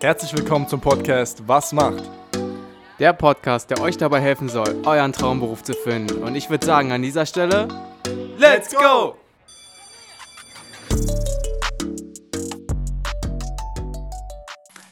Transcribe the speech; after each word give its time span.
Herzlich 0.00 0.36
willkommen 0.36 0.68
zum 0.68 0.80
Podcast 0.80 1.42
Was 1.46 1.72
macht? 1.72 2.02
Der 2.98 3.12
Podcast, 3.12 3.70
der 3.70 3.80
euch 3.80 3.96
dabei 3.96 4.20
helfen 4.20 4.48
soll, 4.48 4.82
euren 4.84 5.12
Traumberuf 5.12 5.62
zu 5.62 5.72
finden. 5.72 6.22
Und 6.22 6.34
ich 6.34 6.50
würde 6.50 6.66
sagen, 6.66 6.92
an 6.92 7.00
dieser 7.00 7.24
Stelle, 7.24 7.68
Let's 8.36 8.74
go! 8.74 9.16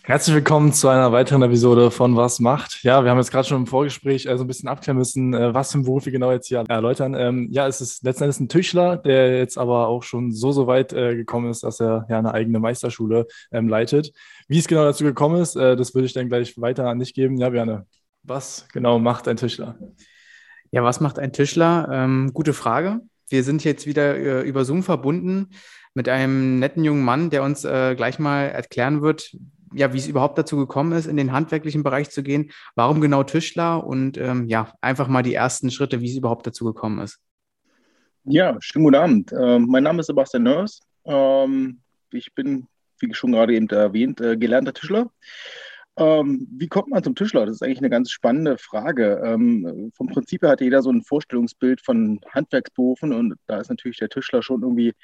Herzlich 0.05 0.35
willkommen 0.35 0.73
zu 0.73 0.89
einer 0.89 1.13
weiteren 1.13 1.43
Episode 1.43 1.93
von 1.93 2.17
Was 2.17 2.41
macht. 2.41 2.83
Ja, 2.83 3.05
wir 3.05 3.11
haben 3.11 3.19
jetzt 3.19 3.31
gerade 3.31 3.47
schon 3.47 3.59
im 3.59 3.67
Vorgespräch 3.69 4.27
äh, 4.27 4.37
so 4.37 4.43
ein 4.43 4.47
bisschen 4.49 4.69
abklären 4.69 4.99
müssen, 4.99 5.33
äh, 5.33 5.55
was 5.55 5.71
für 5.71 5.77
einen 5.77 5.85
Beruf 5.85 6.05
wir 6.05 6.13
genau 6.13 6.33
jetzt 6.33 6.49
hier 6.49 6.65
erläutern. 6.69 7.15
Ähm, 7.15 7.49
ja, 7.53 7.69
es 7.69 7.81
ist 7.81 8.03
letzten 8.03 8.25
Endes 8.25 8.41
ein 8.41 8.49
Tischler, 8.49 8.97
der 8.97 9.39
jetzt 9.39 9.57
aber 9.57 9.87
auch 9.87 10.03
schon 10.03 10.33
so, 10.33 10.51
so 10.51 10.67
weit 10.67 10.93
äh, 10.93 11.15
gekommen 11.15 11.51
ist, 11.51 11.63
dass 11.63 11.81
er 11.81 12.05
ja 12.11 12.19
eine 12.19 12.35
eigene 12.35 12.59
Meisterschule 12.59 13.29
ähm, 13.53 13.69
leitet. 13.69 14.13
Wie 14.53 14.59
es 14.59 14.69
genau 14.69 14.85
dazu 14.85 15.05
gekommen 15.05 15.41
ist, 15.41 15.57
äh, 15.57 15.77
das 15.77 15.95
würde 15.95 16.05
ich 16.05 16.13
dann 16.13 16.29
gleich 16.29 16.61
weiter 16.61 16.87
an 16.87 16.99
dich 16.99 17.15
geben. 17.15 17.39
Ja, 17.39 17.49
Björn, 17.49 17.87
was 18.23 18.69
genau 18.71 18.99
macht 18.99 19.27
ein 19.27 19.39
Tischler? 19.39 19.79
Ja, 20.71 20.85
was 20.85 21.01
macht 21.01 21.19
ein 21.19 21.33
Tischler? 21.33 21.89
Ähm, 21.91 22.33
gute 22.35 22.53
Frage. 22.53 23.01
Wir 23.31 23.45
sind 23.45 23.65
jetzt 23.65 23.87
wieder 23.87 24.15
äh, 24.15 24.43
über 24.43 24.67
Zoom 24.67 24.83
verbunden 24.83 25.49
mit 25.95 26.07
einem 26.11 26.59
netten 26.59 26.85
jungen 26.85 27.03
Mann, 27.03 27.31
der 27.31 27.45
uns 27.45 27.65
äh, 27.65 27.95
gleich 27.95 28.19
mal 28.19 28.43
erklären 28.43 29.01
wird, 29.01 29.35
ja, 29.73 29.95
wie 29.95 29.99
es 29.99 30.07
überhaupt 30.07 30.37
dazu 30.37 30.59
gekommen 30.59 30.93
ist, 30.93 31.07
in 31.07 31.17
den 31.17 31.33
handwerklichen 31.33 31.83
Bereich 31.83 32.11
zu 32.11 32.23
gehen. 32.23 32.51
Warum 32.75 33.01
genau 33.01 33.23
Tischler 33.23 33.83
und 33.87 34.19
ähm, 34.19 34.49
ja, 34.49 34.71
einfach 34.83 35.09
mal 35.09 35.23
die 35.23 35.33
ersten 35.33 35.71
Schritte, 35.71 36.03
wie 36.03 36.11
es 36.11 36.19
überhaupt 36.19 36.47
dazu 36.47 36.67
gekommen 36.67 36.99
ist. 36.99 37.21
Ja, 38.25 38.59
schönen 38.61 38.85
guten 38.85 38.97
Abend. 38.97 39.33
Äh, 39.33 39.59
mein 39.61 39.85
Name 39.85 40.01
ist 40.01 40.09
Sebastian 40.09 40.43
Nörs. 40.43 40.83
Ähm, 41.07 41.81
ich 42.11 42.35
bin, 42.35 42.69
wie 43.03 43.15
schon 43.15 43.33
gerade 43.33 43.55
eben 43.55 43.69
erwähnt, 43.69 44.21
äh, 44.21 44.37
gelernter 44.37 44.73
Tischler. 44.73 45.11
Ähm, 45.99 46.49
wie 46.51 46.69
kommt 46.69 46.89
man 46.89 47.03
zum 47.05 47.15
Tischler? 47.15 47.45
Das 47.45 47.57
ist 47.57 47.63
eigentlich 47.63 47.79
eine 47.79 47.91
ganz 47.91 48.11
spannende 48.11 48.57
Frage. 48.57 49.21
Ähm, 49.25 49.93
vom 49.95 50.07
Prinzip 50.09 50.43
her 50.43 50.51
hat 50.51 50.63
jeder 50.63 50.81
so 50.83 50.91
ein 50.91 51.03
Vorstellungsbild 51.03 51.83
von 51.83 52.21
Handwerksberufen 52.31 53.13
und 53.13 53.35
da 53.47 53.59
ist 53.61 53.69
natürlich 53.69 53.99
der 53.99 54.09
Tischler 54.09 54.43
schon 54.43 54.63
irgendwie 54.63 54.95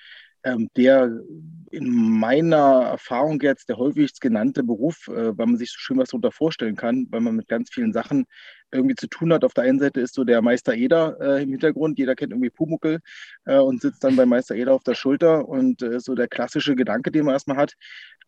der 0.77 1.21
in 1.71 2.19
meiner 2.19 2.85
Erfahrung 2.85 3.41
jetzt 3.41 3.69
der 3.69 3.77
häufigst 3.77 4.21
genannte 4.21 4.63
Beruf, 4.63 5.09
äh, 5.09 5.37
weil 5.37 5.47
man 5.47 5.57
sich 5.57 5.71
so 5.71 5.79
schön 5.79 5.99
was 5.99 6.09
darunter 6.11 6.33
vorstellen 6.33 6.77
kann, 6.77 7.07
weil 7.11 7.21
man 7.21 7.37
mit 7.37 7.49
ganz 7.49 7.71
vielen 7.71 7.93
Sachen 7.93 8.25
irgendwie 8.71 8.95
zu 8.95 9.07
tun 9.07 9.33
hat. 9.33 9.45
Auf 9.45 9.55
der 9.55 9.65
einen 9.65 9.79
Seite 9.79 10.01
ist 10.01 10.15
so 10.15 10.25
der 10.25 10.43
Meister 10.43 10.75
Eder 10.75 11.17
äh, 11.21 11.43
im 11.43 11.51
Hintergrund, 11.51 11.99
jeder 11.99 12.15
kennt 12.15 12.33
irgendwie 12.33 12.51
Pumuckel 12.51 13.01
äh, 13.47 13.59
und 13.59 13.83
sitzt 13.83 14.05
dann 14.05 14.17
bei 14.17 14.27
Meister 14.27 14.55
Eder 14.55 14.73
auf 14.73 14.83
der 14.83 14.95
Schulter 14.95 15.49
und 15.49 15.83
äh, 15.83 16.01
so 16.01 16.15
der 16.15 16.29
klassische 16.29 16.75
Gedanke, 16.75 17.11
den 17.11 17.25
man 17.25 17.35
erstmal 17.35 17.57
hat. 17.57 17.75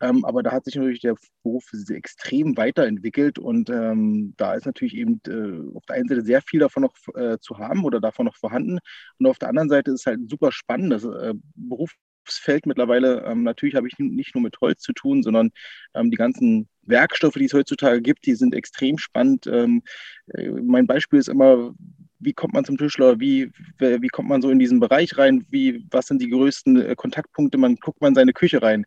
Ähm, 0.01 0.25
aber 0.25 0.43
da 0.43 0.53
hat 0.53 0.65
sich 0.65 0.75
natürlich 0.77 1.01
der 1.01 1.15
Beruf 1.43 1.65
extrem 1.91 2.57
weiterentwickelt 2.57 3.39
und 3.39 3.71
ähm, 3.71 4.35
da 4.37 4.55
ist 4.55 4.67
natürlich 4.67 4.97
eben 4.97 5.21
äh, 5.27 5.77
auf 5.77 5.85
der 5.87 5.97
einen 5.97 6.09
Seite 6.09 6.23
sehr 6.23 6.43
viel 6.43 6.61
davon 6.61 6.85
noch 6.85 6.95
äh, 7.15 7.39
zu 7.41 7.59
haben 7.59 7.85
oder 7.85 8.01
davon 8.01 8.27
noch 8.27 8.37
vorhanden 8.37 8.79
und 9.19 9.27
auf 9.27 9.39
der 9.39 9.49
anderen 9.49 9.69
Seite 9.69 9.91
ist 9.91 10.01
es 10.01 10.07
halt 10.07 10.21
ein 10.21 10.29
super 10.29 10.53
spannendes 10.53 11.05
äh, 11.05 11.35
Beruf 11.55 11.95
Berufsfeld 12.31 12.67
mittlerweile. 12.67 13.25
Ähm, 13.25 13.43
natürlich 13.43 13.75
habe 13.75 13.89
ich 13.89 13.99
nicht 13.99 14.35
nur 14.35 14.43
mit 14.43 14.61
Holz 14.61 14.81
zu 14.83 14.93
tun, 14.93 15.23
sondern 15.23 15.51
ähm, 15.95 16.11
die 16.11 16.17
ganzen 16.17 16.69
Werkstoffe, 16.83 17.35
die 17.35 17.45
es 17.45 17.53
heutzutage 17.55 18.01
gibt, 18.01 18.27
die 18.27 18.35
sind 18.35 18.55
extrem 18.55 18.99
spannend. 18.99 19.47
Ähm, 19.47 19.83
äh, 20.35 20.49
mein 20.51 20.87
Beispiel 20.87 21.19
ist 21.19 21.29
immer, 21.29 21.75
wie 22.21 22.33
kommt 22.33 22.55
man 22.55 22.65
zum 22.65 22.79
Tischler, 22.79 23.19
wie, 23.19 23.51
wie 23.79 24.09
kommt 24.09 24.29
man 24.29 24.43
so 24.43 24.51
in 24.51 24.59
diesen 24.59 24.81
Bereich 24.81 25.17
rein, 25.19 25.47
wie, 25.51 25.85
was 25.91 26.07
sind 26.07 26.21
die 26.21 26.31
größten 26.31 26.81
äh, 26.81 26.95
Kontaktpunkte, 26.95 27.59
man 27.59 27.77
guckt 27.77 28.01
man 28.01 28.15
seine 28.15 28.33
Küche 28.33 28.63
rein. 28.63 28.85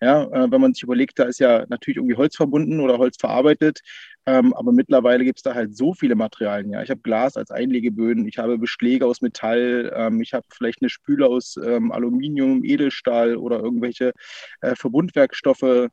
Ja, 0.00 0.24
äh, 0.24 0.50
wenn 0.50 0.60
man 0.60 0.74
sich 0.74 0.82
überlegt, 0.82 1.18
da 1.18 1.24
ist 1.24 1.40
ja 1.40 1.64
natürlich 1.68 1.96
irgendwie 1.96 2.16
Holz 2.16 2.36
verbunden 2.36 2.80
oder 2.80 2.98
Holz 2.98 3.16
verarbeitet, 3.18 3.80
ähm, 4.26 4.54
aber 4.54 4.72
mittlerweile 4.72 5.24
gibt 5.24 5.38
es 5.38 5.42
da 5.42 5.54
halt 5.54 5.76
so 5.76 5.92
viele 5.94 6.14
Materialien. 6.14 6.72
Ja, 6.72 6.82
ich 6.82 6.90
habe 6.90 7.00
Glas 7.00 7.36
als 7.36 7.50
Einlegeböden, 7.50 8.26
ich 8.26 8.38
habe 8.38 8.58
Beschläge 8.58 9.06
aus 9.06 9.20
Metall, 9.20 9.92
ähm, 9.94 10.20
ich 10.20 10.32
habe 10.32 10.46
vielleicht 10.50 10.80
eine 10.82 10.88
Spüle 10.88 11.26
aus 11.26 11.56
ähm, 11.62 11.92
Aluminium, 11.92 12.64
Edelstahl 12.64 13.36
oder 13.36 13.60
irgendwelche 13.60 14.12
äh, 14.60 14.74
Verbundwerkstoffe. 14.74 15.88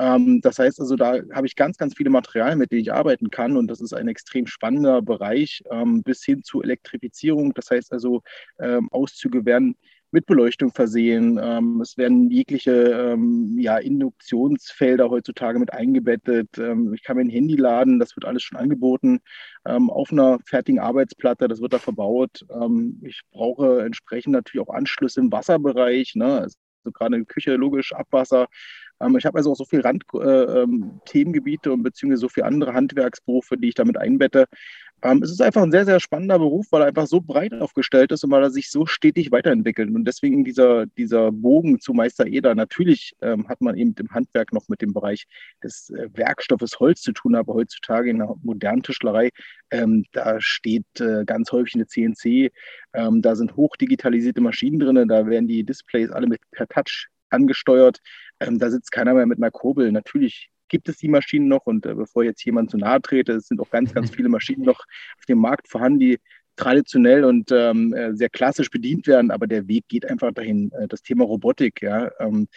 Ähm, 0.00 0.40
das 0.40 0.58
heißt 0.58 0.80
also, 0.80 0.96
da 0.96 1.18
habe 1.32 1.46
ich 1.46 1.56
ganz, 1.56 1.76
ganz 1.76 1.94
viele 1.94 2.08
Materialien, 2.10 2.58
mit 2.58 2.72
denen 2.72 2.80
ich 2.80 2.92
arbeiten 2.92 3.30
kann 3.30 3.56
und 3.56 3.68
das 3.68 3.80
ist 3.82 3.92
ein 3.92 4.08
extrem 4.08 4.46
spannender 4.46 5.02
Bereich 5.02 5.62
ähm, 5.70 6.02
bis 6.02 6.24
hin 6.24 6.42
zu 6.42 6.62
Elektrifizierung. 6.62 7.52
Das 7.52 7.70
heißt 7.70 7.92
also, 7.92 8.22
ähm, 8.58 8.88
Auszüge 8.92 9.44
werden 9.44 9.76
mit 10.10 10.26
Beleuchtung 10.26 10.72
versehen. 10.72 11.38
Ähm, 11.40 11.82
es 11.82 11.98
werden 11.98 12.30
jegliche 12.30 12.72
ähm, 12.72 13.58
ja, 13.58 13.76
Induktionsfelder 13.76 15.10
heutzutage 15.10 15.58
mit 15.58 15.72
eingebettet. 15.74 16.48
Ähm, 16.58 16.94
ich 16.94 17.02
kann 17.02 17.16
mir 17.16 17.22
ein 17.22 17.30
Handy 17.30 17.56
laden, 17.56 17.98
das 18.00 18.16
wird 18.16 18.24
alles 18.24 18.42
schon 18.42 18.58
angeboten 18.58 19.20
auf 19.62 20.10
einer 20.10 20.38
fertigen 20.46 20.80
Arbeitsplatte, 20.80 21.46
das 21.46 21.60
wird 21.60 21.74
da 21.74 21.78
verbaut. 21.78 22.46
Ich 23.02 23.20
brauche 23.30 23.82
entsprechend 23.82 24.32
natürlich 24.32 24.66
auch 24.66 24.72
Anschlüsse 24.72 25.20
im 25.20 25.30
Wasserbereich. 25.30 26.14
Ne? 26.14 26.40
Also 26.40 26.56
gerade 26.84 27.16
in 27.16 27.22
der 27.24 27.26
Küche, 27.26 27.56
logisch, 27.56 27.92
Abwasser. 27.92 28.46
Ähm, 29.00 29.16
ich 29.16 29.26
habe 29.26 29.38
also 29.38 29.52
auch 29.52 29.56
so 29.56 29.64
viele 29.64 29.84
Randthemengebiete 29.84 31.70
äh, 31.70 31.72
ähm, 31.72 31.78
und 31.78 31.82
beziehungsweise 31.82 32.20
so 32.20 32.28
viele 32.28 32.46
andere 32.46 32.74
Handwerksberufe, 32.74 33.56
die 33.56 33.68
ich 33.68 33.74
damit 33.74 33.96
einbette. 33.96 34.46
Ähm, 35.02 35.22
es 35.22 35.30
ist 35.30 35.40
einfach 35.40 35.62
ein 35.62 35.70
sehr, 35.70 35.86
sehr 35.86 35.98
spannender 35.98 36.38
Beruf, 36.38 36.66
weil 36.70 36.82
er 36.82 36.88
einfach 36.88 37.06
so 37.06 37.22
breit 37.22 37.54
aufgestellt 37.54 38.12
ist 38.12 38.22
und 38.22 38.30
weil 38.30 38.42
er 38.42 38.50
sich 38.50 38.70
so 38.70 38.84
stetig 38.84 39.32
weiterentwickelt. 39.32 39.88
Und 39.90 40.04
deswegen 40.04 40.44
dieser, 40.44 40.84
dieser 40.86 41.32
Bogen 41.32 41.80
zu 41.80 41.94
Meister 41.94 42.26
Eder. 42.26 42.54
Natürlich 42.54 43.16
hat 43.20 43.60
man 43.60 43.76
eben 43.76 43.94
im 43.98 44.10
Handwerk 44.10 44.52
noch 44.52 44.68
mit 44.68 44.82
dem 44.82 44.92
Bereich 44.92 45.26
des 45.62 45.90
äh, 45.90 46.08
Werkstoffes 46.12 46.78
Holz 46.80 47.00
zu 47.00 47.12
tun, 47.12 47.34
aber 47.34 47.54
heutzutage 47.54 48.10
in 48.10 48.18
der 48.18 48.34
modernen 48.42 48.82
Tischlerei, 48.82 49.30
da 50.12 50.40
steht 50.40 50.84
äh, 51.00 51.24
ganz 51.24 51.52
häufig 51.52 51.74
eine 51.74 51.86
CNC, 51.86 52.50
da 52.92 53.36
sind 53.36 53.56
hochdigitalisierte 53.56 54.40
Maschinen 54.40 54.80
drin, 54.80 55.08
da 55.08 55.26
werden 55.26 55.46
die 55.46 55.62
Displays 55.62 56.10
alle 56.10 56.26
mit 56.26 56.40
per 56.50 56.66
Touch 56.66 57.08
angesteuert. 57.30 58.00
Ähm, 58.40 58.58
da 58.58 58.70
sitzt 58.70 58.92
keiner 58.92 59.14
mehr 59.14 59.26
mit 59.26 59.38
einer 59.38 59.50
Kurbel. 59.50 59.92
Natürlich 59.92 60.50
gibt 60.68 60.88
es 60.88 60.96
die 60.96 61.08
Maschinen 61.08 61.48
noch 61.48 61.66
und 61.66 61.84
äh, 61.84 61.94
bevor 61.94 62.24
jetzt 62.24 62.44
jemand 62.44 62.70
zu 62.70 62.78
nahe 62.78 63.02
trete, 63.02 63.32
es 63.32 63.48
sind 63.48 63.60
auch 63.60 63.70
ganz, 63.70 63.92
ganz 63.92 64.10
viele 64.14 64.28
Maschinen 64.28 64.62
noch 64.62 64.80
auf 65.18 65.26
dem 65.28 65.38
Markt 65.38 65.68
vorhanden, 65.68 66.00
die 66.00 66.18
traditionell 66.56 67.24
und 67.24 67.50
ähm, 67.52 67.94
äh, 67.94 68.14
sehr 68.14 68.28
klassisch 68.28 68.70
bedient 68.70 69.06
werden, 69.06 69.30
aber 69.30 69.46
der 69.46 69.66
Weg 69.66 69.88
geht 69.88 70.08
einfach 70.08 70.32
dahin. 70.32 70.70
Äh, 70.72 70.88
das 70.88 71.02
Thema 71.02 71.24
Robotik, 71.24 71.82
ja. 71.82 72.10
Ähm, 72.20 72.48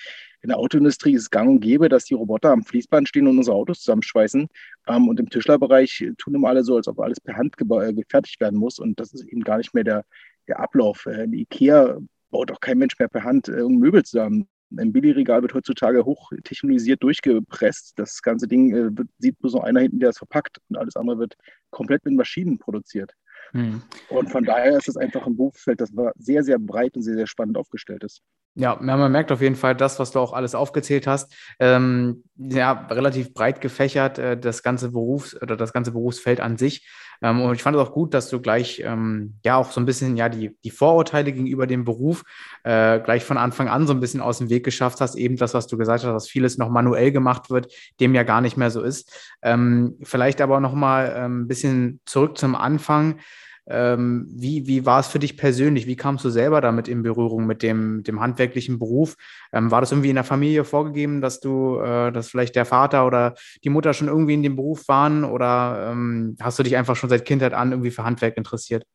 in 0.42 0.50
der 0.50 0.58
Autoindustrie 0.58 1.14
ist 1.14 1.22
es 1.22 1.30
gang 1.30 1.50
und 1.50 1.60
gäbe, 1.62 1.88
dass 1.88 2.04
die 2.04 2.16
Roboter 2.16 2.52
am 2.52 2.64
Fließband 2.64 3.08
stehen 3.08 3.28
und 3.28 3.38
unsere 3.38 3.56
Autos 3.56 3.80
zusammenschweißen. 3.80 4.48
Ähm, 4.88 5.08
und 5.08 5.20
im 5.22 5.30
Tischlerbereich 5.30 6.06
tun 6.18 6.36
immer 6.36 6.50
alle 6.50 6.64
so, 6.64 6.76
als 6.76 6.90
ob 6.90 7.00
alles 7.00 7.22
per 7.22 7.38
Hand 7.38 7.56
äh, 7.62 7.94
gefertigt 7.94 8.42
werden 8.42 8.60
muss. 8.60 8.78
Und 8.78 9.00
das 9.00 9.14
ist 9.14 9.24
eben 9.24 9.42
gar 9.42 9.58
nicht 9.58 9.74
mehr 9.74 9.86
der, 9.86 10.04
der 10.50 10.60
Ablauf. 10.60 11.06
Äh, 11.06 11.28
die 11.30 11.44
IKEA 11.44 11.98
baut 12.30 12.52
auch 12.52 12.60
kein 12.60 12.80
Mensch 12.80 13.00
mehr 13.00 13.08
per 13.08 13.24
Hand 13.24 13.48
äh, 13.48 13.64
Möbel 13.64 14.04
zusammen 14.04 14.50
ein 14.78 14.92
Billigregal 14.92 15.42
wird 15.42 15.54
heutzutage 15.54 16.06
hochtechnologisiert 16.06 17.02
durchgepresst. 17.04 17.94
Das 17.98 18.22
ganze 18.22 18.48
Ding 18.48 18.76
äh, 18.76 19.04
sieht 19.20 19.40
bloß 19.40 19.54
noch 19.54 19.64
einer 19.64 19.82
hinten, 19.82 20.00
der 20.00 20.10
es 20.10 20.18
verpackt 20.18 20.60
und 20.70 20.78
alles 20.78 20.96
andere 20.96 21.20
wird 21.20 21.36
komplett 21.70 22.06
mit 22.06 22.16
Maschinen 22.16 22.58
produziert. 22.58 23.14
Hm. 23.52 23.82
Und 24.10 24.30
von 24.30 24.44
daher 24.44 24.78
ist 24.78 24.88
es 24.88 24.98
einfach 24.98 25.26
ein 25.28 25.36
Berufsfeld, 25.36 25.82
das 25.82 25.92
sehr, 26.18 26.44
sehr 26.44 26.60
breit 26.60 26.96
und 26.96 27.04
sehr, 27.04 27.16
sehr 27.16 27.28
spannend 27.28 27.58
aufgestellt 27.58 28.04
ist. 28.04 28.22
Ja, 28.56 28.78
man 28.80 29.12
merkt 29.12 29.32
auf 29.32 29.42
jeden 29.42 29.56
Fall 29.56 29.76
das, 29.76 29.98
was 29.98 30.12
du 30.12 30.20
auch 30.20 30.32
alles 30.34 30.54
aufgezählt 30.54 31.08
hast. 31.08 31.34
Ähm, 31.60 32.24
ja, 32.36 32.86
relativ 32.92 33.34
breit 33.34 33.62
gefächert, 33.62 34.20
äh, 34.20 34.38
das 34.38 34.62
ganze 34.62 34.92
Berufs- 34.92 35.40
oder 35.42 35.58
das 35.58 35.74
ganze 35.74 35.92
Berufsfeld 35.92 36.40
an 36.40 36.58
sich. 36.58 36.88
Ähm, 37.24 37.42
und 37.42 37.56
ich 37.56 37.64
fand 37.64 37.76
es 37.76 37.82
auch 37.82 37.94
gut, 37.94 38.14
dass 38.14 38.30
du 38.30 38.40
gleich 38.40 38.82
ähm, 38.86 39.40
ja 39.44 39.56
auch 39.56 39.72
so 39.72 39.82
ein 39.82 39.86
bisschen 39.86 40.18
ja 40.18 40.30
die, 40.30 40.56
die 40.64 40.70
Vorurteile 40.70 41.32
gegenüber 41.32 41.66
dem 41.66 41.84
Beruf 41.84 42.24
äh, 42.64 43.00
gleich 43.00 43.24
von 43.24 43.38
Anfang 43.38 43.70
an 43.70 43.88
so 43.88 43.94
ein 43.94 44.00
bisschen 44.00 44.22
aus 44.22 44.38
dem 44.38 44.50
Weg 44.50 44.64
geschafft 44.64 45.02
hast. 45.02 45.16
Eben 45.16 45.38
das, 45.38 45.56
was 45.56 45.66
du 45.66 45.78
gesagt 45.78 46.04
hast, 46.04 46.14
dass 46.14 46.28
vieles 46.28 46.60
noch 46.60 46.70
manuell 46.70 47.12
gemacht 47.12 47.50
wird, 47.50 47.74
dem 48.00 48.14
ja 48.14 48.22
gar 48.22 48.42
nicht 48.42 48.58
mehr 48.58 48.70
so 48.70 48.82
ist. 48.84 49.36
Ähm, 49.42 49.98
vielleicht 50.04 50.42
aber 50.42 50.60
noch 50.60 50.74
mal 50.74 51.12
ähm, 51.16 51.44
ein 51.44 51.48
bisschen 51.48 52.02
zurück 52.06 52.38
zum 52.38 52.56
Anfang. 52.56 53.20
Ähm, 53.66 54.28
wie, 54.30 54.68
wie 54.68 54.86
war 54.86 55.00
es 55.00 55.08
für 55.08 55.20
dich 55.20 55.38
persönlich? 55.38 55.88
Wie 55.88 55.96
kamst 55.96 56.26
du 56.26 56.30
selber 56.30 56.60
damit 56.60 56.88
in 56.88 57.02
Berührung 57.02 57.46
mit 57.46 57.64
dem, 57.64 58.04
dem 58.04 58.20
handwerklichen 58.20 58.78
Beruf? 58.78 59.16
Ähm, 59.54 59.72
war 59.72 59.80
das 59.80 59.92
irgendwie 59.92 60.10
in 60.10 60.16
der 60.16 60.26
Familie 60.26 60.66
vorgegeben, 60.66 61.22
dass 61.22 61.40
du, 61.40 61.80
äh, 61.80 62.12
dass 62.12 62.30
vielleicht 62.30 62.56
der 62.56 62.66
Vater 62.66 63.08
oder 63.08 63.36
die 63.64 63.70
Mutter 63.70 63.94
schon 63.94 64.10
irgendwie 64.10 64.34
in 64.34 64.44
dem 64.44 64.56
Beruf 64.56 64.88
waren? 64.88 65.24
Oder 65.24 65.92
ähm, 65.92 66.36
hast 66.42 66.60
du 66.60 66.64
dich 66.64 66.76
einfach 66.76 66.96
schon 66.96 67.10
seit 67.10 67.26
Kindheit 67.26 67.54
an 67.54 67.72
irgendwie 67.72 67.92
für 67.92 68.04
Handwerk 68.04 68.36
interessiert? 68.38 68.86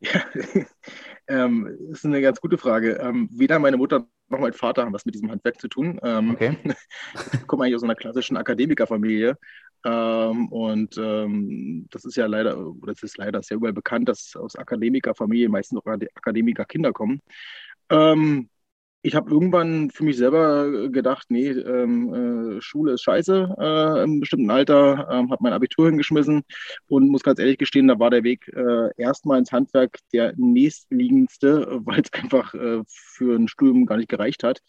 Ja, 0.00 0.24
ähm, 1.28 1.78
ist 1.92 2.04
eine 2.04 2.20
ganz 2.20 2.40
gute 2.40 2.58
Frage. 2.58 2.94
Ähm, 2.94 3.28
weder 3.32 3.60
meine 3.60 3.76
Mutter 3.76 4.06
noch 4.28 4.40
mein 4.40 4.52
Vater 4.52 4.82
haben 4.84 4.92
was 4.92 5.06
mit 5.06 5.14
diesem 5.14 5.30
Handwerk 5.30 5.60
zu 5.60 5.68
tun. 5.68 6.00
Ähm, 6.02 6.30
okay. 6.30 6.56
ich 7.32 7.46
komme 7.46 7.64
eigentlich 7.64 7.76
aus 7.76 7.84
einer 7.84 7.94
klassischen 7.94 8.36
Akademikerfamilie. 8.36 9.36
Ähm, 9.84 10.48
und 10.48 10.96
ähm, 10.98 11.86
das 11.90 12.04
ist 12.04 12.16
ja 12.16 12.26
leider, 12.26 12.56
das 12.86 13.02
ist 13.02 13.18
leider 13.18 13.42
sehr 13.42 13.56
überall 13.56 13.72
bekannt, 13.72 14.08
dass 14.08 14.36
aus 14.36 14.56
Akademikerfamilien 14.56 15.50
meistens 15.50 15.80
auch 15.80 15.86
Akademikerkinder 15.86 16.92
kommen. 16.92 17.20
Ähm, 17.90 18.48
ich 19.04 19.16
habe 19.16 19.30
irgendwann 19.30 19.90
für 19.90 20.04
mich 20.04 20.16
selber 20.16 20.88
gedacht, 20.88 21.26
nee, 21.28 21.48
ähm, 21.48 22.58
äh, 22.58 22.60
Schule 22.60 22.92
ist 22.92 23.02
scheiße 23.02 23.56
äh, 23.58 24.04
im 24.04 24.20
bestimmten 24.20 24.50
Alter, 24.50 25.08
ähm, 25.10 25.32
habe 25.32 25.42
mein 25.42 25.52
Abitur 25.52 25.88
hingeschmissen 25.88 26.44
und 26.86 27.08
muss 27.08 27.24
ganz 27.24 27.40
ehrlich 27.40 27.58
gestehen, 27.58 27.88
da 27.88 27.98
war 27.98 28.10
der 28.10 28.22
Weg 28.22 28.46
äh, 28.54 28.90
erstmal 28.96 29.40
ins 29.40 29.50
Handwerk 29.50 29.98
der 30.12 30.34
nächstliegendste, 30.36 31.80
weil 31.84 32.02
es 32.02 32.12
einfach 32.12 32.54
äh, 32.54 32.82
für 32.86 33.36
ein 33.36 33.48
Studium 33.48 33.86
gar 33.86 33.96
nicht 33.96 34.08
gereicht 34.08 34.44
hat. 34.44 34.60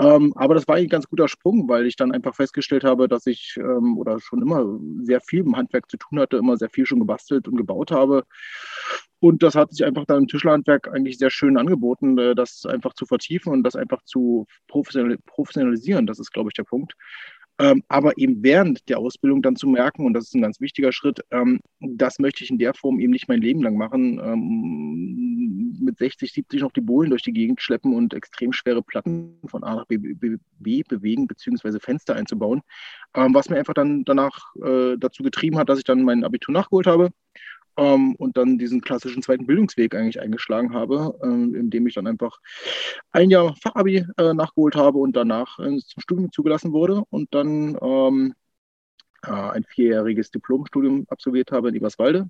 Ähm, 0.00 0.32
aber 0.36 0.54
das 0.54 0.66
war 0.66 0.76
eigentlich 0.76 0.86
ein 0.86 0.90
ganz 0.90 1.08
guter 1.08 1.28
Sprung, 1.28 1.68
weil 1.68 1.86
ich 1.86 1.94
dann 1.96 2.12
einfach 2.12 2.34
festgestellt 2.34 2.84
habe, 2.84 3.06
dass 3.06 3.26
ich 3.26 3.56
ähm, 3.58 3.98
oder 3.98 4.18
schon 4.18 4.40
immer 4.40 4.64
sehr 5.02 5.20
viel 5.20 5.40
im 5.40 5.56
Handwerk 5.56 5.90
zu 5.90 5.98
tun 5.98 6.18
hatte, 6.20 6.38
immer 6.38 6.56
sehr 6.56 6.70
viel 6.70 6.86
schon 6.86 7.00
gebastelt 7.00 7.46
und 7.48 7.56
gebaut 7.56 7.90
habe. 7.90 8.24
Und 9.20 9.42
das 9.42 9.54
hat 9.54 9.72
sich 9.72 9.84
einfach 9.84 10.06
dann 10.06 10.22
im 10.22 10.26
Tischlerhandwerk 10.28 10.88
eigentlich 10.92 11.18
sehr 11.18 11.28
schön 11.30 11.58
angeboten, 11.58 12.16
äh, 12.18 12.34
das 12.34 12.64
einfach 12.64 12.94
zu 12.94 13.04
vertiefen 13.04 13.52
und 13.52 13.62
das 13.62 13.76
einfach 13.76 14.02
zu 14.04 14.46
professionalisieren. 14.68 16.06
Das 16.06 16.18
ist, 16.18 16.32
glaube 16.32 16.48
ich, 16.48 16.54
der 16.54 16.64
Punkt. 16.64 16.94
Ähm, 17.60 17.82
aber 17.88 18.16
eben 18.16 18.42
während 18.42 18.88
der 18.88 18.98
Ausbildung 18.98 19.42
dann 19.42 19.54
zu 19.54 19.68
merken, 19.68 20.06
und 20.06 20.14
das 20.14 20.24
ist 20.24 20.34
ein 20.34 20.40
ganz 20.40 20.62
wichtiger 20.62 20.92
Schritt, 20.92 21.20
ähm, 21.30 21.60
das 21.80 22.18
möchte 22.18 22.42
ich 22.42 22.48
in 22.48 22.56
der 22.56 22.72
Form 22.72 22.98
eben 23.00 23.12
nicht 23.12 23.28
mein 23.28 23.42
Leben 23.42 23.62
lang 23.62 23.76
machen, 23.76 24.18
ähm, 24.18 25.78
mit 25.78 25.98
60, 25.98 26.32
70 26.32 26.62
noch 26.62 26.72
die 26.72 26.80
Bohlen 26.80 27.10
durch 27.10 27.22
die 27.22 27.34
Gegend 27.34 27.60
schleppen 27.60 27.94
und 27.94 28.14
extrem 28.14 28.54
schwere 28.54 28.82
Platten 28.82 29.38
von 29.44 29.62
A 29.62 29.76
nach 29.76 29.84
B, 29.84 29.98
B, 29.98 30.36
B 30.58 30.82
bewegen, 30.88 31.26
beziehungsweise 31.26 31.80
Fenster 31.80 32.14
einzubauen, 32.16 32.62
ähm, 33.14 33.34
was 33.34 33.50
mir 33.50 33.58
einfach 33.58 33.74
dann 33.74 34.04
danach 34.06 34.54
äh, 34.64 34.96
dazu 34.98 35.22
getrieben 35.22 35.58
hat, 35.58 35.68
dass 35.68 35.78
ich 35.78 35.84
dann 35.84 36.02
mein 36.02 36.24
Abitur 36.24 36.54
nachgeholt 36.54 36.86
habe 36.86 37.10
ähm, 37.76 38.14
und 38.16 38.36
dann 38.36 38.58
diesen 38.58 38.80
klassischen 38.80 39.22
zweiten 39.22 39.46
Bildungsweg 39.46 39.94
eigentlich 39.94 40.20
eingeschlagen 40.20 40.74
habe, 40.74 41.18
ähm, 41.22 41.54
indem 41.54 41.86
ich 41.86 41.94
dann 41.94 42.06
einfach 42.06 42.38
ein 43.12 43.30
Jahr 43.30 43.54
Fachabi 43.56 44.06
äh, 44.16 44.34
nachgeholt 44.34 44.76
habe 44.76 44.98
und 44.98 45.14
danach 45.16 45.58
äh, 45.58 45.78
zum 45.78 46.00
Studium 46.00 46.32
zugelassen 46.32 46.72
wurde 46.72 47.02
und 47.10 47.34
dann 47.34 47.78
ähm, 47.80 48.34
äh, 49.22 49.30
ein 49.30 49.64
vierjähriges 49.64 50.30
Diplomstudium 50.30 51.06
absolviert 51.08 51.52
habe 51.52 51.68
in 51.68 51.74
Eberswalde. 51.76 52.28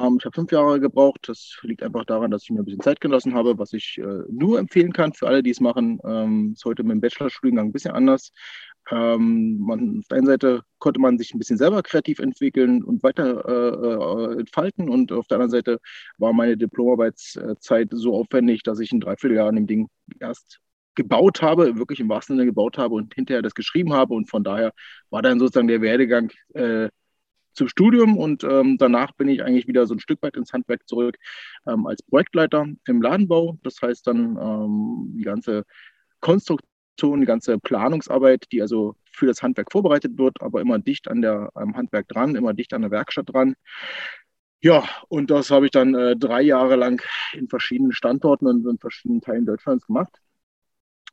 Ähm, 0.00 0.16
ich 0.18 0.24
habe 0.24 0.34
fünf 0.34 0.52
Jahre 0.52 0.80
gebraucht. 0.80 1.20
Das 1.28 1.58
liegt 1.62 1.82
einfach 1.82 2.04
daran, 2.04 2.30
dass 2.30 2.44
ich 2.44 2.50
mir 2.50 2.60
ein 2.60 2.64
bisschen 2.64 2.80
Zeit 2.80 3.00
gelassen 3.00 3.34
habe, 3.34 3.58
was 3.58 3.72
ich 3.72 3.98
äh, 3.98 4.22
nur 4.30 4.58
empfehlen 4.58 4.92
kann 4.92 5.12
für 5.12 5.28
alle, 5.28 5.42
die 5.42 5.50
es 5.50 5.60
machen. 5.60 6.00
Ähm, 6.04 6.52
ist 6.54 6.64
heute 6.64 6.82
mit 6.82 6.92
dem 6.92 7.00
Bachelorstudiengang 7.00 7.68
ein 7.68 7.72
bisschen 7.72 7.94
anders. 7.94 8.32
Ähm, 8.90 9.58
man, 9.60 9.98
auf 10.00 10.08
der 10.08 10.18
einen 10.18 10.26
Seite 10.26 10.62
konnte 10.78 11.00
man 11.00 11.18
sich 11.18 11.32
ein 11.32 11.38
bisschen 11.38 11.58
selber 11.58 11.82
kreativ 11.82 12.18
entwickeln 12.18 12.82
und 12.82 13.02
weiter 13.02 13.44
äh, 13.46 14.34
äh, 14.34 14.40
entfalten 14.40 14.88
und 14.88 15.12
auf 15.12 15.26
der 15.28 15.36
anderen 15.36 15.50
Seite 15.50 15.80
war 16.18 16.32
meine 16.32 16.56
Diplomarbeitszeit 16.56 17.88
so 17.92 18.14
aufwendig, 18.14 18.62
dass 18.64 18.80
ich 18.80 18.92
ein 18.92 19.00
Dreivierteljahr 19.00 19.48
an 19.48 19.56
dem 19.56 19.66
Ding 19.66 19.88
erst 20.18 20.60
gebaut 20.94 21.40
habe, 21.42 21.78
wirklich 21.78 22.00
im 22.00 22.08
wahrsten 22.08 22.36
Sinne 22.36 22.46
gebaut 22.46 22.76
habe 22.76 22.94
und 22.96 23.14
hinterher 23.14 23.42
das 23.42 23.54
geschrieben 23.54 23.92
habe 23.92 24.14
und 24.14 24.28
von 24.28 24.44
daher 24.44 24.72
war 25.10 25.22
dann 25.22 25.38
sozusagen 25.38 25.68
der 25.68 25.80
Werdegang 25.80 26.30
äh, 26.54 26.88
zum 27.54 27.68
Studium 27.68 28.16
und 28.16 28.44
ähm, 28.44 28.76
danach 28.78 29.12
bin 29.12 29.28
ich 29.28 29.42
eigentlich 29.42 29.68
wieder 29.68 29.86
so 29.86 29.94
ein 29.94 30.00
Stück 30.00 30.22
weit 30.22 30.36
ins 30.36 30.52
Handwerk 30.52 30.88
zurück 30.88 31.16
ähm, 31.66 31.86
als 31.86 32.02
Projektleiter 32.02 32.66
im 32.86 33.02
Ladenbau. 33.02 33.58
Das 33.62 33.76
heißt 33.80 34.06
dann 34.06 34.36
ähm, 34.40 35.14
die 35.16 35.24
ganze 35.24 35.64
Konstruktion 36.20 36.71
die 37.00 37.24
ganze 37.26 37.58
Planungsarbeit, 37.58 38.46
die 38.52 38.62
also 38.62 38.96
für 39.10 39.26
das 39.26 39.42
Handwerk 39.42 39.72
vorbereitet 39.72 40.18
wird, 40.18 40.40
aber 40.40 40.60
immer 40.60 40.78
dicht 40.78 41.08
an 41.08 41.22
der, 41.22 41.50
am 41.54 41.76
Handwerk 41.76 42.08
dran, 42.08 42.36
immer 42.36 42.54
dicht 42.54 42.72
an 42.74 42.82
der 42.82 42.90
Werkstatt 42.90 43.32
dran. 43.32 43.54
Ja, 44.60 44.84
und 45.08 45.30
das 45.30 45.50
habe 45.50 45.66
ich 45.66 45.72
dann 45.72 45.94
äh, 45.94 46.16
drei 46.16 46.42
Jahre 46.42 46.76
lang 46.76 47.02
in 47.32 47.48
verschiedenen 47.48 47.92
Standorten 47.92 48.46
und 48.46 48.66
in 48.66 48.78
verschiedenen 48.78 49.20
Teilen 49.20 49.44
Deutschlands 49.44 49.86
gemacht 49.86 50.14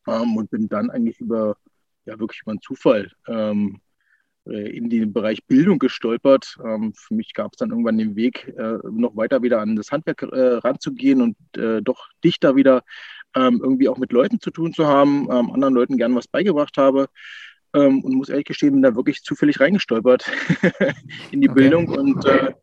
ähm, 0.07 0.37
und 0.37 0.51
bin 0.51 0.69
dann 0.69 0.91
eigentlich 0.91 1.19
über, 1.19 1.57
ja, 2.05 2.19
wirklich 2.19 2.41
über 2.43 2.51
einen 2.51 2.61
Zufall 2.61 3.11
ähm, 3.27 3.81
äh, 4.45 4.77
in 4.77 4.89
den 4.89 5.13
Bereich 5.13 5.45
Bildung 5.45 5.79
gestolpert. 5.79 6.57
Ähm, 6.63 6.93
für 6.95 7.13
mich 7.13 7.33
gab 7.33 7.53
es 7.53 7.57
dann 7.57 7.71
irgendwann 7.71 7.97
den 7.97 8.15
Weg, 8.15 8.53
äh, 8.57 8.77
noch 8.89 9.15
weiter 9.15 9.41
wieder 9.41 9.61
an 9.61 9.75
das 9.75 9.91
Handwerk 9.91 10.21
äh, 10.23 10.55
ranzugehen 10.57 11.21
und 11.21 11.35
doch 11.83 12.09
dichter 12.23 12.55
wieder 12.55 12.83
ähm, 13.35 13.59
irgendwie 13.63 13.89
auch 13.89 13.97
mit 13.97 14.11
Leuten 14.11 14.39
zu 14.39 14.51
tun 14.51 14.73
zu 14.73 14.87
haben, 14.87 15.27
ähm, 15.31 15.51
anderen 15.51 15.73
Leuten 15.73 15.97
gern 15.97 16.15
was 16.15 16.27
beigebracht 16.27 16.77
habe. 16.77 17.07
Ähm, 17.73 18.03
und 18.03 18.15
muss 18.15 18.29
ehrlich 18.29 18.45
gestehen, 18.45 18.73
bin 18.73 18.81
da 18.81 18.95
wirklich 18.95 19.21
zufällig 19.21 19.59
reingestolpert 19.59 20.25
in 21.31 21.41
die 21.41 21.49
okay. 21.49 21.61
Bildung 21.61 21.87
und 21.89 22.25
äh, 22.25 22.53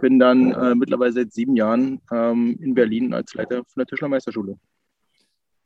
bin 0.00 0.18
dann 0.18 0.50
äh, 0.52 0.74
mittlerweile 0.74 1.12
seit 1.12 1.32
sieben 1.32 1.54
Jahren 1.54 2.00
ähm, 2.12 2.58
in 2.60 2.74
Berlin 2.74 3.14
als 3.14 3.32
Leiter 3.34 3.58
von 3.58 3.78
der 3.78 3.86
Tischlermeisterschule. 3.86 4.58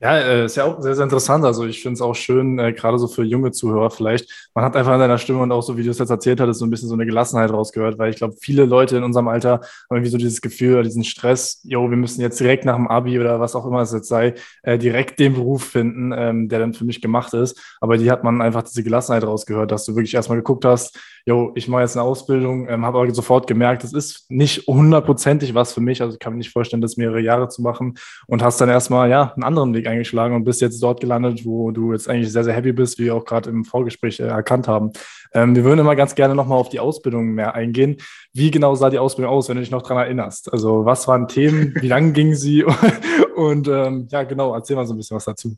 Ja, 0.03 0.17
äh, 0.17 0.47
ist 0.47 0.57
ja 0.57 0.65
auch 0.65 0.81
sehr, 0.81 0.95
sehr 0.95 1.05
interessant. 1.05 1.45
Also 1.45 1.67
ich 1.67 1.83
finde 1.83 1.95
es 1.95 2.01
auch 2.01 2.15
schön, 2.15 2.59
äh, 2.59 2.73
gerade 2.73 2.99
so 2.99 3.07
für 3.07 3.23
junge 3.23 3.53
Zuhörer 3.53 3.91
vielleicht. 3.91 4.51
Man 4.55 4.65
hat 4.65 4.75
einfach 4.75 4.95
in 4.95 4.99
deiner 4.99 5.19
Stimme 5.19 5.41
und 5.41 5.53
auch 5.53 5.61
so, 5.61 5.77
wie 5.77 5.83
du 5.83 5.91
es 5.91 5.99
jetzt 5.99 6.09
erzählt 6.09 6.41
hattest, 6.41 6.61
so 6.61 6.65
ein 6.65 6.71
bisschen 6.71 6.89
so 6.89 6.95
eine 6.95 7.05
Gelassenheit 7.05 7.53
rausgehört, 7.53 7.99
weil 7.99 8.09
ich 8.09 8.17
glaube, 8.17 8.35
viele 8.41 8.65
Leute 8.65 8.97
in 8.97 9.03
unserem 9.03 9.29
Alter 9.29 9.61
haben 9.61 9.63
irgendwie 9.91 10.11
so 10.11 10.17
dieses 10.17 10.41
Gefühl 10.41 10.75
oder 10.75 10.85
diesen 10.85 11.05
Stress, 11.05 11.61
jo, 11.65 11.91
wir 11.91 11.99
müssen 11.99 12.23
jetzt 12.23 12.41
direkt 12.41 12.65
nach 12.65 12.77
dem 12.77 12.89
Abi 12.89 13.21
oder 13.21 13.41
was 13.41 13.55
auch 13.55 13.67
immer 13.67 13.83
es 13.83 13.93
jetzt 13.93 14.09
sei, 14.09 14.33
äh, 14.63 14.79
direkt 14.79 15.19
den 15.19 15.35
Beruf 15.35 15.65
finden, 15.65 16.15
ähm, 16.17 16.49
der 16.49 16.61
dann 16.61 16.73
für 16.73 16.87
mich 16.87 17.03
gemacht 17.03 17.35
ist. 17.35 17.61
Aber 17.83 17.99
die 17.99 18.11
hat 18.11 18.25
man 18.25 18.41
einfach 18.41 18.63
diese 18.63 18.83
Gelassenheit 18.83 19.25
rausgehört, 19.25 19.71
dass 19.71 19.85
du 19.85 19.97
wirklich 19.97 20.15
erstmal 20.15 20.39
geguckt 20.39 20.65
hast, 20.65 20.99
jo, 21.27 21.53
ich 21.55 21.69
mache 21.69 21.83
jetzt 21.83 21.97
eine 21.97 22.05
Ausbildung, 22.05 22.69
ähm, 22.69 22.85
habe 22.85 22.99
aber 22.99 23.15
sofort 23.15 23.47
gemerkt, 23.47 23.85
das 23.85 23.93
ist 23.93 24.31
nicht 24.31 24.67
hundertprozentig 24.67 25.55
was 25.55 25.73
für 25.73 25.81
mich. 25.81 26.01
Also 26.03 26.15
ich 26.15 26.19
kann 26.21 26.33
mir 26.33 26.39
nicht 26.39 26.53
vorstellen, 26.53 26.81
das 26.81 26.97
mehrere 26.97 27.21
Jahre 27.21 27.49
zu 27.49 27.63
machen 27.63 27.95
und 28.27 28.43
hast 28.43 28.61
dann 28.61 28.69
erstmal 28.69 29.11
ja 29.11 29.33
einen 29.35 29.45
anderen 29.45 29.75
Weg 29.75 29.87
eingeschlagen 29.91 30.35
und 30.35 30.45
bist 30.45 30.61
jetzt 30.61 30.83
dort 30.83 31.01
gelandet, 31.01 31.45
wo 31.45 31.71
du 31.71 31.93
jetzt 31.93 32.09
eigentlich 32.09 32.33
sehr, 32.33 32.45
sehr 32.45 32.55
happy 32.55 32.73
bist, 32.73 32.99
wie 32.99 33.05
wir 33.05 33.15
auch 33.15 33.25
gerade 33.25 33.51
im 33.51 33.65
Vorgespräch 33.65 34.21
äh, 34.21 34.25
erkannt 34.25 34.69
haben. 34.69 34.93
Ähm, 35.33 35.55
wir 35.55 35.65
würden 35.65 35.81
immer 35.81 35.97
ganz 35.97 36.15
gerne 36.15 36.35
nochmal 36.35 36.59
auf 36.59 36.69
die 36.69 36.81
Ausbildung 36.81 37.33
mehr 37.33 37.55
eingehen. 37.55 37.97
Wie 38.33 38.51
genau 38.51 38.75
sah 38.75 38.91
die 38.91 38.99
Ausbildung 38.99 39.33
aus, 39.33 39.49
wenn 39.49 39.57
du 39.57 39.63
dich 39.63 39.71
noch 39.71 39.83
daran 39.83 40.05
erinnerst? 40.05 40.53
Also 40.53 40.85
was 40.85 41.07
waren 41.09 41.29
Themen, 41.29 41.75
wie 41.81 41.89
lang 41.89 42.13
ging 42.15 42.35
sie? 42.35 42.65
und 43.37 43.69
ähm, 43.69 44.09
ja, 44.11 44.23
genau, 44.23 44.55
erzähl 44.55 44.77
mal 44.77 44.87
so 44.87 44.95
ein 44.95 44.97
bisschen 44.97 45.17
was 45.17 45.25
dazu. 45.25 45.57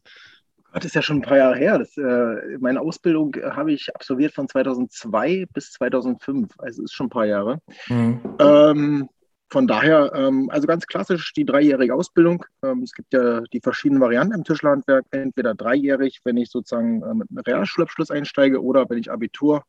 Das 0.74 0.86
ist 0.86 0.94
ja 0.94 1.02
schon 1.02 1.18
ein 1.18 1.22
paar 1.22 1.36
Jahre 1.36 1.56
her. 1.56 1.78
Das, 1.78 1.96
äh, 1.98 2.58
meine 2.58 2.80
Ausbildung 2.80 3.34
äh, 3.34 3.50
habe 3.50 3.72
ich 3.72 3.94
absolviert 3.94 4.32
von 4.32 4.48
2002 4.48 5.46
bis 5.52 5.72
2005. 5.72 6.50
Also 6.58 6.82
ist 6.82 6.94
schon 6.94 7.06
ein 7.06 7.10
paar 7.10 7.26
Jahre. 7.26 7.58
Mhm. 7.88 8.20
Ähm, 8.38 9.08
von 9.52 9.66
daher, 9.66 10.12
ähm, 10.14 10.48
also 10.50 10.66
ganz 10.66 10.86
klassisch 10.86 11.34
die 11.34 11.44
dreijährige 11.44 11.94
Ausbildung. 11.94 12.44
Ähm, 12.64 12.82
es 12.82 12.92
gibt 12.92 13.12
ja 13.12 13.42
die 13.52 13.60
verschiedenen 13.60 14.00
Varianten 14.00 14.34
im 14.34 14.44
Tischlerhandwerk. 14.44 15.04
Entweder 15.10 15.54
dreijährig, 15.54 16.20
wenn 16.24 16.38
ich 16.38 16.50
sozusagen 16.50 17.02
äh, 17.02 17.14
mit 17.14 17.28
einem 17.28 17.38
Realschulabschluss 17.38 18.10
einsteige, 18.10 18.62
oder 18.62 18.88
wenn 18.88 18.96
ich 18.96 19.10
Abitur, 19.10 19.62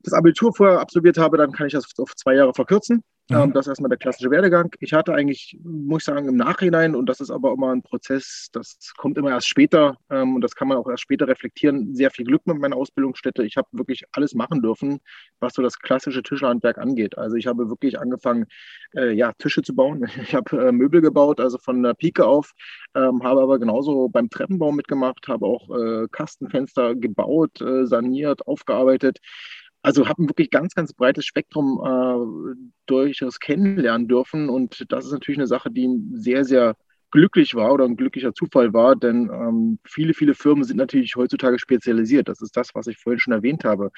das 0.00 0.14
Abitur 0.14 0.54
vorher 0.54 0.80
absolviert 0.80 1.18
habe, 1.18 1.36
dann 1.36 1.52
kann 1.52 1.66
ich 1.66 1.74
das 1.74 1.84
auf 1.98 2.16
zwei 2.16 2.34
Jahre 2.34 2.54
verkürzen. 2.54 3.04
Ähm, 3.30 3.50
mhm. 3.50 3.52
das 3.52 3.66
ist 3.66 3.72
erstmal 3.72 3.90
der 3.90 3.98
klassische 3.98 4.30
Werdegang. 4.30 4.70
Ich 4.80 4.94
hatte 4.94 5.12
eigentlich, 5.12 5.58
muss 5.62 6.02
ich 6.02 6.06
sagen, 6.06 6.28
im 6.28 6.36
Nachhinein, 6.36 6.94
und 6.94 7.06
das 7.06 7.20
ist 7.20 7.30
aber 7.30 7.52
immer 7.52 7.72
ein 7.72 7.82
Prozess, 7.82 8.48
das 8.52 8.78
kommt 8.96 9.18
immer 9.18 9.30
erst 9.30 9.48
später 9.48 9.96
ähm, 10.08 10.34
und 10.34 10.40
das 10.40 10.54
kann 10.54 10.68
man 10.68 10.78
auch 10.78 10.88
erst 10.88 11.02
später 11.02 11.28
reflektieren, 11.28 11.94
sehr 11.94 12.10
viel 12.10 12.24
Glück 12.24 12.46
mit 12.46 12.58
meiner 12.58 12.76
Ausbildungsstätte. 12.76 13.44
Ich 13.44 13.56
habe 13.58 13.68
wirklich 13.72 14.04
alles 14.12 14.34
machen 14.34 14.62
dürfen, 14.62 15.00
was 15.40 15.54
so 15.54 15.62
das 15.62 15.78
klassische 15.78 16.22
Tischlerhandwerk 16.22 16.78
angeht. 16.78 17.18
Also 17.18 17.36
ich 17.36 17.46
habe 17.46 17.68
wirklich 17.68 18.00
angefangen, 18.00 18.46
äh, 18.96 19.12
ja, 19.12 19.32
Tische 19.32 19.62
zu 19.62 19.74
bauen. 19.74 20.06
Ich 20.28 20.34
habe 20.34 20.68
äh, 20.68 20.72
Möbel 20.72 21.00
gebaut, 21.00 21.40
also 21.40 21.58
von 21.58 21.82
der 21.82 21.94
Pike 21.94 22.26
auf, 22.26 22.52
ähm, 22.94 23.22
habe 23.22 23.40
aber 23.40 23.58
genauso 23.58 24.08
beim 24.08 24.28
Treppenbau 24.28 24.72
mitgemacht, 24.72 25.26
habe 25.28 25.46
auch 25.46 25.70
äh, 25.70 26.06
Kastenfenster 26.10 26.94
gebaut, 26.94 27.60
äh, 27.60 27.86
saniert, 27.86 28.46
aufgearbeitet 28.46 29.20
also 29.82 30.08
habe 30.08 30.22
ein 30.22 30.28
wirklich 30.28 30.50
ganz, 30.50 30.74
ganz 30.74 30.92
breites 30.92 31.24
Spektrum 31.24 31.80
äh, 31.84 32.76
durchaus 32.86 33.40
kennenlernen 33.40 34.08
dürfen. 34.08 34.48
Und 34.48 34.84
das 34.88 35.06
ist 35.06 35.12
natürlich 35.12 35.38
eine 35.38 35.46
Sache, 35.46 35.70
die 35.70 35.88
sehr, 36.12 36.44
sehr 36.44 36.76
glücklich 37.10 37.54
war 37.54 37.72
oder 37.72 37.84
ein 37.84 37.96
glücklicher 37.96 38.34
Zufall 38.34 38.72
war, 38.74 38.94
denn 38.94 39.30
ähm, 39.32 39.78
viele, 39.84 40.12
viele 40.12 40.34
Firmen 40.34 40.64
sind 40.64 40.76
natürlich 40.76 41.16
heutzutage 41.16 41.58
spezialisiert. 41.58 42.28
Das 42.28 42.42
ist 42.42 42.56
das, 42.56 42.74
was 42.74 42.86
ich 42.86 42.98
vorhin 42.98 43.18
schon 43.18 43.32
erwähnt 43.32 43.64
habe. 43.64 43.90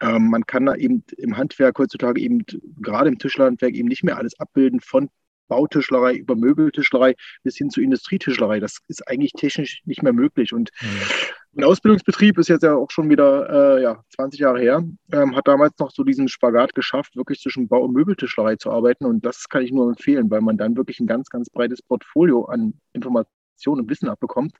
Ähm, 0.00 0.28
man 0.28 0.44
kann 0.44 0.66
da 0.66 0.74
eben 0.74 1.02
im 1.16 1.36
Handwerk 1.36 1.78
heutzutage 1.78 2.20
eben, 2.20 2.44
gerade 2.80 3.08
im 3.08 3.18
Tischlerhandwerk, 3.18 3.74
eben 3.74 3.88
nicht 3.88 4.04
mehr 4.04 4.18
alles 4.18 4.38
abbilden 4.38 4.80
von 4.80 5.08
Bautischlerei 5.48 6.14
über 6.14 6.36
Möbeltischlerei 6.36 7.14
bis 7.42 7.56
hin 7.56 7.70
zu 7.70 7.80
Industrietischlerei. 7.80 8.60
Das 8.60 8.78
ist 8.86 9.08
eigentlich 9.08 9.32
technisch 9.32 9.80
nicht 9.86 10.02
mehr 10.02 10.12
möglich. 10.12 10.52
Und 10.52 10.70
mhm. 10.82 10.86
Ein 11.58 11.64
Ausbildungsbetrieb 11.64 12.38
ist 12.38 12.48
jetzt 12.48 12.62
ja 12.62 12.76
auch 12.76 12.90
schon 12.90 13.10
wieder 13.10 13.78
äh, 13.78 13.82
ja, 13.82 14.04
20 14.14 14.38
Jahre 14.38 14.60
her, 14.60 14.84
ähm, 15.12 15.34
hat 15.34 15.48
damals 15.48 15.76
noch 15.80 15.90
so 15.90 16.04
diesen 16.04 16.28
Spagat 16.28 16.72
geschafft, 16.72 17.16
wirklich 17.16 17.40
zwischen 17.40 17.66
Bau- 17.66 17.82
und 17.82 17.94
Möbeltischlerei 17.94 18.54
zu 18.54 18.70
arbeiten. 18.70 19.06
Und 19.06 19.24
das 19.24 19.48
kann 19.48 19.62
ich 19.62 19.72
nur 19.72 19.88
empfehlen, 19.88 20.30
weil 20.30 20.40
man 20.40 20.56
dann 20.56 20.76
wirklich 20.76 21.00
ein 21.00 21.08
ganz, 21.08 21.28
ganz 21.30 21.50
breites 21.50 21.82
Portfolio 21.82 22.44
an 22.44 22.74
Informationen 22.92 23.80
und 23.80 23.90
Wissen 23.90 24.08
abbekommt. 24.08 24.52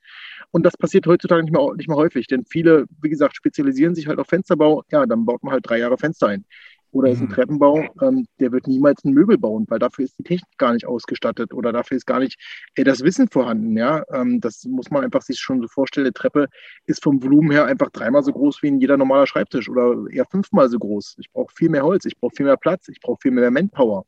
Und 0.51 0.67
das 0.67 0.77
passiert 0.77 1.07
heutzutage 1.07 1.45
nicht 1.45 1.53
mehr, 1.53 1.73
nicht 1.77 1.89
mehr 1.89 1.97
häufig, 1.97 2.27
denn 2.27 2.45
viele, 2.45 2.87
wie 3.01 3.11
gesagt, 3.11 3.37
spezialisieren 3.37 3.95
sich 3.95 4.09
halt 4.09 4.19
auf 4.19 4.27
Fensterbau. 4.27 4.83
Ja, 4.91 5.07
dann 5.07 5.25
baut 5.25 5.45
man 5.45 5.53
halt 5.53 5.69
drei 5.69 5.79
Jahre 5.79 5.99
Fenster 5.99 6.27
ein 6.27 6.47
oder 6.91 7.11
ist 7.11 7.21
ein 7.21 7.27
mhm. 7.27 7.33
Treppenbau, 7.33 7.85
ähm, 8.03 8.27
der 8.41 8.53
wird 8.53 8.67
niemals 8.67 9.05
ein 9.05 9.13
Möbel 9.13 9.39
bauen, 9.39 9.67
weil 9.69 9.79
dafür 9.79 10.05
ist 10.05 10.19
die 10.19 10.23
Technik 10.23 10.59
gar 10.59 10.73
nicht 10.73 10.87
ausgestattet 10.87 11.53
oder 11.53 11.73
dafür 11.73 11.97
ist 11.97 12.07
gar 12.07 12.19
nicht 12.19 12.39
äh, 12.75 12.85
das 12.85 13.03
Wissen 13.03 13.29
vorhanden. 13.29 13.77
Ja? 13.77 14.05
Ähm, 14.13 14.41
das 14.41 14.65
muss 14.65 14.91
man 14.91 15.05
einfach 15.05 15.23
sich 15.23 15.39
schon 15.39 15.61
so 15.61 15.69
vorstellen. 15.69 16.07
Die 16.07 16.13
Treppe 16.13 16.49
ist 16.87 17.03
vom 17.03 17.23
Volumen 17.23 17.51
her 17.51 17.67
einfach 17.67 17.91
dreimal 17.91 18.23
so 18.23 18.33
groß 18.33 18.63
wie 18.63 18.69
ein 18.69 18.81
jeder 18.81 18.97
normaler 18.97 19.27
Schreibtisch 19.27 19.69
oder 19.69 19.95
eher 20.11 20.25
fünfmal 20.25 20.69
so 20.69 20.79
groß. 20.79 21.17
Ich 21.19 21.31
brauche 21.31 21.55
viel 21.55 21.69
mehr 21.69 21.85
Holz, 21.85 22.05
ich 22.07 22.19
brauche 22.19 22.35
viel 22.35 22.47
mehr 22.47 22.57
Platz, 22.57 22.89
ich 22.89 23.01
brauche 23.01 23.19
viel 23.21 23.33
mehr 23.33 23.51
Manpower. 23.51 24.05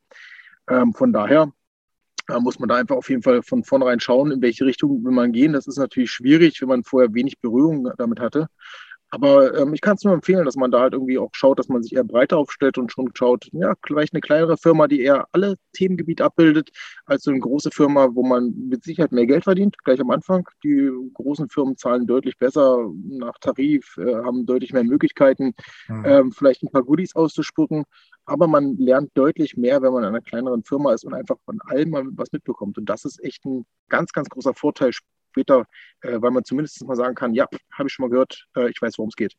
Ähm, 0.68 0.94
von 0.94 1.12
daher 1.12 1.52
da 2.30 2.38
muss 2.38 2.58
man 2.60 2.68
da 2.68 2.76
einfach 2.76 2.96
auf 2.96 3.10
jeden 3.10 3.22
Fall 3.22 3.42
von 3.42 3.64
vornherein 3.64 3.98
schauen, 3.98 4.30
in 4.30 4.40
welche 4.40 4.64
Richtung 4.64 5.04
will 5.04 5.10
man 5.10 5.32
gehen. 5.32 5.52
Das 5.52 5.66
ist 5.66 5.78
natürlich 5.78 6.12
schwierig, 6.12 6.60
wenn 6.60 6.68
man 6.68 6.84
vorher 6.84 7.12
wenig 7.12 7.40
Berührung 7.40 7.90
damit 7.98 8.20
hatte. 8.20 8.46
Aber 9.10 9.56
ähm, 9.58 9.74
ich 9.74 9.80
kann 9.80 9.96
es 9.96 10.04
nur 10.04 10.14
empfehlen, 10.14 10.44
dass 10.44 10.56
man 10.56 10.70
da 10.70 10.80
halt 10.80 10.92
irgendwie 10.92 11.18
auch 11.18 11.30
schaut, 11.32 11.58
dass 11.58 11.68
man 11.68 11.82
sich 11.82 11.94
eher 11.94 12.04
breiter 12.04 12.38
aufstellt 12.38 12.78
und 12.78 12.92
schon 12.92 13.10
schaut, 13.14 13.48
ja, 13.52 13.74
vielleicht 13.84 14.14
eine 14.14 14.20
kleinere 14.20 14.56
Firma, 14.56 14.86
die 14.86 15.00
eher 15.00 15.26
alle 15.32 15.56
Themengebiete 15.72 16.24
abbildet, 16.24 16.70
als 17.06 17.24
so 17.24 17.32
eine 17.32 17.40
große 17.40 17.70
Firma, 17.72 18.08
wo 18.12 18.22
man 18.22 18.54
mit 18.68 18.84
Sicherheit 18.84 19.10
mehr 19.10 19.26
Geld 19.26 19.44
verdient, 19.44 19.76
gleich 19.82 20.00
am 20.00 20.10
Anfang. 20.10 20.48
Die 20.62 20.90
großen 21.14 21.48
Firmen 21.48 21.76
zahlen 21.76 22.06
deutlich 22.06 22.38
besser 22.38 22.88
nach 23.08 23.38
Tarif, 23.40 23.96
äh, 23.98 24.14
haben 24.14 24.46
deutlich 24.46 24.72
mehr 24.72 24.84
Möglichkeiten, 24.84 25.54
mhm. 25.88 26.04
ähm, 26.06 26.32
vielleicht 26.32 26.62
ein 26.62 26.70
paar 26.70 26.84
Goodies 26.84 27.16
auszuspucken. 27.16 27.84
Aber 28.26 28.46
man 28.46 28.76
lernt 28.76 29.10
deutlich 29.14 29.56
mehr, 29.56 29.82
wenn 29.82 29.92
man 29.92 30.04
in 30.04 30.10
einer 30.10 30.20
kleineren 30.20 30.62
Firma 30.62 30.92
ist 30.94 31.04
und 31.04 31.14
einfach 31.14 31.36
von 31.44 31.58
allem 31.66 31.90
mal 31.90 32.04
was 32.12 32.30
mitbekommt. 32.30 32.78
Und 32.78 32.88
das 32.88 33.04
ist 33.04 33.22
echt 33.24 33.44
ein 33.44 33.66
ganz, 33.88 34.12
ganz 34.12 34.28
großer 34.28 34.54
Vorteil 34.54 34.92
später, 35.30 35.64
äh, 36.02 36.20
weil 36.20 36.30
man 36.30 36.44
zumindest 36.44 36.84
mal 36.86 36.96
sagen 36.96 37.14
kann, 37.14 37.34
ja, 37.34 37.46
habe 37.72 37.88
ich 37.88 37.92
schon 37.92 38.04
mal 38.04 38.10
gehört, 38.10 38.46
äh, 38.56 38.70
ich 38.70 38.80
weiß, 38.80 38.98
worum 38.98 39.08
es 39.08 39.16
geht. 39.16 39.34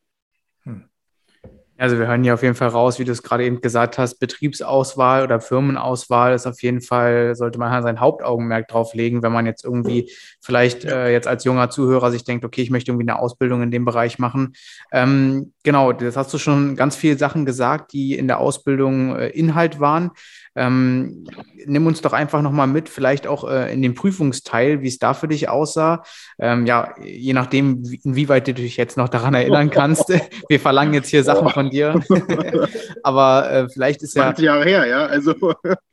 Also 1.81 1.97
wir 1.97 2.05
hören 2.05 2.21
hier 2.23 2.35
auf 2.35 2.43
jeden 2.43 2.53
Fall 2.53 2.67
raus, 2.67 3.00
wie 3.00 3.05
du 3.05 3.11
es 3.11 3.23
gerade 3.23 3.43
eben 3.43 3.59
gesagt 3.59 3.97
hast, 3.97 4.19
Betriebsauswahl 4.19 5.23
oder 5.23 5.39
Firmenauswahl 5.39 6.35
ist 6.35 6.45
auf 6.45 6.61
jeden 6.61 6.79
Fall, 6.79 7.35
sollte 7.35 7.57
man 7.57 7.71
halt 7.71 7.81
sein 7.81 8.00
Hauptaugenmerk 8.00 8.67
drauf 8.67 8.93
legen, 8.93 9.23
wenn 9.23 9.31
man 9.31 9.47
jetzt 9.47 9.65
irgendwie 9.65 10.11
vielleicht 10.39 10.85
äh, 10.85 11.11
jetzt 11.11 11.27
als 11.27 11.43
junger 11.43 11.71
Zuhörer 11.71 12.11
sich 12.11 12.23
denkt, 12.23 12.45
okay, 12.45 12.61
ich 12.61 12.69
möchte 12.69 12.91
irgendwie 12.91 13.09
eine 13.09 13.17
Ausbildung 13.17 13.63
in 13.63 13.71
dem 13.71 13.83
Bereich 13.83 14.19
machen. 14.19 14.53
Ähm, 14.91 15.53
genau, 15.63 15.91
das 15.91 16.15
hast 16.15 16.31
du 16.31 16.38
schon 16.38 16.75
ganz 16.75 16.95
viele 16.95 17.17
Sachen 17.17 17.47
gesagt, 17.47 17.93
die 17.93 18.15
in 18.15 18.27
der 18.27 18.39
Ausbildung 18.39 19.15
äh, 19.15 19.29
Inhalt 19.29 19.79
waren. 19.79 20.11
Ähm, 20.53 21.25
nimm 21.65 21.88
uns 21.88 22.01
doch 22.01 22.13
einfach 22.13 22.41
nochmal 22.41 22.67
mit, 22.67 22.89
vielleicht 22.89 23.25
auch 23.25 23.50
äh, 23.50 23.73
in 23.73 23.81
den 23.81 23.95
Prüfungsteil, 23.95 24.81
wie 24.81 24.88
es 24.88 25.00
da 25.00 25.13
für 25.13 25.29
dich 25.29 25.47
aussah. 25.47 26.03
Ähm, 26.39 26.65
ja, 26.65 26.93
je 27.01 27.33
nachdem, 27.33 27.83
inwieweit 28.03 28.47
du 28.47 28.53
dich 28.53 28.77
jetzt 28.77 28.97
noch 28.97 29.09
daran 29.09 29.33
erinnern 29.33 29.69
kannst. 29.69 30.09
Wir 30.50 30.59
verlangen 30.59 30.93
jetzt 30.93 31.09
hier 31.09 31.23
Sachen 31.23 31.50
von 31.50 31.70
dir. 31.71 31.99
aber 33.03 33.51
äh, 33.51 33.69
vielleicht 33.69 34.03
ist 34.03 34.15
ja. 34.15 34.23
20 34.23 34.45
Jahre 34.45 34.63
her, 34.65 34.85
ja. 34.85 35.05
Also. 35.05 35.33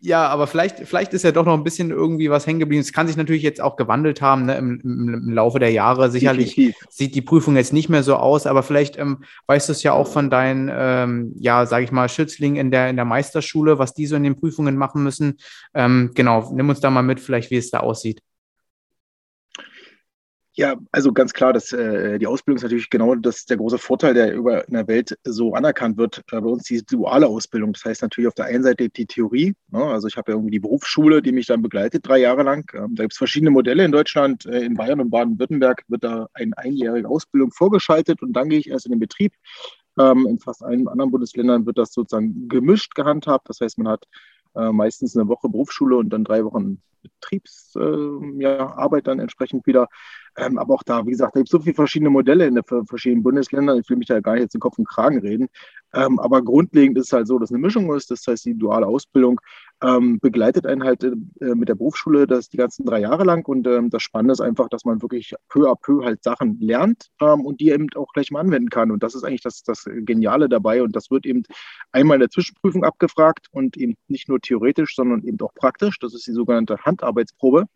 ja, 0.01 0.29
aber 0.29 0.47
vielleicht, 0.47 0.81
vielleicht 0.81 1.15
ist 1.15 1.25
ja 1.25 1.33
doch 1.33 1.47
noch 1.47 1.55
ein 1.55 1.65
bisschen 1.65 1.91
irgendwie 1.91 2.31
was 2.31 2.47
hängen 2.47 2.61
geblieben. 2.61 2.83
Es 2.83 2.93
kann 2.93 3.07
sich 3.07 3.17
natürlich 3.17 3.43
jetzt 3.43 3.61
auch 3.61 3.77
gewandelt 3.77 4.21
haben 4.21 4.47
ne, 4.47 4.59
im, 4.59 4.81
im, 4.83 5.33
Laufe 5.33 5.59
der 5.59 5.71
Jahre. 5.71 6.11
Sicherlich 6.11 6.57
Definitiv. 6.57 6.77
sieht 6.91 7.15
die 7.15 7.23
Prüfung 7.23 7.57
jetzt 7.57 7.73
nicht 7.73 7.89
mehr 7.89 8.03
so 8.03 8.17
aus, 8.17 8.47
aber 8.47 8.63
vielleicht 8.63 8.99
ähm, 8.99 9.25
weißt 9.47 9.69
du 9.69 9.73
es 9.73 9.83
ja 9.83 9.93
auch 9.93 10.09
von 10.09 10.31
deinen, 10.31 10.71
ähm, 10.71 11.33
ja, 11.39 11.65
sage 11.65 11.85
ich 11.85 11.93
mal, 11.93 12.09
Schützlingen 12.09 12.59
in 12.59 12.71
der, 12.71 12.91
in 12.91 12.97
der 12.97 13.05
Meisterschule, 13.05 13.79
was 13.79 13.95
die 13.95 14.07
so 14.07 14.17
in 14.17 14.25
den 14.25 14.37
Prüfungen 14.37 14.59
Prüfungen 14.59 14.77
machen 14.77 15.03
müssen. 15.03 15.39
Ähm, 15.75 16.11
genau, 16.15 16.51
nimm 16.53 16.69
uns 16.69 16.81
da 16.81 16.91
mal 16.91 17.03
mit, 17.03 17.21
vielleicht, 17.21 17.51
wie 17.51 17.57
es 17.57 17.71
da 17.71 17.81
aussieht. 17.81 18.23
Ja, 20.59 20.75
also 20.91 21.13
ganz 21.13 21.33
klar, 21.35 21.53
dass 21.53 21.73
äh, 21.73 22.19
die 22.19 22.27
Ausbildung 22.27 22.57
ist 22.57 22.65
natürlich 22.65 22.91
genau 22.91 23.15
das 23.15 23.47
der 23.47 23.59
große 23.59 23.79
Vorteil, 23.79 24.13
der 24.13 24.35
über 24.35 24.67
in 24.67 24.75
der 24.75 24.89
Welt 24.89 25.17
so 25.23 25.55
anerkannt 25.55 25.97
wird. 25.99 26.19
Äh, 26.33 26.41
bei 26.41 26.49
uns 26.49 26.65
die 26.65 26.85
duale 26.85 27.29
Ausbildung. 27.29 27.75
Das 27.75 27.85
heißt 27.85 28.03
natürlich 28.03 28.27
auf 28.27 28.35
der 28.35 28.47
einen 28.47 28.65
Seite 28.65 28.89
die 28.89 29.07
Theorie. 29.07 29.55
Ne? 29.71 29.85
Also 29.85 30.09
ich 30.09 30.17
habe 30.17 30.33
ja 30.33 30.37
irgendwie 30.37 30.51
die 30.51 30.59
Berufsschule, 30.59 31.23
die 31.23 31.31
mich 31.31 31.47
dann 31.47 31.63
begleitet 31.63 32.09
drei 32.09 32.19
Jahre 32.19 32.43
lang. 32.43 32.69
Ähm, 32.75 32.97
da 32.97 33.05
gibt 33.05 33.13
es 33.13 33.19
verschiedene 33.19 33.53
Modelle 33.53 33.85
in 33.85 33.93
Deutschland. 33.93 34.47
Äh, 34.47 34.65
in 34.65 34.75
Bayern 34.75 34.99
und 35.01 35.11
Baden-Württemberg 35.11 35.85
wird 35.87 36.03
da 36.03 36.27
eine 36.35 36.59
einjährige 36.59 37.09
Ausbildung 37.09 37.53
vorgeschaltet 37.53 38.21
und 38.21 38.33
dann 38.33 38.49
gehe 38.49 38.59
ich 38.59 38.69
erst 38.69 38.87
in 38.87 38.91
den 38.91 38.99
Betrieb. 38.99 39.35
Ähm, 39.97 40.27
in 40.29 40.41
fast 40.41 40.65
allen 40.65 40.89
anderen 40.89 41.13
Bundesländern 41.13 41.67
wird 41.67 41.79
das 41.79 41.93
sozusagen 41.93 42.49
gemischt 42.49 42.97
gehandhabt. 42.97 43.49
Das 43.49 43.61
heißt, 43.61 43.79
man 43.79 43.87
hat 43.87 44.07
äh, 44.59 44.73
meistens 44.73 45.17
eine 45.17 45.29
Woche 45.29 45.49
Berufsschule 45.49 45.97
und 45.97 46.11
dann 46.11 46.25
drei 46.25 46.45
Wochen 46.45 46.83
Betriebsarbeit 47.03 49.03
äh, 49.03 49.05
dann 49.05 49.21
entsprechend 49.21 49.67
wieder. 49.67 49.89
Ähm, 50.37 50.59
aber 50.59 50.75
auch 50.75 50.83
da, 50.83 51.05
wie 51.07 51.11
gesagt, 51.11 51.35
da 51.35 51.41
gibt 51.41 51.49
es 51.49 51.53
so 51.53 51.61
viele 51.61 51.75
verschiedene 51.75 52.11
Modelle 52.11 52.47
in 52.47 52.55
den 52.55 52.65
verschiedenen 52.87 53.23
Bundesländern. 53.23 53.79
Ich 53.79 53.89
will 53.89 53.97
mich 53.97 54.09
da 54.09 54.21
gar 54.21 54.35
nicht 54.35 54.43
jetzt 54.43 54.55
in 54.55 54.61
Kopf 54.61 54.79
und 54.79 54.89
Kragen 54.89 55.19
reden. 55.19 55.49
Ähm, 55.93 56.19
aber 56.19 56.43
grundlegend 56.43 56.99
ist 56.99 57.07
es 57.07 57.13
halt 57.13 57.27
so, 57.27 57.39
dass 57.39 57.51
eine 57.51 57.59
Mischung 57.59 57.93
ist. 57.95 58.11
Das 58.11 58.27
heißt, 58.27 58.45
die 58.45 58.55
duale 58.55 58.87
Ausbildung 58.87 59.41
ähm, 59.83 60.19
begleitet 60.21 60.67
einen 60.67 60.83
halt 60.83 61.05
äh, 61.05 61.15
mit 61.41 61.69
der 61.69 61.77
Berufsschule 61.77 62.27
das 62.27 62.49
die 62.49 62.57
ganzen 62.57 62.85
drei 62.85 63.01
Jahre 63.01 63.25
lang. 63.25 63.47
Und 63.47 63.67
ähm, 63.67 63.91
das 63.91 64.03
Spannende 64.03 64.33
ist 64.33 64.41
einfach, 64.41 64.69
dass 64.69 64.85
man 64.85 65.03
wirklich 65.03 65.35
peu 65.49 65.71
à 65.71 65.77
peu 65.81 66.05
halt 66.05 66.23
Sachen 66.23 66.59
lernt 66.61 67.09
ähm, 67.21 67.45
und 67.45 67.61
die 67.61 67.71
eben 67.71 67.87
auch 67.95 68.13
gleich 68.13 68.31
mal 68.31 68.41
anwenden 68.41 68.71
kann. 68.71 68.91
Und 68.91 69.03
das 69.03 69.15
ist 69.15 69.25
eigentlich 69.25 69.43
das, 69.43 69.63
das 69.63 69.85
Geniale 69.87 70.49
dabei. 70.49 70.83
Und 70.83 70.97
das 70.97 71.11
wird 71.11 71.27
eben 71.27 71.43
einmal 71.93 72.17
in 72.17 72.21
der 72.21 72.31
Zwischenprüfung 72.31 72.85
abgefragt 72.85 73.47
und 73.53 73.77
eben 73.77 73.95
nicht 74.09 74.29
nur 74.29 74.41
theoretisch, 74.41 74.95
sondern 74.97 75.23
eben 75.23 75.41
auch 75.41 75.55
praktisch. 75.55 75.99
Das 76.01 76.15
ist 76.15 76.27
die 76.27 76.33
sogenannte 76.33 76.79
Handarbeitsprobe. 76.79 77.67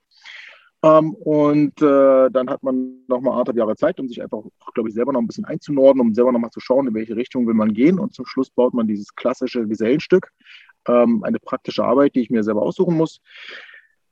Ähm, 0.85 1.15
und 1.15 1.81
äh, 1.81 2.31
dann 2.31 2.51
hat 2.51 2.65
man 2.65 3.05
nochmal 3.07 3.35
anderthalb 3.35 3.57
Jahre 3.57 3.77
Zeit, 3.77 4.01
um 4.01 4.09
sich 4.09 4.21
einfach, 4.21 4.43
glaube 4.75 4.89
ich, 4.89 4.95
selber 4.95 5.13
noch 5.13 5.21
ein 5.21 5.29
bisschen 5.29 5.45
einzunorden, 5.45 6.01
um 6.01 6.13
selber 6.13 6.33
nochmal 6.33 6.51
zu 6.51 6.59
schauen, 6.59 6.89
in 6.89 6.95
welche 6.95 7.15
Richtung 7.15 7.47
will 7.47 7.55
man 7.55 7.73
gehen. 7.73 8.01
Und 8.01 8.15
zum 8.15 8.27
Schluss 8.27 8.51
baut 8.51 8.75
man 8.75 8.89
dieses 8.89 9.15
klassische 9.15 9.69
Gesellenstück, 9.69 10.33
ähm, 10.89 11.23
eine 11.25 11.39
praktische 11.39 11.85
Arbeit, 11.85 12.15
die 12.15 12.21
ich 12.21 12.31
mir 12.31 12.45
selber 12.45 12.63
aussuchen 12.63 12.97
muss. 12.97 13.21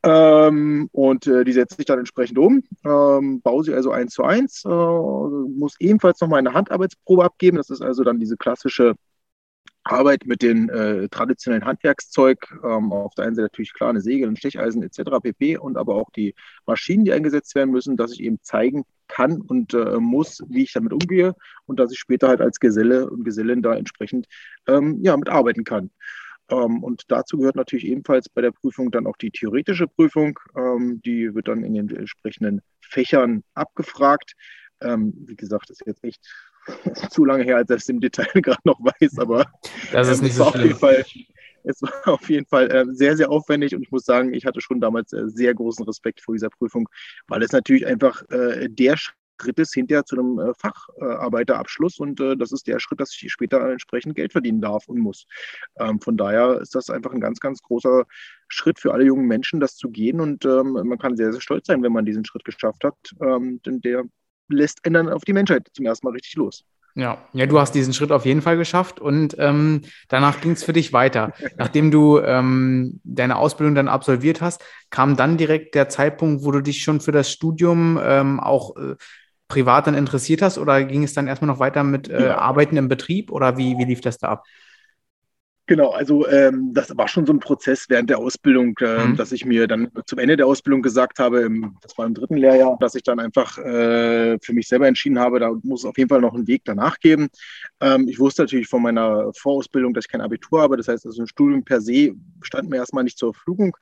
Ähm, 0.03 0.89
und 0.93 1.27
äh, 1.27 1.45
die 1.45 1.53
setze 1.53 1.77
ich 1.79 1.85
dann 1.85 1.99
entsprechend 1.99 2.39
um, 2.39 2.63
ähm, 2.87 3.43
baue 3.43 3.65
sie 3.65 3.75
also 3.75 3.91
eins 3.91 4.15
zu 4.15 4.25
eins, 4.25 4.65
äh, 4.65 4.69
muss 4.69 5.77
ebenfalls 5.79 6.21
nochmal 6.23 6.39
eine 6.39 6.55
Handarbeitsprobe 6.55 7.25
abgeben. 7.25 7.59
Das 7.59 7.69
ist 7.69 7.83
also 7.83 8.03
dann 8.03 8.19
diese 8.19 8.39
klassische 8.39 8.95
Arbeit 9.85 10.27
mit 10.27 10.43
den 10.43 10.69
äh, 10.69 11.09
traditionellen 11.09 11.65
Handwerkszeug, 11.65 12.39
ähm, 12.65 12.93
auf 12.93 13.15
der 13.15 13.27
einen 13.27 13.35
Seite 13.35 13.47
natürlich 13.47 13.73
klar 13.73 13.91
eine 13.91 14.01
Säge, 14.01 14.27
ein 14.27 14.37
Stecheisen 14.37 14.83
etc. 14.83 15.21
pp. 15.23 15.59
und 15.59 15.77
aber 15.77 15.97
auch 15.97 16.11
die 16.11 16.35
Maschinen, 16.67 17.05
die 17.05 17.13
eingesetzt 17.13 17.55
werden 17.55 17.71
müssen, 17.71 17.97
dass 17.97 18.13
ich 18.13 18.23
eben 18.23 18.39
zeigen 18.43 18.85
kann 19.09 19.41
und 19.41 19.75
äh, 19.75 19.99
muss, 19.99 20.43
wie 20.49 20.63
ich 20.63 20.73
damit 20.73 20.93
umgehe 20.93 21.35
und 21.67 21.81
dass 21.81 21.93
ich 21.93 21.99
später 21.99 22.29
halt 22.29 22.41
als 22.41 22.61
Geselle 22.61 23.11
und 23.11 23.25
Gesellin 23.25 23.63
da 23.63 23.75
entsprechend 23.75 24.27
ähm, 24.67 24.99
ja, 25.03 25.17
mitarbeiten 25.17 25.65
kann. 25.65 25.91
Ähm, 26.51 26.83
und 26.83 27.05
dazu 27.09 27.39
gehört 27.39 27.57
natürlich 27.57 27.87
ebenfalls 27.87 28.29
bei 28.29 28.43
der 28.43 28.51
Prüfung 28.51 28.91
dann 28.91 29.07
auch 29.07 29.17
die 29.17 29.31
theoretische 29.31 29.87
Prüfung. 29.87 30.39
Ähm, 30.57 31.01
die 31.05 31.35
wird 31.35 31.49
dann 31.49 31.65
in 31.65 31.75
den 31.75 31.95
entsprechenden 31.95 32.61
Fächern 32.81 33.45
abgefragt. 33.55 34.35
Ähm, 34.81 35.15
wie 35.27 35.37
gesagt, 35.37 35.71
ist 35.71 35.83
jetzt 35.87 36.03
echt 36.05 36.21
zu 37.11 37.25
lange 37.25 37.45
her, 37.45 37.57
als 37.57 37.71
ich 37.71 37.77
es 37.77 37.89
im 37.89 38.01
Detail 38.01 38.29
gerade 38.43 38.61
noch 38.65 38.81
weiß, 38.81 39.19
aber 39.19 39.47
das 39.93 40.09
ist 40.09 40.23
nicht 40.23 40.35
so 40.35 40.45
auf 40.45 40.57
jeden 40.57 40.77
Fall, 40.77 41.05
es 41.65 41.83
war 41.83 42.15
auf 42.15 42.29
jeden 42.29 42.47
Fall 42.47 42.71
äh, 42.71 42.87
sehr, 42.91 43.17
sehr 43.17 43.31
aufwendig 43.31 43.75
und 43.75 43.83
ich 43.83 43.91
muss 43.91 44.05
sagen, 44.05 44.33
ich 44.33 44.47
hatte 44.47 44.61
schon 44.61 44.81
damals 44.81 45.13
äh, 45.13 45.29
sehr 45.29 45.55
großen 45.55 45.85
Respekt 45.85 46.21
vor 46.21 46.35
dieser 46.35 46.51
Prüfung, 46.51 46.89
weil 47.29 47.43
es 47.43 47.53
natürlich 47.53 47.87
einfach 47.87 48.23
äh, 48.31 48.69
der 48.69 48.97
Schritt 49.41 49.59
ist 49.59 49.75
hinterher 49.75 50.05
zu 50.05 50.17
einem 50.17 50.39
äh, 50.39 50.53
Facharbeiterabschluss 50.55 51.99
und 51.99 52.21
äh, 52.21 52.37
das 52.37 52.53
ist 52.53 52.67
der 52.67 52.79
Schritt, 52.79 53.01
dass 53.01 53.17
ich 53.21 53.31
später 53.33 53.71
entsprechend 53.71 54.15
Geld 54.15 54.33
verdienen 54.33 54.61
darf 54.61 54.89
und 54.89 54.99
muss. 54.99 55.27
Ähm, 55.79 56.01
von 56.01 56.17
daher 56.17 56.61
ist 56.61 56.75
das 56.75 56.91
einfach 56.91 57.13
ein 57.13 57.21
ganz, 57.21 57.41
ganz 57.41 57.63
großer 57.63 58.05
Schritt 58.49 58.79
für 58.79 58.93
alle 58.93 59.05
jungen 59.05 59.27
Menschen, 59.27 59.61
das 59.61 59.77
zu 59.77 59.91
gehen 59.91 60.21
und 60.21 60.45
ähm, 60.45 60.73
man 60.73 60.99
kann 60.99 61.17
sehr, 61.17 61.33
sehr 61.33 61.41
stolz 61.41 61.67
sein, 61.67 61.83
wenn 61.83 61.93
man 61.93 62.05
diesen 62.05 62.25
Schritt 62.25 62.45
geschafft 62.45 62.85
hat, 62.85 62.97
ähm, 63.23 63.61
denn 63.65 63.81
der 63.81 64.05
lässt 64.49 64.81
dann 64.83 65.09
auf 65.09 65.23
die 65.25 65.33
Menschheit 65.33 65.69
zum 65.73 65.87
ersten 65.87 66.07
Mal 66.07 66.13
richtig 66.13 66.35
los. 66.35 66.65
Ja, 66.97 67.19
ja, 67.33 67.47
du 67.47 67.61
hast 67.61 67.75
diesen 67.75 67.95
Schritt 67.95 68.11
auf 68.11 68.27
jeden 68.27 68.43
Fall 68.43 68.57
geschafft 68.57 68.99
und 68.99 69.37
ähm, 69.39 69.83
danach 70.09 70.41
ging 70.41 70.53
es 70.53 70.65
für 70.65 70.73
dich 70.73 70.93
weiter. 70.93 71.33
Nachdem 71.57 71.93
du 71.93 72.19
ähm, 72.19 73.01
deine 73.05 73.37
Ausbildung 73.37 73.77
dann 73.77 73.87
absolviert 73.89 74.41
hast, 74.41 74.65
kam 74.91 75.17
dann 75.17 75.37
direkt 75.37 75.77
der 75.77 75.89
Zeitpunkt, 75.89 76.45
wo 76.45 76.51
du 76.51 76.61
dich 76.61 76.83
schon 76.83 77.01
für 77.01 77.13
das 77.13 77.31
Studium 77.31 77.99
ähm, 78.03 78.41
auch 78.41 78.77
äh, 78.77 78.97
privat 79.51 79.87
dann 79.87 79.95
interessiert 79.95 80.41
hast 80.41 80.57
oder 80.57 80.83
ging 80.85 81.03
es 81.03 81.13
dann 81.13 81.27
erstmal 81.27 81.49
noch 81.49 81.59
weiter 81.59 81.85
mit 81.85 82.09
äh, 82.09 82.29
ja. 82.29 82.39
Arbeiten 82.39 82.79
im 82.79 82.89
Betrieb 82.89 83.31
oder 83.31 83.59
wie, 83.59 83.77
wie 83.77 83.85
lief 83.85 84.01
das 84.01 84.17
da 84.17 84.29
ab? 84.29 84.45
Genau, 85.67 85.91
also 85.91 86.27
ähm, 86.27 86.71
das 86.75 86.97
war 86.97 87.07
schon 87.07 87.27
so 87.27 87.33
ein 87.33 87.39
Prozess 87.39 87.85
während 87.89 88.11
der 88.11 88.19
Ausbildung, 88.19 88.77
äh, 88.81 89.07
mhm. 89.07 89.17
dass 89.17 89.31
ich 89.31 89.45
mir 89.45 89.69
dann 89.69 89.89
zum 90.05 90.19
Ende 90.19 90.37
der 90.37 90.49
Ausbildung 90.49 90.83
gesagt 90.83 91.21
habe, 91.21 91.43
im, 91.43 91.77
das 91.81 91.97
war 91.97 92.07
im 92.07 92.15
dritten 92.15 92.37
Lehrjahr, 92.37 92.77
dass 92.81 92.97
ich 92.97 93.05
dann 93.05 93.21
einfach 93.21 93.57
äh, 93.59 94.37
für 94.43 94.53
mich 94.53 94.67
selber 94.67 94.89
entschieden 94.89 95.21
habe, 95.21 95.39
da 95.39 95.53
muss 95.63 95.83
es 95.83 95.87
auf 95.87 95.97
jeden 95.97 96.09
Fall 96.09 96.23
noch 96.23 96.35
einen 96.35 96.49
Weg 96.49 96.63
danach 96.65 96.99
geben. 96.99 97.29
Ähm, 97.81 98.09
ich 98.09 98.19
wusste 98.19 98.43
natürlich 98.43 98.67
von 98.67 98.83
meiner 98.83 99.31
Vorausbildung, 99.39 99.95
dass 99.95 100.07
ich 100.07 100.11
kein 100.11 100.23
Abitur 100.23 100.61
habe, 100.61 100.77
das 100.77 100.89
heißt, 100.89 101.07
also 101.07 101.23
ein 101.23 101.29
Studium 101.29 101.63
per 101.63 101.81
se 101.81 102.15
stand 102.43 102.69
mir 102.69 102.79
erstmal 102.79 103.05
nicht 103.05 103.19
zur 103.19 103.33
Verfügung 103.33 103.77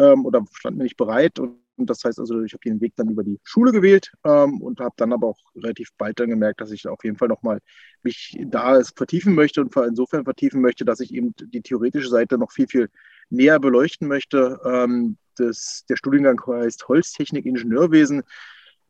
ähm, 0.00 0.26
oder 0.26 0.44
stand 0.52 0.78
mir 0.78 0.82
nicht 0.82 0.96
bereit. 0.96 1.38
Und 1.38 1.60
das 1.86 2.04
heißt 2.04 2.18
also, 2.18 2.42
ich 2.42 2.52
habe 2.52 2.62
den 2.64 2.80
Weg 2.80 2.94
dann 2.96 3.08
über 3.08 3.24
die 3.24 3.38
Schule 3.44 3.72
gewählt 3.72 4.12
ähm, 4.24 4.60
und 4.60 4.80
habe 4.80 4.94
dann 4.96 5.12
aber 5.12 5.28
auch 5.28 5.38
relativ 5.54 5.90
bald 5.96 6.20
dann 6.20 6.30
gemerkt, 6.30 6.60
dass 6.60 6.70
ich 6.70 6.86
auf 6.86 7.02
jeden 7.04 7.16
Fall 7.16 7.28
nochmal 7.28 7.60
mich 8.02 8.36
da 8.46 8.80
vertiefen 8.96 9.34
möchte 9.34 9.60
und 9.60 9.74
insofern 9.76 10.24
vertiefen 10.24 10.60
möchte, 10.60 10.84
dass 10.84 11.00
ich 11.00 11.14
eben 11.14 11.34
die 11.38 11.62
theoretische 11.62 12.08
Seite 12.08 12.38
noch 12.38 12.52
viel, 12.52 12.66
viel 12.66 12.90
näher 13.28 13.58
beleuchten 13.60 14.08
möchte. 14.08 14.60
Ähm, 14.64 15.16
das, 15.36 15.84
der 15.88 15.96
Studiengang 15.96 16.40
heißt 16.46 16.88
Holztechnik 16.88 17.46
Ingenieurwesen 17.46 18.22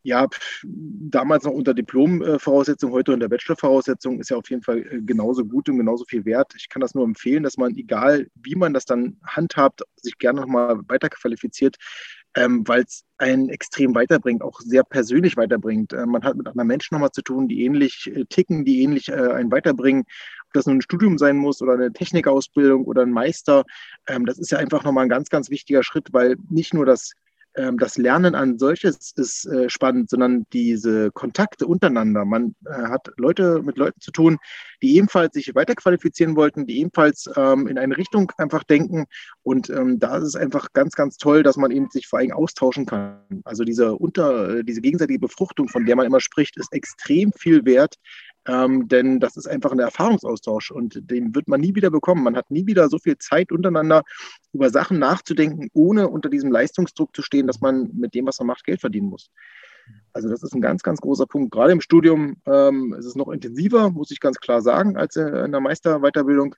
ja, 0.03 0.27
damals 0.65 1.45
noch 1.45 1.53
unter 1.53 1.75
Diplom-Voraussetzung, 1.75 2.93
heute 2.93 3.13
unter 3.13 3.29
Bachelor-Voraussetzung, 3.29 4.21
ist 4.21 4.31
ja 4.31 4.37
auf 4.37 4.49
jeden 4.49 4.63
Fall 4.63 4.79
äh, 4.79 5.01
genauso 5.03 5.45
gut 5.45 5.69
und 5.69 5.77
genauso 5.77 6.05
viel 6.05 6.25
wert. 6.25 6.55
Ich 6.57 6.69
kann 6.69 6.81
das 6.81 6.95
nur 6.95 7.05
empfehlen, 7.05 7.43
dass 7.43 7.59
man, 7.59 7.77
egal 7.77 8.29
wie 8.35 8.55
man 8.55 8.73
das 8.73 8.87
dann 8.87 9.19
handhabt, 9.25 9.83
sich 9.97 10.17
gerne 10.19 10.41
nochmal 10.41 10.81
weiterqualifiziert, 10.89 11.77
ähm, 12.37 12.67
weil 12.67 12.83
es 12.83 13.05
einen 13.19 13.49
extrem 13.49 13.95
weiterbringt, 13.95 14.43
auch 14.43 14.61
sehr 14.61 14.85
persönlich 14.85 15.37
weiterbringt. 15.37 15.93
Äh, 15.93 16.07
man 16.07 16.23
hat 16.23 16.37
mit 16.37 16.47
anderen 16.47 16.69
Menschen 16.69 16.95
nochmal 16.95 17.11
zu 17.11 17.23
tun, 17.23 17.49
die 17.49 17.65
ähnlich 17.65 18.11
äh, 18.15 18.25
ticken, 18.27 18.65
die 18.65 18.83
ähnlich 18.83 19.09
äh, 19.09 19.13
einen 19.13 19.51
weiterbringen. 19.51 20.03
Ob 20.03 20.53
das 20.55 20.67
nun 20.67 20.79
ein 20.79 20.83
Studium 20.83 21.19
sein 21.19 21.37
muss 21.37 21.61
oder 21.61 21.75
eine 21.75 21.93
Technikausbildung 21.93 22.85
oder 22.85 23.03
ein 23.03 23.11
Meister, 23.11 23.65
ähm, 24.07 24.27
das 24.27 24.39
ist 24.39 24.51
ja 24.51 24.59
einfach 24.59 24.85
nochmal 24.85 25.05
ein 25.05 25.11
ganz, 25.11 25.29
ganz 25.29 25.51
wichtiger 25.51 25.83
Schritt, 25.83 26.13
weil 26.13 26.37
nicht 26.49 26.75
nur 26.75 26.87
das 26.87 27.13
ähm, 27.57 27.79
das 27.79 27.99
Lernen 27.99 28.35
an 28.35 28.59
solches 28.59 29.13
ist 29.17 29.47
äh, 29.47 29.69
spannend, 29.69 30.11
sondern 30.11 30.47
diese 30.53 31.11
Kontakte 31.11 31.67
untereinander. 31.67 32.25
Man 32.25 32.55
äh, 32.67 32.73
hat 32.73 33.11
Leute 33.17 33.63
mit 33.63 33.77
Leuten 33.77 34.01
zu 34.01 34.13
tun, 34.13 34.39
die 34.83 34.97
ebenfalls 34.97 35.35
sich 35.35 35.55
weiterqualifizieren 35.55 36.37
wollten, 36.37 36.67
die 36.67 36.79
ebenfalls 36.79 37.29
ähm, 37.37 37.67
in 37.67 37.79
eine 37.79 37.97
Richtung 37.97 38.31
einfach 38.39 38.63
denken. 38.65 39.07
Und 39.43 39.69
ähm, 39.71 39.99
da 39.99 40.19
ist 40.19 40.25
es 40.25 40.37
einfach 40.37 40.69
ganz, 40.73 40.95
ganz 40.95 41.17
toll, 41.17 41.43
dass 41.43 41.57
man 41.57 41.71
eben 41.71 41.89
sich 41.91 42.07
vor 42.07 42.21
allem 42.21 42.33
austauschen 42.33 42.87
kann. 42.87 43.19
Also 43.45 43.65
diese, 43.65 43.95
unter, 43.95 44.63
diese 44.63 44.81
gegenseitige 44.81 45.19
Befruchtung, 45.19 45.69
von 45.69 45.87
der 45.87 45.97
man 45.97 46.07
immer 46.07 46.21
spricht, 46.21 46.57
ist 46.57 46.73
extrem 46.73 47.33
viel 47.33 47.65
wert. 47.65 47.97
Ähm, 48.47 48.89
denn 48.89 49.21
das 49.21 49.37
ist 49.37 49.47
einfach 49.47 49.73
ein 49.73 49.79
Erfahrungsaustausch 49.79 50.71
und 50.71 51.11
den 51.11 51.35
wird 51.35 51.47
man 51.49 51.61
nie 51.61 51.75
wieder 51.75 51.91
bekommen. 51.91 52.25
Man 52.25 52.37
hat 52.37 52.51
nie 52.51 52.67
wieder 52.67 52.89
so 52.89 52.99
viel 52.99 53.19
Zeit 53.19 53.53
untereinander, 53.53 54.03
über 54.53 54.71
Sachen 54.71 54.99
nachzudenken, 54.99 55.69
ohne 55.75 56.09
unter 56.09 56.31
diesem 56.31 56.51
Leistungsdruck 56.51 57.15
zu 57.15 57.23
stehen, 57.23 57.47
dass 57.47 57.61
man 57.61 57.91
mit 57.93 58.15
dem, 58.15 58.27
was 58.27 58.39
man 58.39 58.47
macht, 58.47 58.65
Geld 58.65 58.81
verdienen 58.81 59.09
muss. 59.09 59.31
Also 60.13 60.29
das 60.29 60.43
ist 60.43 60.55
ein 60.55 60.61
ganz, 60.61 60.83
ganz 60.83 61.01
großer 61.01 61.27
Punkt. 61.27 61.53
Gerade 61.53 61.73
im 61.73 61.81
Studium 61.81 62.37
ähm, 62.47 62.95
ist 62.99 63.07
es 63.07 63.15
noch 63.15 63.29
intensiver, 63.29 63.91
muss 63.91 64.11
ich 64.11 64.21
ganz 64.21 64.39
klar 64.39 64.63
sagen, 64.63 64.97
als 64.97 65.17
in 65.17 65.53
der 65.53 65.61
Meisterweiterbildung, 65.61 66.55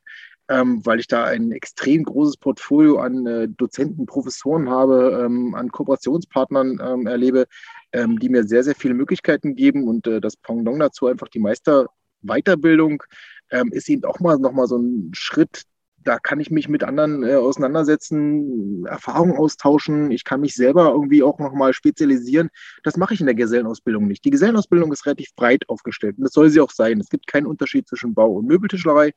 ähm, 0.49 0.85
weil 0.85 1.01
ich 1.01 1.07
da 1.07 1.25
ein 1.25 1.51
extrem 1.51 2.05
großes 2.05 2.37
Portfolio 2.37 2.99
an 2.99 3.27
äh, 3.27 3.49
Dozenten, 3.49 4.07
Professoren 4.07 4.71
habe, 4.71 5.23
ähm, 5.25 5.55
an 5.55 5.71
Kooperationspartnern 5.71 6.81
ähm, 6.83 7.07
erlebe, 7.07 7.47
ähm, 7.93 8.19
die 8.19 8.29
mir 8.29 8.45
sehr, 8.45 8.65
sehr 8.65 8.75
viele 8.75 8.95
Möglichkeiten 8.95 9.55
geben. 9.55 9.89
Und 9.89 10.07
äh, 10.07 10.21
das 10.21 10.37
Pendant 10.37 10.81
dazu 10.81 11.07
einfach 11.07 11.29
die 11.29 11.41
Meisterweiterbildung 11.41 13.03
ähm, 13.51 13.71
ist 13.73 13.89
eben 13.89 14.05
auch 14.05 14.21
mal 14.21 14.39
nochmal 14.39 14.67
so 14.67 14.79
ein 14.79 15.11
Schritt, 15.15 15.65
da 16.05 16.19
kann 16.19 16.41
ich 16.41 16.51
mich 16.51 16.69
mit 16.69 16.83
anderen 16.83 17.23
äh, 17.23 17.35
auseinandersetzen, 17.35 18.85
Erfahrungen 18.87 19.37
austauschen. 19.37 20.11
Ich 20.11 20.25
kann 20.25 20.41
mich 20.41 20.55
selber 20.55 20.91
irgendwie 20.91 21.23
auch 21.23 21.39
nochmal 21.39 21.73
spezialisieren. 21.73 22.51
Das 22.83 22.97
mache 22.97 23.15
ich 23.15 23.21
in 23.21 23.27
der 23.27 23.35
Gesellenausbildung 23.35 24.07
nicht. 24.09 24.25
Die 24.25 24.31
Gesellenausbildung 24.31 24.93
ist 24.93 25.07
relativ 25.07 25.35
breit 25.37 25.69
aufgestellt 25.69 26.19
und 26.19 26.25
das 26.25 26.33
soll 26.33 26.51
sie 26.51 26.61
auch 26.61 26.71
sein. 26.71 27.01
Es 27.01 27.09
gibt 27.09 27.27
keinen 27.27 27.47
Unterschied 27.47 27.89
zwischen 27.89 28.15
Bau- 28.15 28.33
und 28.33 28.47
Möbeltischlerei. 28.47 29.13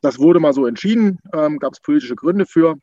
Das 0.00 0.18
wurde 0.18 0.40
mal 0.40 0.52
so 0.52 0.66
entschieden, 0.66 1.18
ähm, 1.32 1.58
gab 1.58 1.74
es 1.74 1.80
politische 1.80 2.16
Gründe 2.16 2.46
für. 2.46 2.76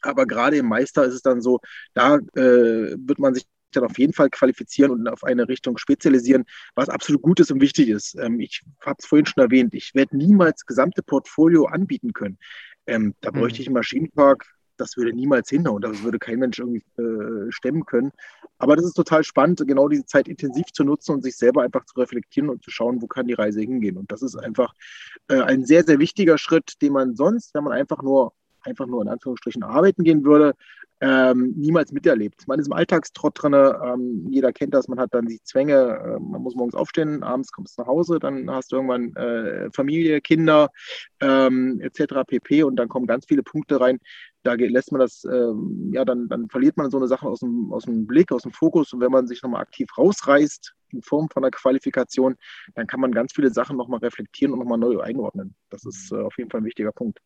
Aber 0.00 0.26
gerade 0.26 0.56
im 0.56 0.66
Meister 0.66 1.04
ist 1.04 1.14
es 1.14 1.22
dann 1.22 1.40
so, 1.40 1.60
da 1.94 2.16
äh, 2.16 2.96
wird 2.96 3.18
man 3.18 3.34
sich 3.34 3.44
dann 3.76 3.84
auf 3.84 3.98
jeden 3.98 4.12
Fall 4.12 4.30
qualifizieren 4.30 4.92
und 4.92 5.08
auf 5.08 5.24
eine 5.24 5.48
Richtung 5.48 5.78
spezialisieren, 5.78 6.44
was 6.74 6.88
absolut 6.88 7.22
gut 7.22 7.40
ist 7.40 7.50
und 7.50 7.60
wichtig 7.60 7.88
ist. 7.88 8.16
Ähm, 8.18 8.40
ich 8.40 8.62
habe 8.84 8.96
es 8.98 9.06
vorhin 9.06 9.26
schon 9.26 9.42
erwähnt, 9.42 9.74
ich 9.74 9.94
werde 9.94 10.16
niemals 10.16 10.66
gesamte 10.66 11.02
Portfolio 11.02 11.66
anbieten 11.66 12.12
können. 12.12 12.38
Ähm, 12.86 13.14
da 13.20 13.30
mhm. 13.30 13.40
bräuchte 13.40 13.60
ich 13.60 13.68
einen 13.68 13.74
Maschinenpark, 13.74 14.46
das 14.78 14.96
würde 14.96 15.12
niemals 15.12 15.50
hinhauen, 15.50 15.82
das 15.82 16.02
würde 16.02 16.18
kein 16.18 16.38
Mensch 16.38 16.58
irgendwie 16.58 16.84
äh, 16.98 17.50
stemmen 17.50 17.84
können. 17.84 18.12
Aber 18.58 18.76
das 18.76 18.86
ist 18.86 18.94
total 18.94 19.24
spannend, 19.24 19.62
genau 19.66 19.88
diese 19.88 20.06
Zeit 20.06 20.28
intensiv 20.28 20.66
zu 20.72 20.84
nutzen 20.84 21.12
und 21.12 21.22
sich 21.22 21.36
selber 21.36 21.62
einfach 21.62 21.84
zu 21.84 21.98
reflektieren 22.00 22.48
und 22.48 22.62
zu 22.62 22.70
schauen, 22.70 23.02
wo 23.02 23.06
kann 23.06 23.26
die 23.26 23.34
Reise 23.34 23.60
hingehen. 23.60 23.96
Und 23.96 24.10
das 24.10 24.22
ist 24.22 24.36
einfach 24.36 24.72
äh, 25.28 25.40
ein 25.40 25.64
sehr, 25.64 25.84
sehr 25.84 25.98
wichtiger 25.98 26.38
Schritt, 26.38 26.80
den 26.80 26.92
man 26.92 27.16
sonst, 27.16 27.54
wenn 27.54 27.64
man 27.64 27.72
einfach 27.72 28.02
nur 28.02 28.32
einfach 28.62 28.86
nur 28.86 29.02
in 29.02 29.08
Anführungsstrichen 29.08 29.62
arbeiten 29.62 30.04
gehen 30.04 30.24
würde, 30.24 30.54
ähm, 31.00 31.54
niemals 31.56 31.92
miterlebt. 31.92 32.48
Man 32.48 32.58
ist 32.58 32.66
im 32.66 32.72
Alltagstrott 32.72 33.40
drin, 33.40 33.54
ähm, 33.54 34.26
jeder 34.30 34.52
kennt 34.52 34.74
das, 34.74 34.88
man 34.88 34.98
hat 34.98 35.14
dann 35.14 35.26
die 35.26 35.40
Zwänge, 35.42 35.74
äh, 35.74 36.20
man 36.20 36.42
muss 36.42 36.54
morgens 36.54 36.74
aufstehen, 36.74 37.22
abends 37.22 37.52
kommst 37.52 37.78
du 37.78 37.82
nach 37.82 37.88
Hause, 37.88 38.18
dann 38.18 38.50
hast 38.50 38.72
du 38.72 38.76
irgendwann 38.76 39.14
äh, 39.16 39.70
Familie, 39.72 40.20
Kinder 40.20 40.70
ähm, 41.20 41.80
etc. 41.80 42.24
pp. 42.26 42.64
Und 42.64 42.76
dann 42.76 42.88
kommen 42.88 43.06
ganz 43.06 43.26
viele 43.26 43.42
Punkte 43.42 43.80
rein, 43.80 43.98
da 44.42 44.54
lässt 44.54 44.92
man 44.92 45.00
das, 45.00 45.24
ähm, 45.24 45.90
ja, 45.92 46.04
dann, 46.04 46.28
dann 46.28 46.48
verliert 46.48 46.76
man 46.76 46.90
so 46.90 46.96
eine 46.96 47.08
Sache 47.08 47.28
aus 47.28 47.40
dem, 47.40 47.72
aus 47.72 47.84
dem 47.84 48.06
Blick, 48.06 48.32
aus 48.32 48.42
dem 48.42 48.52
Fokus. 48.52 48.92
Und 48.92 49.00
wenn 49.00 49.12
man 49.12 49.26
sich 49.26 49.42
nochmal 49.42 49.62
aktiv 49.62 49.88
rausreißt 49.96 50.74
in 50.90 51.02
Form 51.02 51.28
von 51.28 51.44
einer 51.44 51.50
Qualifikation, 51.50 52.36
dann 52.74 52.86
kann 52.86 53.00
man 53.00 53.12
ganz 53.12 53.32
viele 53.34 53.50
Sachen 53.50 53.76
nochmal 53.76 54.00
reflektieren 54.00 54.52
und 54.52 54.60
nochmal 54.60 54.78
neu 54.78 55.00
einordnen. 55.00 55.54
Das 55.70 55.84
ist 55.84 56.12
äh, 56.12 56.16
auf 56.16 56.38
jeden 56.38 56.50
Fall 56.50 56.60
ein 56.60 56.64
wichtiger 56.64 56.92
Punkt. 56.92 57.20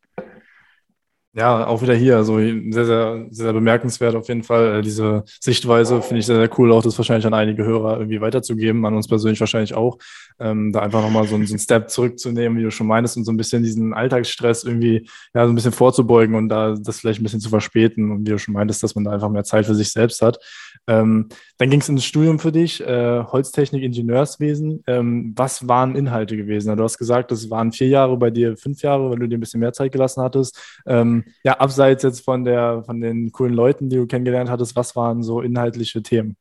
Ja, 1.35 1.65
auch 1.65 1.81
wieder 1.81 1.95
hier. 1.95 2.17
Also 2.17 2.37
sehr, 2.37 2.85
sehr, 2.85 3.25
sehr 3.31 3.53
bemerkenswert 3.53 4.13
auf 4.13 4.27
jeden 4.27 4.43
Fall. 4.43 4.75
Äh, 4.79 4.81
diese 4.83 5.23
Sichtweise 5.39 5.99
finde 6.03 6.19
ich 6.19 6.27
sehr, 6.27 6.35
sehr 6.35 6.59
cool, 6.59 6.71
auch 6.71 6.83
das 6.83 6.95
wahrscheinlich 6.99 7.25
an 7.25 7.33
einige 7.33 7.65
Hörer 7.65 7.97
irgendwie 7.97 8.21
weiterzugeben, 8.21 8.85
an 8.85 8.93
uns 8.93 9.07
persönlich 9.07 9.39
wahrscheinlich 9.39 9.73
auch. 9.73 9.97
Ähm, 10.39 10.71
da 10.71 10.81
einfach 10.81 11.01
nochmal 11.01 11.23
so, 11.23 11.29
so 11.29 11.35
einen 11.35 11.57
Step 11.57 11.89
zurückzunehmen, 11.89 12.59
wie 12.59 12.63
du 12.63 12.69
schon 12.69 12.85
meinst, 12.85 13.17
und 13.17 13.23
so 13.25 13.31
ein 13.31 13.37
bisschen 13.37 13.63
diesen 13.63 13.95
Alltagsstress 13.95 14.63
irgendwie 14.63 15.07
ja, 15.33 15.45
so 15.45 15.51
ein 15.51 15.55
bisschen 15.55 15.71
vorzubeugen 15.71 16.35
und 16.35 16.49
da 16.49 16.75
das 16.75 16.99
vielleicht 16.99 17.19
ein 17.19 17.23
bisschen 17.23 17.39
zu 17.39 17.49
verspäten. 17.49 18.11
Und 18.11 18.27
wie 18.27 18.31
du 18.31 18.37
schon 18.37 18.53
meintest, 18.53 18.83
dass 18.83 18.93
man 18.93 19.03
da 19.03 19.11
einfach 19.11 19.29
mehr 19.29 19.43
Zeit 19.43 19.65
für 19.65 19.75
sich 19.75 19.89
selbst 19.89 20.21
hat. 20.21 20.37
Ähm, 20.85 21.29
dann 21.57 21.69
ging 21.69 21.79
es 21.79 21.89
ins 21.89 22.03
Studium 22.03 22.39
für 22.39 22.51
dich, 22.51 22.81
äh, 22.81 23.23
Holztechnik, 23.23 23.83
Ingenieurswesen. 23.83 24.83
Ähm, 24.85 25.33
was 25.35 25.67
waren 25.67 25.95
Inhalte 25.95 26.35
gewesen? 26.35 26.75
Du 26.75 26.83
hast 26.83 26.97
gesagt, 26.97 27.31
das 27.31 27.49
waren 27.49 27.71
vier 27.71 27.87
Jahre, 27.87 28.17
bei 28.17 28.29
dir 28.29 28.57
fünf 28.57 28.81
Jahre, 28.81 29.09
weil 29.09 29.19
du 29.19 29.27
dir 29.27 29.37
ein 29.37 29.39
bisschen 29.39 29.61
mehr 29.61 29.73
Zeit 29.73 29.91
gelassen 29.91 30.21
hattest. 30.21 30.59
Ähm, 30.85 31.22
ja, 31.43 31.59
abseits 31.59 32.03
jetzt 32.03 32.21
von, 32.21 32.43
der, 32.43 32.83
von 32.85 33.01
den 33.01 33.31
coolen 33.31 33.53
Leuten, 33.53 33.89
die 33.89 33.97
du 33.97 34.07
kennengelernt 34.07 34.49
hattest, 34.49 34.75
was 34.75 34.95
waren 34.95 35.23
so 35.23 35.41
inhaltliche 35.41 36.01
Themen? 36.03 36.37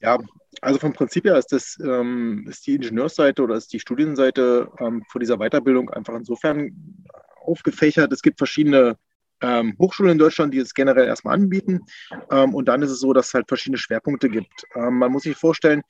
Ja, 0.00 0.18
also 0.60 0.78
vom 0.78 0.92
Prinzip 0.92 1.24
her 1.24 1.36
ist 1.36 1.52
das 1.52 1.78
ähm, 1.82 2.46
ist 2.48 2.66
die 2.66 2.76
Ingenieursseite 2.76 3.42
oder 3.42 3.56
ist 3.56 3.72
die 3.72 3.80
Studienseite 3.80 4.70
ähm, 4.78 5.02
vor 5.10 5.20
dieser 5.20 5.38
Weiterbildung 5.38 5.90
einfach 5.90 6.14
insofern 6.14 7.04
aufgefächert. 7.40 8.12
Es 8.12 8.22
gibt 8.22 8.38
verschiedene 8.38 8.96
ähm, 9.40 9.76
Hochschulen 9.78 10.12
in 10.12 10.18
Deutschland, 10.18 10.54
die 10.54 10.58
es 10.58 10.74
generell 10.74 11.06
erstmal 11.06 11.34
anbieten. 11.34 11.80
Ähm, 12.30 12.54
und 12.54 12.66
dann 12.68 12.82
ist 12.82 12.90
es 12.90 13.00
so, 13.00 13.12
dass 13.12 13.28
es 13.28 13.34
halt 13.34 13.48
verschiedene 13.48 13.78
Schwerpunkte 13.78 14.28
gibt. 14.28 14.64
Ähm, 14.74 14.98
man 14.98 15.12
muss 15.12 15.24
sich 15.24 15.36
vorstellen, 15.36 15.82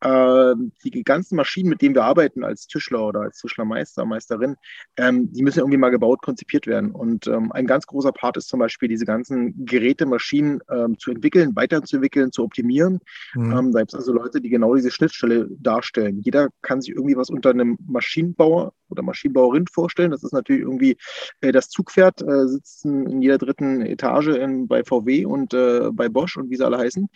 äh, 0.00 0.54
die 0.84 1.02
ganzen 1.04 1.36
Maschinen, 1.36 1.68
mit 1.68 1.82
denen 1.82 1.94
wir 1.94 2.04
arbeiten 2.04 2.44
als 2.44 2.66
Tischler 2.66 3.06
oder 3.06 3.20
als 3.20 3.38
Tischlermeister, 3.38 4.04
Meisterin, 4.04 4.56
ähm, 4.96 5.32
die 5.32 5.42
müssen 5.42 5.60
irgendwie 5.60 5.78
mal 5.78 5.90
gebaut, 5.90 6.22
konzipiert 6.22 6.66
werden. 6.66 6.90
Und 6.90 7.26
ähm, 7.26 7.52
ein 7.52 7.66
ganz 7.66 7.86
großer 7.86 8.12
Part 8.12 8.36
ist 8.36 8.48
zum 8.48 8.60
Beispiel, 8.60 8.88
diese 8.88 9.04
ganzen 9.04 9.64
Geräte, 9.64 10.06
Maschinen 10.06 10.60
ähm, 10.70 10.98
zu 10.98 11.10
entwickeln, 11.10 11.54
weiterzuentwickeln, 11.54 12.32
zu 12.32 12.42
optimieren. 12.42 13.00
Mhm. 13.34 13.52
Ähm, 13.52 13.72
da 13.72 13.80
gibt 13.80 13.92
es 13.92 13.98
also 13.98 14.12
Leute, 14.12 14.40
die 14.40 14.48
genau 14.48 14.74
diese 14.74 14.90
Schnittstelle 14.90 15.48
darstellen. 15.58 16.20
Jeder 16.22 16.48
kann 16.62 16.80
sich 16.80 16.94
irgendwie 16.94 17.16
was 17.16 17.30
unter 17.30 17.50
einem 17.50 17.76
Maschinenbauer 17.86 18.72
oder 18.88 19.02
Maschinenbauerin 19.02 19.66
vorstellen. 19.66 20.10
Das 20.10 20.22
ist 20.22 20.32
natürlich 20.32 20.62
irgendwie 20.62 20.96
äh, 21.40 21.52
das 21.52 21.68
Zugpferd, 21.68 22.22
äh, 22.22 22.48
sitzen 22.48 23.06
in 23.06 23.22
jeder 23.22 23.38
dritten 23.38 23.82
Etage 23.82 24.28
in, 24.28 24.68
bei 24.68 24.82
VW 24.84 25.24
und 25.24 25.54
äh, 25.54 25.90
bei 25.92 26.08
Bosch 26.08 26.36
und 26.36 26.50
wie 26.50 26.56
sie 26.56 26.64
alle 26.64 26.78
heißen. 26.78 27.08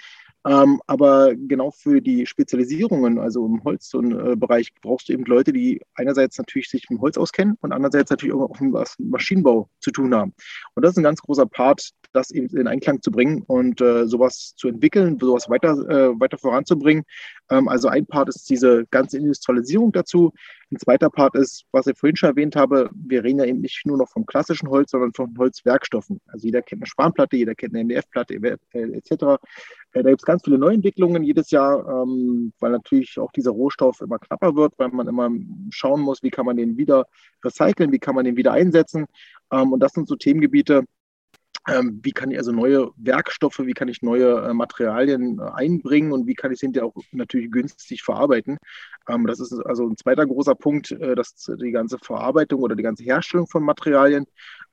Ähm, 0.46 0.80
aber 0.87 1.35
genau 1.35 1.70
für 1.70 2.02
die 2.02 2.26
Spezialisierungen, 2.26 3.18
also 3.18 3.46
im 3.46 3.64
Holzbereich, 3.64 4.68
äh, 4.68 4.80
brauchst 4.83 5.09
du 5.09 5.14
eben 5.14 5.24
Leute, 5.24 5.52
die 5.52 5.80
einerseits 5.94 6.37
natürlich 6.37 6.68
sich 6.68 6.88
mit 6.90 7.00
Holz 7.00 7.16
auskennen 7.16 7.57
und 7.62 7.72
andererseits 7.72 8.11
natürlich 8.11 8.35
auch 8.35 8.50
was 8.61 8.98
mit 8.98 9.11
Maschinenbau 9.11 9.70
zu 9.80 9.90
tun 9.90 10.14
haben. 10.14 10.35
Und 10.74 10.85
das 10.85 10.92
ist 10.92 10.98
ein 10.98 11.04
ganz 11.04 11.22
großer 11.22 11.46
Part, 11.46 11.92
das 12.12 12.30
eben 12.30 12.54
in 12.57 12.66
Einklang 12.66 13.00
zu 13.02 13.11
bringen 13.11 13.42
und 13.46 13.80
äh, 13.80 14.07
sowas 14.07 14.54
zu 14.57 14.68
entwickeln, 14.68 15.18
sowas 15.18 15.48
weiter, 15.48 15.72
äh, 15.88 16.20
weiter 16.20 16.38
voranzubringen. 16.38 17.04
Ähm, 17.50 17.68
also 17.68 17.88
ein 17.88 18.07
Part 18.07 18.28
ist 18.28 18.48
diese 18.48 18.87
ganze 18.90 19.18
Industrialisierung 19.18 19.92
dazu. 19.92 20.33
Ein 20.70 20.78
zweiter 20.78 21.11
Part 21.11 21.35
ist, 21.37 21.64
was 21.72 21.87
ich 21.87 21.98
vorhin 21.98 22.16
schon 22.16 22.30
erwähnt 22.30 22.57
habe, 22.57 22.90
wir 22.94 23.24
reden 23.24 23.38
ja 23.38 23.44
eben 23.44 23.61
nicht 23.61 23.85
nur 23.85 23.96
noch 23.96 24.09
vom 24.09 24.26
klassischen 24.26 24.68
Holz, 24.68 24.90
sondern 24.90 25.12
von 25.12 25.37
Holzwerkstoffen. 25.38 26.20
Also 26.26 26.46
jeder 26.46 26.62
kennt 26.62 26.83
eine 26.83 26.87
Spanplatte, 26.87 27.37
jeder 27.37 27.54
kennt 27.54 27.74
eine 27.74 27.85
MDF-Platte 27.85 28.35
etc. 28.35 29.11
Äh, 29.92 30.02
da 30.02 30.11
gibt 30.11 30.20
es 30.20 30.24
ganz 30.35 30.42
viele 30.42 30.59
Neuentwicklungen 30.59 31.23
jedes 31.23 31.53
Jahr, 31.53 31.87
ähm, 31.88 32.53
weil 32.59 32.73
natürlich 32.73 33.20
auch 33.20 33.31
dieser 33.31 33.53
Rohstoff 33.53 34.01
immer 34.01 34.18
knapper 34.18 34.57
wird, 34.57 34.75
weil 34.79 34.88
man 34.88 35.07
immer 35.07 35.31
schauen 35.70 36.01
muss, 36.01 36.25
wie 36.25 36.31
kann 36.31 36.44
man 36.44 36.57
den 36.57 36.77
wieder 36.77 37.07
recyceln, 37.44 37.92
wie 37.92 38.01
kann 38.01 38.16
man 38.16 38.25
den 38.25 38.37
wieder 38.37 38.51
einsetzen. 38.51 39.07
Ähm, 39.53 39.73
und 39.73 39.79
das 39.79 39.92
sind 39.92 40.09
so 40.09 40.16
Themengebiete, 40.16 40.87
ähm, 41.68 42.01
wie 42.03 42.11
kann 42.11 42.33
ich 42.33 42.38
also 42.38 42.51
neue 42.51 42.90
Werkstoffe, 42.97 43.61
wie 43.61 43.75
kann 43.75 43.87
ich 43.87 44.03
neue 44.03 44.42
äh, 44.42 44.55
Materialien 44.55 45.38
äh, 45.38 45.51
einbringen 45.55 46.11
und 46.11 46.27
wie 46.27 46.35
kann 46.35 46.51
ich 46.51 46.59
sie 46.59 46.66
hinterher 46.66 46.88
auch 46.88 46.97
natürlich 47.12 47.53
günstig 47.53 48.03
verarbeiten. 48.03 48.59
Ähm, 49.09 49.27
das 49.27 49.40
ist 49.40 49.53
also 49.53 49.87
ein 49.87 49.97
zweiter 49.97 50.27
großer 50.27 50.55
Punkt, 50.55 50.93
äh, 50.93 51.14
dass 51.14 51.35
die 51.35 51.71
ganze 51.71 51.99
Verarbeitung 51.99 52.62
oder 52.62 52.77
die 52.77 52.83
ganze 52.83 53.05
Herstellung 53.05 53.47
von 53.47 53.62
Materialien 53.62 54.27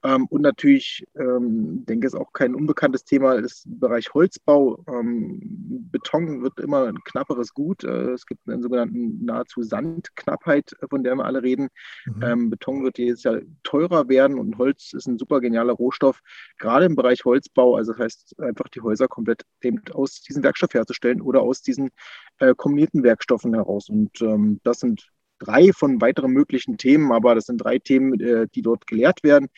ähm, 0.03 0.25
und 0.27 0.41
natürlich, 0.41 1.05
ähm, 1.15 1.85
denke 1.85 2.07
ich, 2.07 2.13
ist 2.13 2.19
auch 2.19 2.33
kein 2.33 2.55
unbekanntes 2.55 3.05
Thema, 3.05 3.33
ist 3.33 3.65
Bereich 3.67 4.13
Holzbau. 4.13 4.83
Beton 4.87 6.41
wird 6.41 6.59
immer 6.59 6.87
ein 6.87 7.03
knapperes 7.03 7.53
Gut. 7.53 7.83
Äh, 7.83 8.11
es 8.11 8.25
gibt 8.25 8.47
einen 8.49 8.63
sogenannten 8.63 9.23
nahezu 9.23 9.61
Sandknappheit, 9.61 10.75
von 10.89 11.03
der 11.03 11.15
wir 11.15 11.25
alle 11.25 11.43
reden. 11.43 11.69
Mhm. 12.05 12.49
Beton 12.49 12.83
wird 12.83 12.97
jedes 12.97 13.23
Jahr 13.23 13.41
teurer 13.63 14.09
werden 14.09 14.39
und 14.39 14.57
Holz 14.57 14.93
ist 14.93 15.07
ein 15.07 15.19
super 15.19 15.39
genialer 15.39 15.73
Rohstoff, 15.73 16.21
gerade 16.57 16.85
im 16.85 16.95
Bereich 16.95 17.23
Holzbau. 17.25 17.75
Also 17.75 17.91
das 17.91 18.01
heißt, 18.01 18.39
einfach 18.39 18.69
die 18.69 18.81
Häuser 18.81 19.07
komplett 19.07 19.43
eben 19.61 19.81
aus 19.93 20.21
diesem 20.21 20.43
Werkstoff 20.43 20.73
herzustellen 20.73 21.21
oder 21.21 21.41
aus 21.41 21.61
diesen 21.61 21.91
äh, 22.39 22.55
kombinierten 22.55 23.03
Werkstoffen 23.03 23.53
heraus. 23.53 23.89
Und 23.89 24.20
ähm, 24.21 24.59
das 24.63 24.79
sind 24.79 25.09
drei 25.39 25.71
von 25.73 26.01
weiteren 26.01 26.31
möglichen 26.31 26.77
Themen, 26.77 27.11
aber 27.11 27.35
das 27.35 27.45
sind 27.45 27.57
drei 27.57 27.79
Themen, 27.79 28.19
äh, 28.19 28.47
die 28.53 28.61
dort 28.61 28.87
gelehrt 28.87 29.23
werden. 29.23 29.49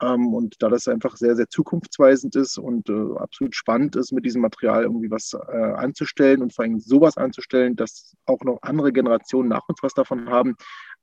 Ähm, 0.00 0.34
und 0.34 0.56
da 0.60 0.68
das 0.68 0.88
einfach 0.88 1.16
sehr, 1.16 1.36
sehr 1.36 1.48
zukunftsweisend 1.48 2.34
ist 2.36 2.58
und 2.58 2.88
äh, 2.88 3.18
absolut 3.18 3.54
spannend 3.54 3.96
ist, 3.96 4.12
mit 4.12 4.24
diesem 4.24 4.42
Material 4.42 4.82
irgendwie 4.82 5.10
was 5.10 5.32
äh, 5.34 5.56
anzustellen 5.56 6.42
und 6.42 6.54
vor 6.54 6.64
allem 6.64 6.80
sowas 6.80 7.16
anzustellen, 7.16 7.76
dass 7.76 8.14
auch 8.26 8.40
noch 8.42 8.58
andere 8.62 8.92
Generationen 8.92 9.48
nach 9.48 9.68
uns 9.68 9.82
was 9.82 9.94
davon 9.94 10.28
haben 10.28 10.56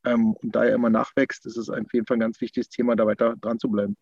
ähm, 0.06 0.34
und 0.34 0.56
da 0.56 0.66
er 0.66 0.76
immer 0.76 0.90
nachwächst, 0.90 1.46
ist 1.46 1.58
es 1.58 1.70
auf 1.70 1.94
jeden 1.94 2.06
Fall 2.06 2.18
ein 2.18 2.22
ganz 2.22 2.42
wichtiges 2.42 2.70
Thema, 2.70 2.96
da 2.96 3.06
weiter 3.06 3.36
dran 3.38 3.60
zu 3.60 3.70
bleiben. 3.70 3.96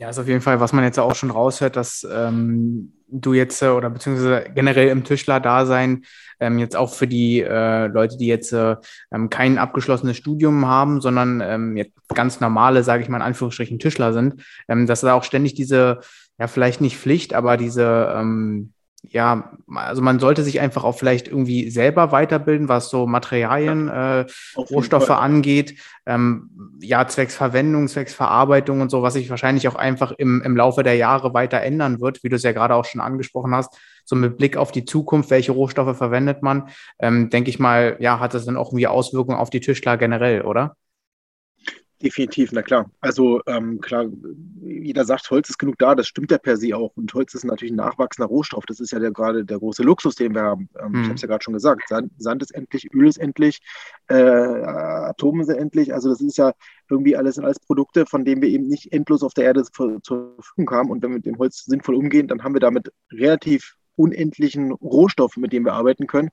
Ja, 0.00 0.08
ist 0.08 0.18
auf 0.18 0.28
jeden 0.28 0.40
Fall, 0.40 0.60
was 0.60 0.72
man 0.72 0.82
jetzt 0.82 0.98
auch 0.98 1.14
schon 1.14 1.30
raushört, 1.30 1.76
dass 1.76 2.08
ähm, 2.10 2.94
du 3.06 3.34
jetzt 3.34 3.60
äh, 3.60 3.68
oder 3.68 3.90
beziehungsweise 3.90 4.46
generell 4.54 4.88
im 4.88 5.04
Tischler-Dasein 5.04 6.06
ähm, 6.40 6.58
jetzt 6.58 6.74
auch 6.74 6.94
für 6.94 7.06
die 7.06 7.42
äh, 7.42 7.86
Leute, 7.88 8.16
die 8.16 8.26
jetzt 8.26 8.50
äh, 8.54 8.76
ähm, 9.12 9.28
kein 9.28 9.58
abgeschlossenes 9.58 10.16
Studium 10.16 10.66
haben, 10.66 11.02
sondern 11.02 11.42
ähm, 11.42 11.76
jetzt 11.76 11.92
ganz 12.14 12.40
normale, 12.40 12.82
sage 12.82 13.02
ich 13.02 13.10
mal 13.10 13.18
in 13.18 13.22
Anführungsstrichen, 13.22 13.78
Tischler 13.78 14.14
sind, 14.14 14.42
ähm, 14.68 14.86
dass 14.86 15.02
da 15.02 15.12
auch 15.12 15.24
ständig 15.24 15.52
diese, 15.52 16.00
ja 16.38 16.46
vielleicht 16.46 16.80
nicht 16.80 16.96
Pflicht, 16.96 17.34
aber 17.34 17.58
diese 17.58 18.10
ähm, 18.16 18.72
ja, 19.12 19.50
also 19.74 20.02
man 20.02 20.20
sollte 20.20 20.44
sich 20.44 20.60
einfach 20.60 20.84
auch 20.84 20.96
vielleicht 20.96 21.26
irgendwie 21.26 21.68
selber 21.68 22.12
weiterbilden, 22.12 22.68
was 22.68 22.90
so 22.90 23.06
Materialien, 23.06 23.88
äh, 23.88 24.24
Rohstoffe 24.56 25.10
angeht, 25.10 25.74
ähm, 26.06 26.78
ja, 26.80 27.06
zwecks 27.08 27.34
Verwendung, 27.34 27.88
zwecks 27.88 28.14
Verarbeitung 28.14 28.80
und 28.80 28.90
so, 28.90 29.02
was 29.02 29.14
sich 29.14 29.28
wahrscheinlich 29.28 29.66
auch 29.66 29.74
einfach 29.74 30.12
im, 30.12 30.42
im 30.42 30.56
Laufe 30.56 30.84
der 30.84 30.94
Jahre 30.94 31.34
weiter 31.34 31.60
ändern 31.60 32.00
wird, 32.00 32.22
wie 32.22 32.28
du 32.28 32.36
es 32.36 32.44
ja 32.44 32.52
gerade 32.52 32.76
auch 32.76 32.84
schon 32.84 33.00
angesprochen 33.00 33.52
hast. 33.52 33.76
So 34.04 34.14
mit 34.14 34.38
Blick 34.38 34.56
auf 34.56 34.70
die 34.70 34.84
Zukunft, 34.84 35.30
welche 35.30 35.52
Rohstoffe 35.52 35.96
verwendet 35.96 36.42
man, 36.42 36.68
ähm, 37.00 37.30
denke 37.30 37.50
ich 37.50 37.58
mal, 37.58 37.96
ja, 37.98 38.20
hat 38.20 38.34
das 38.34 38.44
dann 38.44 38.56
auch 38.56 38.68
irgendwie 38.68 38.86
Auswirkungen 38.86 39.38
auf 39.38 39.50
die 39.50 39.60
Tischler 39.60 39.96
generell, 39.96 40.42
oder? 40.42 40.76
Definitiv, 42.02 42.50
na 42.52 42.62
klar. 42.62 42.90
Also 43.00 43.42
ähm, 43.46 43.78
klar, 43.80 44.06
jeder 44.62 45.04
sagt, 45.04 45.30
Holz 45.30 45.50
ist 45.50 45.58
genug 45.58 45.76
da, 45.78 45.94
das 45.94 46.08
stimmt 46.08 46.30
ja 46.30 46.38
per 46.38 46.56
se 46.56 46.74
auch. 46.74 46.96
Und 46.96 47.12
Holz 47.12 47.34
ist 47.34 47.44
natürlich 47.44 47.72
ein 47.72 47.76
nachwachsender 47.76 48.26
Rohstoff. 48.26 48.64
Das 48.64 48.80
ist 48.80 48.90
ja 48.90 48.98
der, 48.98 49.10
gerade 49.10 49.44
der 49.44 49.58
große 49.58 49.82
Luxus, 49.82 50.14
den 50.14 50.34
wir 50.34 50.40
haben. 50.40 50.70
Ähm, 50.80 50.92
mhm. 50.92 51.00
Ich 51.00 51.04
habe 51.04 51.14
es 51.16 51.22
ja 51.22 51.28
gerade 51.28 51.44
schon 51.44 51.52
gesagt. 51.52 51.82
Sand, 51.88 52.10
Sand, 52.16 52.42
ist 52.42 52.52
endlich, 52.52 52.88
Öl 52.94 53.06
ist 53.06 53.18
endlich, 53.18 53.60
äh, 54.08 54.14
Atome 54.14 55.44
sind 55.44 55.58
endlich. 55.58 55.92
Also 55.92 56.08
das 56.08 56.22
ist 56.22 56.38
ja 56.38 56.52
irgendwie 56.88 57.16
alles 57.16 57.38
alles 57.38 57.60
Produkte, 57.60 58.06
von 58.06 58.24
denen 58.24 58.40
wir 58.40 58.48
eben 58.48 58.66
nicht 58.66 58.92
endlos 58.92 59.22
auf 59.22 59.34
der 59.34 59.44
Erde 59.44 59.62
zur 59.64 60.00
Verfügung 60.36 60.70
haben. 60.70 60.90
Und 60.90 61.02
wenn 61.02 61.10
wir 61.10 61.16
mit 61.16 61.26
dem 61.26 61.36
Holz 61.36 61.64
sinnvoll 61.66 61.96
umgehen, 61.96 62.28
dann 62.28 62.42
haben 62.42 62.54
wir 62.54 62.60
damit 62.60 62.90
relativ 63.12 63.76
unendlichen 64.00 64.72
Rohstoff, 64.72 65.36
mit 65.36 65.52
dem 65.52 65.64
wir 65.64 65.74
arbeiten 65.74 66.06
können. 66.06 66.30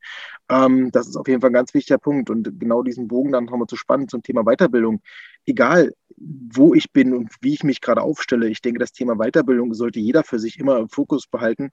Ähm, 0.50 0.92
das 0.92 1.08
ist 1.08 1.16
auf 1.16 1.28
jeden 1.28 1.42
Fall 1.42 1.50
ein 1.50 1.54
ganz 1.54 1.74
wichtiger 1.74 1.98
Punkt. 1.98 2.30
Und 2.30 2.60
genau 2.60 2.84
diesen 2.84 3.08
Bogen 3.08 3.32
dann 3.32 3.48
wir 3.50 3.68
zu 3.68 3.76
spannend 3.76 4.12
zum 4.12 4.24
Thema 4.24 4.44
Weiterbildung. 4.44 5.02
Egal, 5.46 5.94
wo 6.18 6.74
ich 6.74 6.92
bin 6.92 7.14
und 7.14 7.30
wie 7.42 7.54
ich 7.54 7.64
mich 7.64 7.80
gerade 7.80 8.02
aufstelle, 8.02 8.50
ich 8.50 8.62
denke, 8.62 8.80
das 8.80 8.92
Thema 8.92 9.16
Weiterbildung 9.16 9.74
sollte 9.74 10.00
jeder 10.00 10.24
für 10.24 10.40
sich 10.40 10.60
immer 10.60 10.78
im 10.78 10.90
Fokus 10.90 11.28
behalten. 11.28 11.70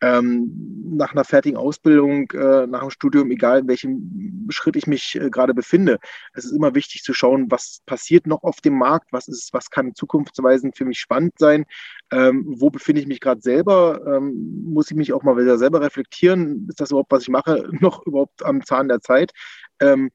Ähm, 0.00 0.94
nach 0.96 1.12
einer 1.12 1.24
fertigen 1.24 1.58
Ausbildung, 1.58 2.30
äh, 2.30 2.66
nach 2.66 2.80
dem 2.80 2.90
Studium, 2.90 3.30
egal 3.30 3.60
in 3.60 3.68
welchem 3.68 4.46
Schritt 4.50 4.76
ich 4.76 4.86
mich 4.86 5.16
äh, 5.16 5.28
gerade 5.28 5.54
befinde, 5.54 5.98
es 6.34 6.44
ist 6.44 6.52
immer 6.52 6.74
wichtig 6.76 7.02
zu 7.02 7.12
schauen, 7.12 7.50
was 7.50 7.80
passiert 7.84 8.26
noch 8.26 8.44
auf 8.44 8.60
dem 8.60 8.78
Markt, 8.78 9.08
was 9.12 9.26
ist, 9.26 9.52
was 9.52 9.70
kann 9.70 9.94
zukunftsweisend 9.94 10.76
für 10.76 10.84
mich 10.84 11.00
spannend 11.00 11.34
sein, 11.38 11.66
ähm, 12.12 12.44
wo 12.46 12.70
befinde 12.70 13.00
ich 13.00 13.08
mich 13.08 13.20
gerade 13.20 13.40
selber, 13.40 14.00
ähm, 14.06 14.62
muss 14.72 14.90
ich 14.90 14.96
mich 14.96 15.12
auch 15.12 15.24
mal 15.24 15.36
wieder 15.36 15.58
selber 15.58 15.80
reflektieren, 15.80 16.66
ist 16.68 16.80
das 16.80 16.90
überhaupt, 16.90 17.10
was 17.10 17.22
ich 17.22 17.28
mache, 17.28 17.68
noch 17.80 18.06
überhaupt 18.06 18.17
am 18.42 18.64
Zahn 18.64 18.88
der 18.88 19.00
Zeit? 19.00 19.32
Ähm, 19.80 20.10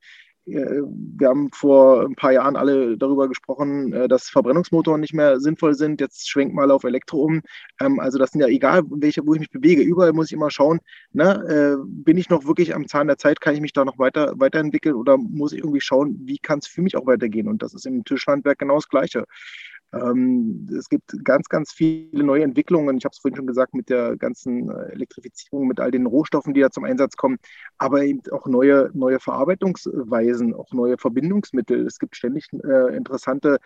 äh, 0.45 0.81
wir 1.17 1.29
haben 1.29 1.49
vor 1.51 2.05
ein 2.05 2.15
paar 2.15 2.33
Jahren 2.33 2.55
alle 2.55 2.97
darüber 2.97 3.27
gesprochen, 3.27 3.93
äh, 3.93 4.07
dass 4.07 4.29
Verbrennungsmotoren 4.29 4.99
nicht 4.99 5.13
mehr 5.13 5.39
sinnvoll 5.39 5.73
sind. 5.75 6.01
Jetzt 6.01 6.29
schwenkt 6.29 6.53
mal 6.53 6.71
auf 6.71 6.83
Elektro 6.83 7.23
um. 7.23 7.41
Ähm, 7.79 7.99
also 7.99 8.17
das 8.17 8.31
sind 8.31 8.41
ja 8.41 8.47
egal, 8.47 8.83
welche, 8.89 9.25
wo 9.25 9.33
ich 9.33 9.39
mich 9.39 9.51
bewege. 9.51 9.81
Überall 9.81 10.13
muss 10.13 10.27
ich 10.27 10.33
immer 10.33 10.51
schauen, 10.51 10.79
ne, 11.13 11.77
äh, 11.79 11.83
bin 11.85 12.17
ich 12.17 12.29
noch 12.29 12.45
wirklich 12.45 12.75
am 12.75 12.87
Zahn 12.87 13.07
der 13.07 13.17
Zeit? 13.17 13.39
Kann 13.41 13.55
ich 13.55 13.61
mich 13.61 13.73
da 13.73 13.85
noch 13.85 13.99
weiter, 13.99 14.33
weiterentwickeln 14.37 14.95
oder 14.95 15.17
muss 15.17 15.53
ich 15.53 15.59
irgendwie 15.59 15.81
schauen, 15.81 16.19
wie 16.25 16.39
kann 16.39 16.59
es 16.59 16.67
für 16.67 16.81
mich 16.81 16.97
auch 16.97 17.05
weitergehen? 17.07 17.47
Und 17.47 17.63
das 17.63 17.73
ist 17.73 17.85
im 17.85 18.03
Tischlandwerk 18.03 18.59
genau 18.59 18.75
das 18.75 18.89
Gleiche. 18.89 19.25
Ähm, 19.93 20.67
es 20.77 20.89
gibt 20.89 21.15
ganz, 21.23 21.49
ganz 21.49 21.71
viele 21.71 22.23
neue 22.23 22.43
Entwicklungen. 22.43 22.97
Ich 22.97 23.05
habe 23.05 23.13
es 23.13 23.19
vorhin 23.19 23.35
schon 23.35 23.47
gesagt, 23.47 23.73
mit 23.73 23.89
der 23.89 24.17
ganzen 24.17 24.69
äh, 24.69 24.91
Elektrifizierung, 24.91 25.67
mit 25.67 25.79
all 25.79 25.91
den 25.91 26.05
Rohstoffen, 26.05 26.53
die 26.53 26.61
da 26.61 26.71
zum 26.71 26.83
Einsatz 26.83 27.15
kommen, 27.15 27.37
aber 27.77 28.03
eben 28.03 28.21
auch 28.31 28.47
neue, 28.47 28.89
neue 28.93 29.19
Verarbeitungsweisen, 29.19 30.53
auch 30.53 30.71
neue 30.73 30.97
Verbindungsmittel. 30.97 31.85
Es 31.85 31.99
gibt 31.99 32.15
ständig 32.15 32.47
äh, 32.63 32.95
interessante 32.95 33.59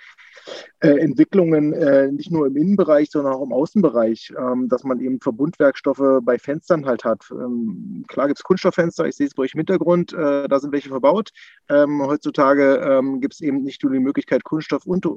äh, 0.79 0.89
Entwicklungen, 0.89 1.73
äh, 1.73 2.11
nicht 2.11 2.31
nur 2.31 2.47
im 2.47 2.57
Innenbereich, 2.57 3.09
sondern 3.11 3.33
auch 3.33 3.43
im 3.43 3.53
Außenbereich, 3.53 4.33
ähm, 4.37 4.67
dass 4.69 4.83
man 4.83 4.99
eben 4.99 5.21
Verbundwerkstoffe 5.21 6.21
bei 6.21 6.37
Fenstern 6.37 6.85
halt 6.85 7.05
hat. 7.05 7.25
Ähm, 7.31 8.03
klar 8.07 8.27
gibt 8.27 8.39
es 8.39 8.43
Kunststofffenster, 8.43 9.05
ich 9.05 9.15
sehe 9.15 9.27
es 9.27 9.33
bei 9.33 9.43
euch 9.43 9.53
im 9.53 9.59
Hintergrund, 9.59 10.13
äh, 10.13 10.47
da 10.47 10.59
sind 10.59 10.71
welche 10.71 10.89
verbaut. 10.89 11.31
Ähm, 11.69 12.01
heutzutage 12.05 12.77
ähm, 12.77 13.21
gibt 13.21 13.35
es 13.35 13.41
eben 13.41 13.63
nicht 13.63 13.83
nur 13.83 13.91
die 13.93 13.99
Möglichkeit, 13.99 14.43
Kunststoff 14.43 14.85
und, 14.85 15.05
äh, 15.05 15.09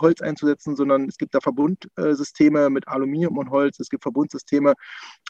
Holz 0.00 0.20
einzusetzen, 0.20 0.76
sondern 0.76 1.08
es 1.08 1.18
gibt 1.18 1.34
da 1.34 1.40
Verbundsysteme 1.40 2.70
mit 2.70 2.88
Aluminium 2.88 3.38
und 3.38 3.50
Holz, 3.50 3.80
es 3.80 3.88
gibt 3.88 4.02
Verbundsysteme 4.02 4.74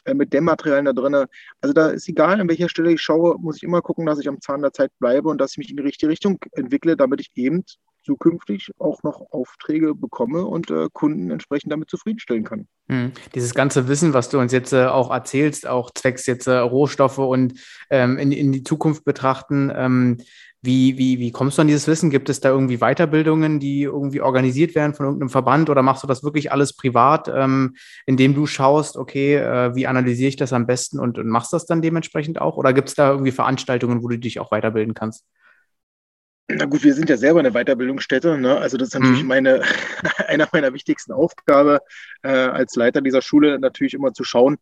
äh, 0.05 0.13
mit 0.13 0.33
Dämmmaterialien 0.33 0.85
da 0.85 0.93
drin. 0.93 1.25
Also 1.61 1.73
da 1.73 1.89
ist 1.89 2.07
egal, 2.07 2.39
an 2.39 2.49
welcher 2.49 2.69
Stelle 2.69 2.91
ich 2.91 3.01
schaue, 3.01 3.37
muss 3.39 3.57
ich 3.57 3.63
immer 3.63 3.81
gucken, 3.81 4.05
dass 4.05 4.19
ich 4.19 4.27
am 4.27 4.41
Zahn 4.41 4.61
der 4.61 4.73
Zeit 4.73 4.91
bleibe 4.99 5.29
und 5.29 5.39
dass 5.39 5.51
ich 5.51 5.57
mich 5.57 5.69
in 5.69 5.77
die 5.77 5.83
richtige 5.83 6.11
Richtung 6.11 6.39
entwickle, 6.53 6.95
damit 6.95 7.21
ich 7.21 7.31
eben 7.35 7.63
zukünftig 8.03 8.71
auch 8.79 9.03
noch 9.03 9.21
Aufträge 9.31 9.93
bekomme 9.93 10.45
und 10.45 10.71
äh, 10.71 10.87
Kunden 10.91 11.31
entsprechend 11.31 11.71
damit 11.71 11.89
zufriedenstellen 11.89 12.43
kann. 12.43 12.67
Hm. 12.89 13.11
Dieses 13.35 13.53
ganze 13.53 13.87
Wissen, 13.87 14.13
was 14.13 14.29
du 14.29 14.39
uns 14.39 14.51
jetzt 14.51 14.73
äh, 14.73 14.85
auch 14.85 15.11
erzählst, 15.11 15.67
auch 15.67 15.91
zwecks 15.91 16.25
jetzt 16.25 16.47
äh, 16.47 16.57
Rohstoffe 16.57 17.19
und 17.19 17.59
ähm, 17.89 18.17
in, 18.17 18.31
in 18.31 18.51
die 18.51 18.63
Zukunft 18.63 19.05
betrachten, 19.05 19.71
ähm, 19.75 20.17
wie, 20.61 20.97
wie, 20.97 21.19
wie 21.19 21.31
kommst 21.31 21.57
du 21.57 21.61
an 21.61 21.67
dieses 21.67 21.87
Wissen? 21.87 22.09
Gibt 22.09 22.29
es 22.29 22.41
da 22.41 22.49
irgendwie 22.49 22.77
Weiterbildungen, 22.77 23.59
die 23.59 23.83
irgendwie 23.83 24.21
organisiert 24.21 24.75
werden 24.75 24.93
von 24.93 25.05
irgendeinem 25.05 25.29
Verband 25.29 25.69
oder 25.69 25.81
machst 25.81 26.03
du 26.03 26.07
das 26.07 26.23
wirklich 26.23 26.51
alles 26.51 26.73
privat, 26.73 27.31
ähm, 27.33 27.75
indem 28.05 28.35
du 28.35 28.45
schaust, 28.45 28.97
okay, 28.97 29.35
äh, 29.35 29.75
wie 29.75 29.87
analysiere 29.87 30.29
ich 30.29 30.35
das 30.35 30.51
am 30.51 30.67
besten 30.67 30.99
und, 30.99 31.17
und 31.17 31.27
machst 31.27 31.53
das 31.53 31.65
dann 31.65 31.81
dementsprechend 31.81 32.41
auch? 32.41 32.57
Oder 32.57 32.73
gibt 32.73 32.89
es 32.89 32.95
da 32.95 33.11
irgendwie 33.11 33.31
Veranstaltungen, 33.31 34.03
wo 34.03 34.09
du 34.09 34.19
dich 34.19 34.39
auch 34.39 34.51
weiterbilden 34.51 34.93
kannst? 34.93 35.25
Na 36.51 36.65
gut, 36.65 36.83
wir 36.83 36.95
sind 36.95 37.09
ja 37.09 37.15
selber 37.15 37.39
eine 37.39 37.51
Weiterbildungsstätte. 37.51 38.37
Ne? 38.39 38.57
Also 38.57 38.75
das 38.75 38.89
ist 38.89 38.99
natürlich 38.99 39.21
mhm. 39.21 39.27
meine, 39.27 39.61
einer 40.27 40.47
meiner 40.51 40.73
wichtigsten 40.73 41.13
Aufgaben 41.13 41.77
äh, 42.23 42.29
als 42.29 42.75
Leiter 42.75 43.01
dieser 43.01 43.21
Schule, 43.21 43.59
natürlich 43.59 43.93
immer 43.93 44.13
zu 44.13 44.23
schauen, 44.23 44.57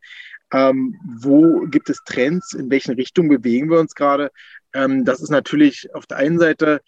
ähm, 0.54 0.96
wo 1.22 1.62
gibt 1.68 1.90
es 1.90 2.04
Trends, 2.06 2.54
in 2.54 2.70
welchen 2.70 2.96
Richtungen 2.96 3.30
bewegen 3.30 3.70
wir 3.70 3.80
uns 3.80 3.96
gerade. 3.96 4.32
Ähm, 4.74 5.06
das 5.06 5.22
ist 5.22 5.30
natürlich 5.30 5.94
auf 5.94 6.06
der 6.06 6.18
einen 6.18 6.40
Seite 6.40 6.82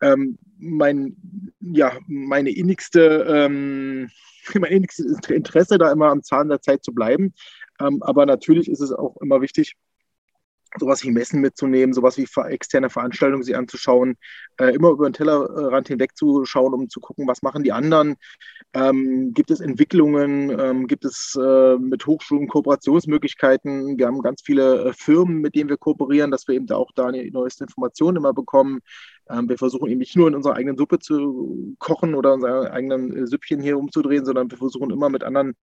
ähm, 0.00 0.38
mein, 0.58 1.16
ja, 1.60 1.92
meine 2.06 2.50
innigste, 2.50 3.24
ähm, 3.28 4.10
mein 4.54 4.72
innigstes 4.72 5.18
Interesse, 5.28 5.78
da 5.78 5.92
immer 5.92 6.10
am 6.10 6.22
Zahn 6.22 6.48
der 6.48 6.60
Zeit 6.60 6.84
zu 6.84 6.92
bleiben. 6.92 7.34
Ähm, 7.80 8.02
aber 8.02 8.26
natürlich 8.26 8.68
ist 8.68 8.80
es 8.80 8.92
auch 8.92 9.16
immer 9.20 9.40
wichtig, 9.40 9.74
sowas 10.78 11.02
wie 11.04 11.10
Messen 11.10 11.40
mitzunehmen, 11.40 11.94
sowas 11.94 12.16
wie 12.16 12.26
externe 12.48 12.90
Veranstaltungen 12.90 13.42
sich 13.42 13.56
anzuschauen, 13.56 14.16
äh, 14.58 14.74
immer 14.74 14.90
über 14.90 15.08
den 15.08 15.12
Tellerrand 15.12 15.88
hinweg 15.88 16.16
zu 16.16 16.44
schauen, 16.44 16.74
um 16.74 16.88
zu 16.88 17.00
gucken, 17.00 17.26
was 17.28 17.42
machen 17.42 17.62
die 17.62 17.72
anderen. 17.72 18.16
Ähm, 18.72 19.32
gibt 19.34 19.50
es 19.50 19.60
Entwicklungen? 19.60 20.50
Ähm, 20.58 20.86
gibt 20.86 21.04
es 21.04 21.38
äh, 21.40 21.76
mit 21.76 22.06
Hochschulen 22.06 22.48
Kooperationsmöglichkeiten? 22.48 23.98
Wir 23.98 24.06
haben 24.06 24.20
ganz 24.20 24.42
viele 24.42 24.86
äh, 24.86 24.92
Firmen, 24.92 25.40
mit 25.40 25.54
denen 25.54 25.70
wir 25.70 25.76
kooperieren, 25.76 26.30
dass 26.30 26.48
wir 26.48 26.56
eben 26.56 26.66
da 26.66 26.76
auch 26.76 26.90
da 26.94 27.12
die 27.12 27.30
neueste 27.30 27.64
Informationen 27.64 28.16
immer 28.16 28.32
bekommen. 28.32 28.80
Ähm, 29.30 29.48
wir 29.48 29.58
versuchen 29.58 29.88
eben 29.88 29.98
nicht 29.98 30.16
nur 30.16 30.28
in 30.28 30.34
unserer 30.34 30.54
eigenen 30.54 30.76
Suppe 30.76 30.98
zu 30.98 31.76
kochen 31.78 32.14
oder 32.14 32.34
unser 32.34 32.72
eigenen 32.72 33.16
äh, 33.16 33.26
Süppchen 33.26 33.60
hier 33.60 33.78
umzudrehen, 33.78 34.24
sondern 34.24 34.50
wir 34.50 34.58
versuchen 34.58 34.90
immer 34.90 35.08
mit 35.08 35.22
anderen 35.22 35.54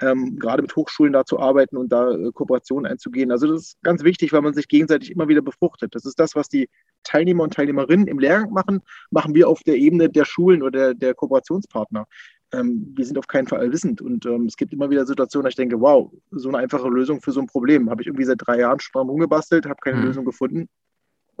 ähm, 0.00 0.38
gerade 0.38 0.62
mit 0.62 0.74
Hochschulen 0.74 1.12
da 1.12 1.24
zu 1.24 1.38
arbeiten 1.38 1.76
und 1.76 1.90
da 1.90 2.10
äh, 2.10 2.30
Kooperationen 2.32 2.90
einzugehen. 2.90 3.30
Also 3.30 3.46
das 3.46 3.62
ist 3.62 3.82
ganz 3.82 4.02
wichtig, 4.04 4.32
weil 4.32 4.42
man 4.42 4.54
sich 4.54 4.68
gegenseitig 4.68 5.10
immer 5.10 5.28
wieder 5.28 5.42
befruchtet. 5.42 5.94
Das 5.94 6.04
ist 6.04 6.18
das, 6.18 6.34
was 6.34 6.48
die 6.48 6.68
Teilnehmer 7.02 7.44
und 7.44 7.54
Teilnehmerinnen 7.54 8.06
im 8.06 8.18
Lehrgang 8.18 8.52
machen, 8.52 8.80
machen 9.10 9.34
wir 9.34 9.48
auf 9.48 9.62
der 9.62 9.76
Ebene 9.76 10.08
der 10.08 10.24
Schulen 10.24 10.62
oder 10.62 10.70
der, 10.70 10.94
der 10.94 11.14
Kooperationspartner. 11.14 12.06
Ähm, 12.52 12.92
wir 12.96 13.04
sind 13.04 13.18
auf 13.18 13.26
keinen 13.26 13.46
Fall 13.46 13.60
allwissend 13.60 14.00
und 14.02 14.26
ähm, 14.26 14.46
es 14.46 14.56
gibt 14.56 14.72
immer 14.72 14.90
wieder 14.90 15.06
Situationen, 15.06 15.44
dass 15.44 15.52
ich 15.52 15.56
denke, 15.56 15.80
wow, 15.80 16.10
so 16.32 16.48
eine 16.48 16.58
einfache 16.58 16.88
Lösung 16.88 17.20
für 17.20 17.32
so 17.32 17.40
ein 17.40 17.46
Problem 17.46 17.90
habe 17.90 18.02
ich 18.02 18.08
irgendwie 18.08 18.24
seit 18.24 18.38
drei 18.40 18.58
Jahren 18.58 18.80
schon 18.80 19.08
rumgebastelt, 19.08 19.66
habe 19.66 19.80
keine 19.80 19.98
mhm. 19.98 20.04
Lösung 20.06 20.24
gefunden 20.24 20.68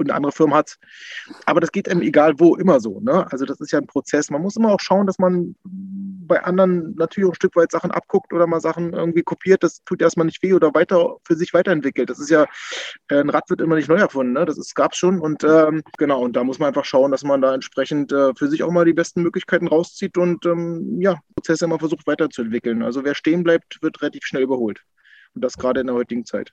und 0.00 0.10
eine 0.10 0.16
andere 0.16 0.32
Firma 0.32 0.56
hat 0.56 0.78
Aber 1.46 1.60
das 1.60 1.72
geht 1.72 1.88
einem 1.88 2.02
egal 2.02 2.34
wo 2.38 2.56
immer 2.56 2.80
so. 2.80 3.00
Ne? 3.00 3.30
Also 3.30 3.44
das 3.44 3.60
ist 3.60 3.70
ja 3.70 3.78
ein 3.78 3.86
Prozess. 3.86 4.30
Man 4.30 4.42
muss 4.42 4.56
immer 4.56 4.72
auch 4.72 4.80
schauen, 4.80 5.06
dass 5.06 5.18
man 5.18 5.54
bei 5.62 6.42
anderen 6.42 6.94
natürlich 6.96 7.28
auch 7.28 7.32
ein 7.32 7.36
Stück 7.36 7.56
weit 7.56 7.70
Sachen 7.70 7.90
abguckt 7.90 8.32
oder 8.32 8.46
mal 8.46 8.60
Sachen 8.60 8.92
irgendwie 8.94 9.22
kopiert. 9.22 9.62
Das 9.62 9.82
tut 9.84 10.00
erstmal 10.00 10.26
nicht 10.26 10.42
weh 10.42 10.54
oder 10.54 10.72
weiter 10.74 11.16
für 11.24 11.36
sich 11.36 11.52
weiterentwickelt. 11.52 12.08
Das 12.08 12.18
ist 12.18 12.30
ja, 12.30 12.46
äh, 13.08 13.20
ein 13.20 13.30
Rad 13.30 13.50
wird 13.50 13.60
immer 13.60 13.76
nicht 13.76 13.88
neu 13.88 13.96
erfunden. 13.96 14.32
Ne? 14.32 14.44
Das 14.46 14.74
gab 14.74 14.92
es 14.92 14.98
schon 14.98 15.20
und 15.20 15.44
ähm, 15.44 15.82
genau, 15.98 16.22
und 16.22 16.34
da 16.34 16.44
muss 16.44 16.58
man 16.58 16.68
einfach 16.68 16.84
schauen, 16.84 17.10
dass 17.10 17.24
man 17.24 17.42
da 17.42 17.52
entsprechend 17.52 18.12
äh, 18.12 18.32
für 18.34 18.48
sich 18.48 18.62
auch 18.62 18.70
mal 18.70 18.84
die 18.84 18.94
besten 18.94 19.22
Möglichkeiten 19.22 19.68
rauszieht 19.68 20.16
und 20.16 20.46
ähm, 20.46 21.00
ja, 21.00 21.18
Prozesse 21.34 21.66
immer 21.66 21.78
versucht 21.78 22.06
weiterzuentwickeln. 22.06 22.82
Also 22.82 23.04
wer 23.04 23.14
stehen 23.14 23.42
bleibt, 23.42 23.82
wird 23.82 24.00
relativ 24.00 24.24
schnell 24.24 24.42
überholt. 24.42 24.82
Und 25.34 25.44
das 25.44 25.58
gerade 25.58 25.80
in 25.80 25.86
der 25.86 25.96
heutigen 25.96 26.24
Zeit. 26.24 26.52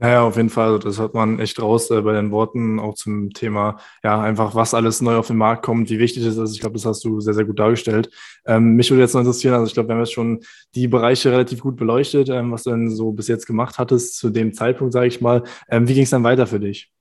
Naja, 0.00 0.22
auf 0.22 0.36
jeden 0.36 0.48
Fall. 0.48 0.78
Das 0.78 1.00
hat 1.00 1.14
man 1.14 1.40
echt 1.40 1.60
raus 1.60 1.90
äh, 1.90 2.00
bei 2.02 2.12
den 2.12 2.30
Worten, 2.30 2.78
auch 2.78 2.94
zum 2.94 3.32
Thema, 3.32 3.78
ja, 4.04 4.20
einfach, 4.20 4.54
was 4.54 4.72
alles 4.72 5.00
neu 5.00 5.16
auf 5.16 5.26
den 5.26 5.36
Markt 5.36 5.64
kommt, 5.64 5.90
wie 5.90 5.98
wichtig 5.98 6.24
es 6.24 6.36
ist. 6.36 6.54
Ich 6.54 6.60
glaube, 6.60 6.74
das 6.74 6.86
hast 6.86 7.04
du 7.04 7.20
sehr, 7.20 7.34
sehr 7.34 7.44
gut 7.44 7.58
dargestellt. 7.58 8.08
Ähm, 8.46 8.76
mich 8.76 8.90
würde 8.90 9.02
jetzt 9.02 9.14
noch 9.14 9.22
interessieren, 9.22 9.54
also 9.54 9.66
ich 9.66 9.74
glaube, 9.74 9.88
wir 9.88 9.94
haben 9.94 10.00
jetzt 10.02 10.12
schon 10.12 10.40
die 10.76 10.86
Bereiche 10.86 11.32
relativ 11.32 11.60
gut 11.60 11.76
beleuchtet, 11.76 12.28
ähm, 12.28 12.52
was 12.52 12.62
du 12.62 12.70
denn 12.70 12.90
so 12.90 13.10
bis 13.12 13.26
jetzt 13.26 13.46
gemacht 13.46 13.78
hattest, 13.78 14.18
zu 14.18 14.30
dem 14.30 14.52
Zeitpunkt, 14.54 14.92
sage 14.92 15.08
ich 15.08 15.20
mal. 15.20 15.42
Ähm, 15.68 15.88
wie 15.88 15.94
ging 15.94 16.04
es 16.04 16.10
dann 16.10 16.22
weiter 16.22 16.46
für 16.46 16.60
dich? 16.60 16.92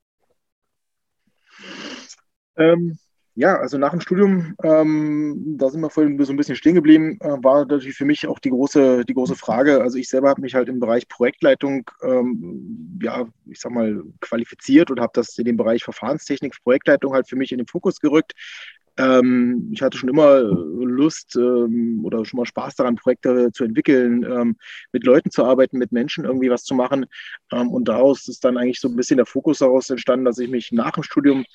Ähm, 2.55 2.97
ja, 3.39 3.55
also 3.59 3.77
nach 3.77 3.91
dem 3.91 4.01
Studium, 4.01 4.55
ähm, 4.63 5.57
da 5.59 5.69
sind 5.69 5.81
wir 5.81 5.91
vorhin 5.91 6.23
so 6.25 6.33
ein 6.33 6.37
bisschen 6.37 6.55
stehen 6.55 6.73
geblieben, 6.73 7.19
äh, 7.21 7.37
war 7.43 7.65
natürlich 7.65 7.95
für 7.95 8.03
mich 8.03 8.25
auch 8.27 8.39
die 8.39 8.49
große, 8.49 9.05
die 9.05 9.13
große 9.13 9.35
Frage. 9.35 9.79
Also 9.79 9.99
ich 9.99 10.09
selber 10.09 10.29
habe 10.29 10.41
mich 10.41 10.55
halt 10.55 10.69
im 10.69 10.79
Bereich 10.79 11.07
Projektleitung, 11.07 11.87
ähm, 12.01 12.99
ja, 12.99 13.27
ich 13.45 13.59
sag 13.59 13.71
mal, 13.71 14.01
qualifiziert 14.21 14.89
und 14.89 14.99
habe 14.99 15.11
das 15.13 15.37
in 15.37 15.45
dem 15.45 15.55
Bereich 15.55 15.83
Verfahrenstechnik, 15.83 16.55
Projektleitung 16.63 17.13
halt 17.13 17.29
für 17.29 17.35
mich 17.35 17.51
in 17.51 17.59
den 17.59 17.67
Fokus 17.67 17.99
gerückt. 17.99 18.33
Ähm, 18.97 19.69
ich 19.71 19.81
hatte 19.81 19.97
schon 19.97 20.09
immer 20.09 20.39
Lust 20.39 21.35
ähm, 21.35 22.01
oder 22.03 22.25
schon 22.25 22.37
mal 22.37 22.45
Spaß 22.45 22.75
daran, 22.75 22.95
Projekte 22.95 23.51
zu 23.51 23.63
entwickeln, 23.63 24.23
ähm, 24.23 24.55
mit 24.91 25.03
Leuten 25.03 25.29
zu 25.29 25.43
arbeiten, 25.43 25.77
mit 25.77 25.91
Menschen 25.91 26.25
irgendwie 26.25 26.49
was 26.49 26.63
zu 26.63 26.73
machen. 26.73 27.05
Ähm, 27.51 27.69
und 27.69 27.87
daraus 27.87 28.27
ist 28.27 28.43
dann 28.43 28.57
eigentlich 28.57 28.79
so 28.79 28.87
ein 28.87 28.95
bisschen 28.95 29.17
der 29.17 29.27
Fokus 29.27 29.59
daraus 29.59 29.89
entstanden, 29.89 30.25
dass 30.25 30.39
ich 30.39 30.49
mich 30.49 30.71
nach 30.71 30.91
dem 30.91 31.03
Studium, 31.03 31.45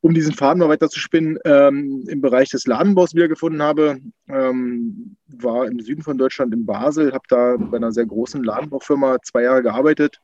um 0.00 0.12
diesen 0.12 0.34
Faden 0.34 0.60
mal 0.60 0.68
weiter 0.68 0.90
zu 0.90 1.00
spinnen, 1.00 1.38
ähm, 1.44 2.04
im 2.06 2.20
Bereich 2.20 2.50
des 2.50 2.66
Ladenbaus 2.66 3.14
wiedergefunden 3.14 3.62
habe. 3.62 3.98
Ähm, 4.28 5.16
war 5.26 5.66
im 5.66 5.80
Süden 5.80 6.02
von 6.02 6.18
Deutschland 6.18 6.52
in 6.52 6.66
Basel, 6.66 7.12
habe 7.12 7.24
da 7.28 7.56
bei 7.56 7.78
einer 7.78 7.92
sehr 7.92 8.06
großen 8.06 8.44
Ladenbaufirma 8.44 9.18
zwei 9.22 9.44
Jahre 9.44 9.62
gearbeitet. 9.62 10.20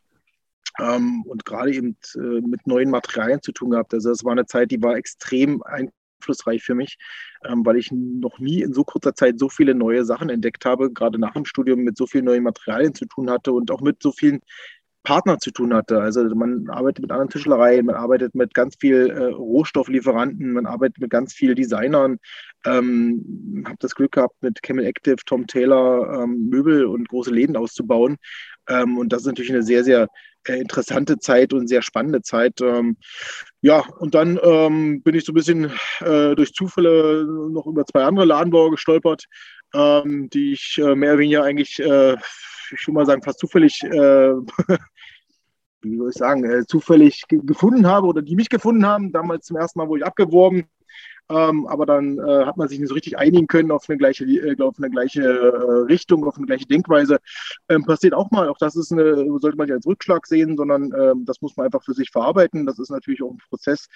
Um, 0.76 1.22
und 1.26 1.44
gerade 1.44 1.72
eben 1.72 1.96
äh, 2.16 2.40
mit 2.40 2.66
neuen 2.66 2.90
Materialien 2.90 3.40
zu 3.40 3.52
tun 3.52 3.70
gehabt. 3.70 3.94
Also 3.94 4.08
das 4.08 4.24
war 4.24 4.32
eine 4.32 4.44
Zeit, 4.44 4.72
die 4.72 4.82
war 4.82 4.96
extrem 4.96 5.62
ein 5.62 5.88
aufschlussreich 6.24 6.62
für 6.62 6.74
mich, 6.74 6.96
ähm, 7.44 7.64
weil 7.64 7.76
ich 7.76 7.90
noch 7.92 8.38
nie 8.38 8.62
in 8.62 8.72
so 8.72 8.84
kurzer 8.84 9.14
Zeit 9.14 9.38
so 9.38 9.48
viele 9.48 9.74
neue 9.74 10.04
Sachen 10.04 10.30
entdeckt 10.30 10.64
habe, 10.64 10.92
gerade 10.92 11.18
nach 11.18 11.34
dem 11.34 11.44
Studium 11.44 11.80
mit 11.80 11.96
so 11.96 12.06
vielen 12.06 12.24
neuen 12.24 12.42
Materialien 12.42 12.94
zu 12.94 13.06
tun 13.06 13.30
hatte 13.30 13.52
und 13.52 13.70
auch 13.70 13.80
mit 13.80 14.02
so 14.02 14.12
vielen 14.12 14.40
Partnern 15.02 15.38
zu 15.38 15.50
tun 15.50 15.74
hatte. 15.74 16.00
Also 16.00 16.24
man 16.34 16.66
arbeitet 16.70 17.02
mit 17.02 17.10
anderen 17.10 17.28
Tischlereien, 17.28 17.84
man 17.84 17.94
arbeitet 17.94 18.34
mit 18.34 18.54
ganz 18.54 18.76
viel 18.80 19.10
äh, 19.10 19.24
Rohstofflieferanten, 19.24 20.54
man 20.54 20.64
arbeitet 20.64 20.98
mit 20.98 21.10
ganz 21.10 21.34
vielen 21.34 21.56
Designern. 21.56 22.16
Ähm, 22.64 23.64
habe 23.66 23.76
das 23.80 23.94
Glück 23.94 24.12
gehabt, 24.12 24.36
mit 24.40 24.62
Camel 24.62 24.86
Active, 24.86 25.16
Tom 25.26 25.46
Taylor 25.46 26.22
ähm, 26.22 26.48
Möbel 26.48 26.86
und 26.86 27.06
große 27.08 27.30
Läden 27.30 27.56
auszubauen. 27.56 28.16
Ähm, 28.66 28.96
und 28.96 29.12
das 29.12 29.22
ist 29.22 29.26
natürlich 29.26 29.52
eine 29.52 29.62
sehr, 29.62 29.84
sehr 29.84 30.08
interessante 30.46 31.18
Zeit 31.18 31.52
und 31.52 31.68
sehr 31.68 31.82
spannende 31.82 32.22
Zeit. 32.22 32.60
Ähm, 32.60 32.96
ja, 33.60 33.84
und 33.98 34.14
dann 34.14 34.38
ähm, 34.42 35.02
bin 35.02 35.14
ich 35.14 35.24
so 35.24 35.32
ein 35.32 35.36
bisschen 35.36 35.70
äh, 36.00 36.34
durch 36.34 36.52
Zufälle 36.52 37.24
noch 37.50 37.66
über 37.66 37.84
zwei 37.86 38.04
andere 38.04 38.26
Ladenbauer 38.26 38.70
gestolpert, 38.70 39.24
ähm, 39.74 40.28
die 40.30 40.52
ich 40.52 40.78
äh, 40.78 40.94
mehr 40.94 41.12
oder 41.12 41.18
weniger 41.20 41.44
eigentlich, 41.44 41.78
äh, 41.80 42.16
ich 42.70 42.86
will 42.86 42.94
mal 42.94 43.06
sagen, 43.06 43.22
fast 43.22 43.38
zufällig, 43.38 43.82
äh, 43.82 43.88
wie 45.82 45.96
soll 45.96 46.10
ich 46.10 46.16
sagen, 46.16 46.44
äh, 46.44 46.64
zufällig 46.66 47.22
gefunden 47.28 47.86
habe 47.86 48.06
oder 48.06 48.22
die 48.22 48.36
mich 48.36 48.48
gefunden 48.48 48.86
haben. 48.86 49.12
Damals 49.12 49.46
zum 49.46 49.56
ersten 49.56 49.78
Mal 49.78 49.88
wurde 49.88 50.00
ich 50.00 50.06
abgeworben 50.06 50.68
ähm, 51.30 51.66
aber 51.66 51.86
dann 51.86 52.18
äh, 52.18 52.44
hat 52.44 52.56
man 52.56 52.68
sich 52.68 52.78
nicht 52.78 52.88
so 52.88 52.94
richtig 52.94 53.16
einigen 53.16 53.46
können 53.46 53.70
auf 53.70 53.88
eine 53.88 53.96
gleiche, 53.96 54.24
äh, 54.24 54.60
auf 54.60 54.76
eine 54.78 54.90
gleiche 54.90 55.22
äh, 55.22 55.84
Richtung, 55.86 56.24
auf 56.26 56.36
eine 56.36 56.46
gleiche 56.46 56.66
Denkweise. 56.66 57.18
Ähm, 57.68 57.84
passiert 57.84 58.12
auch 58.12 58.30
mal. 58.30 58.48
Auch 58.48 58.58
das 58.58 58.76
ist 58.76 58.92
eine, 58.92 59.14
sollte 59.40 59.56
man 59.56 59.66
nicht 59.66 59.74
als 59.74 59.86
Rückschlag 59.86 60.26
sehen, 60.26 60.56
sondern 60.56 60.92
ähm, 60.92 61.24
das 61.24 61.40
muss 61.40 61.56
man 61.56 61.66
einfach 61.66 61.82
für 61.82 61.94
sich 61.94 62.10
verarbeiten. 62.10 62.66
Das 62.66 62.78
ist 62.78 62.90
natürlich 62.90 63.22
auch 63.22 63.30
ein 63.30 63.38
Prozess, 63.48 63.86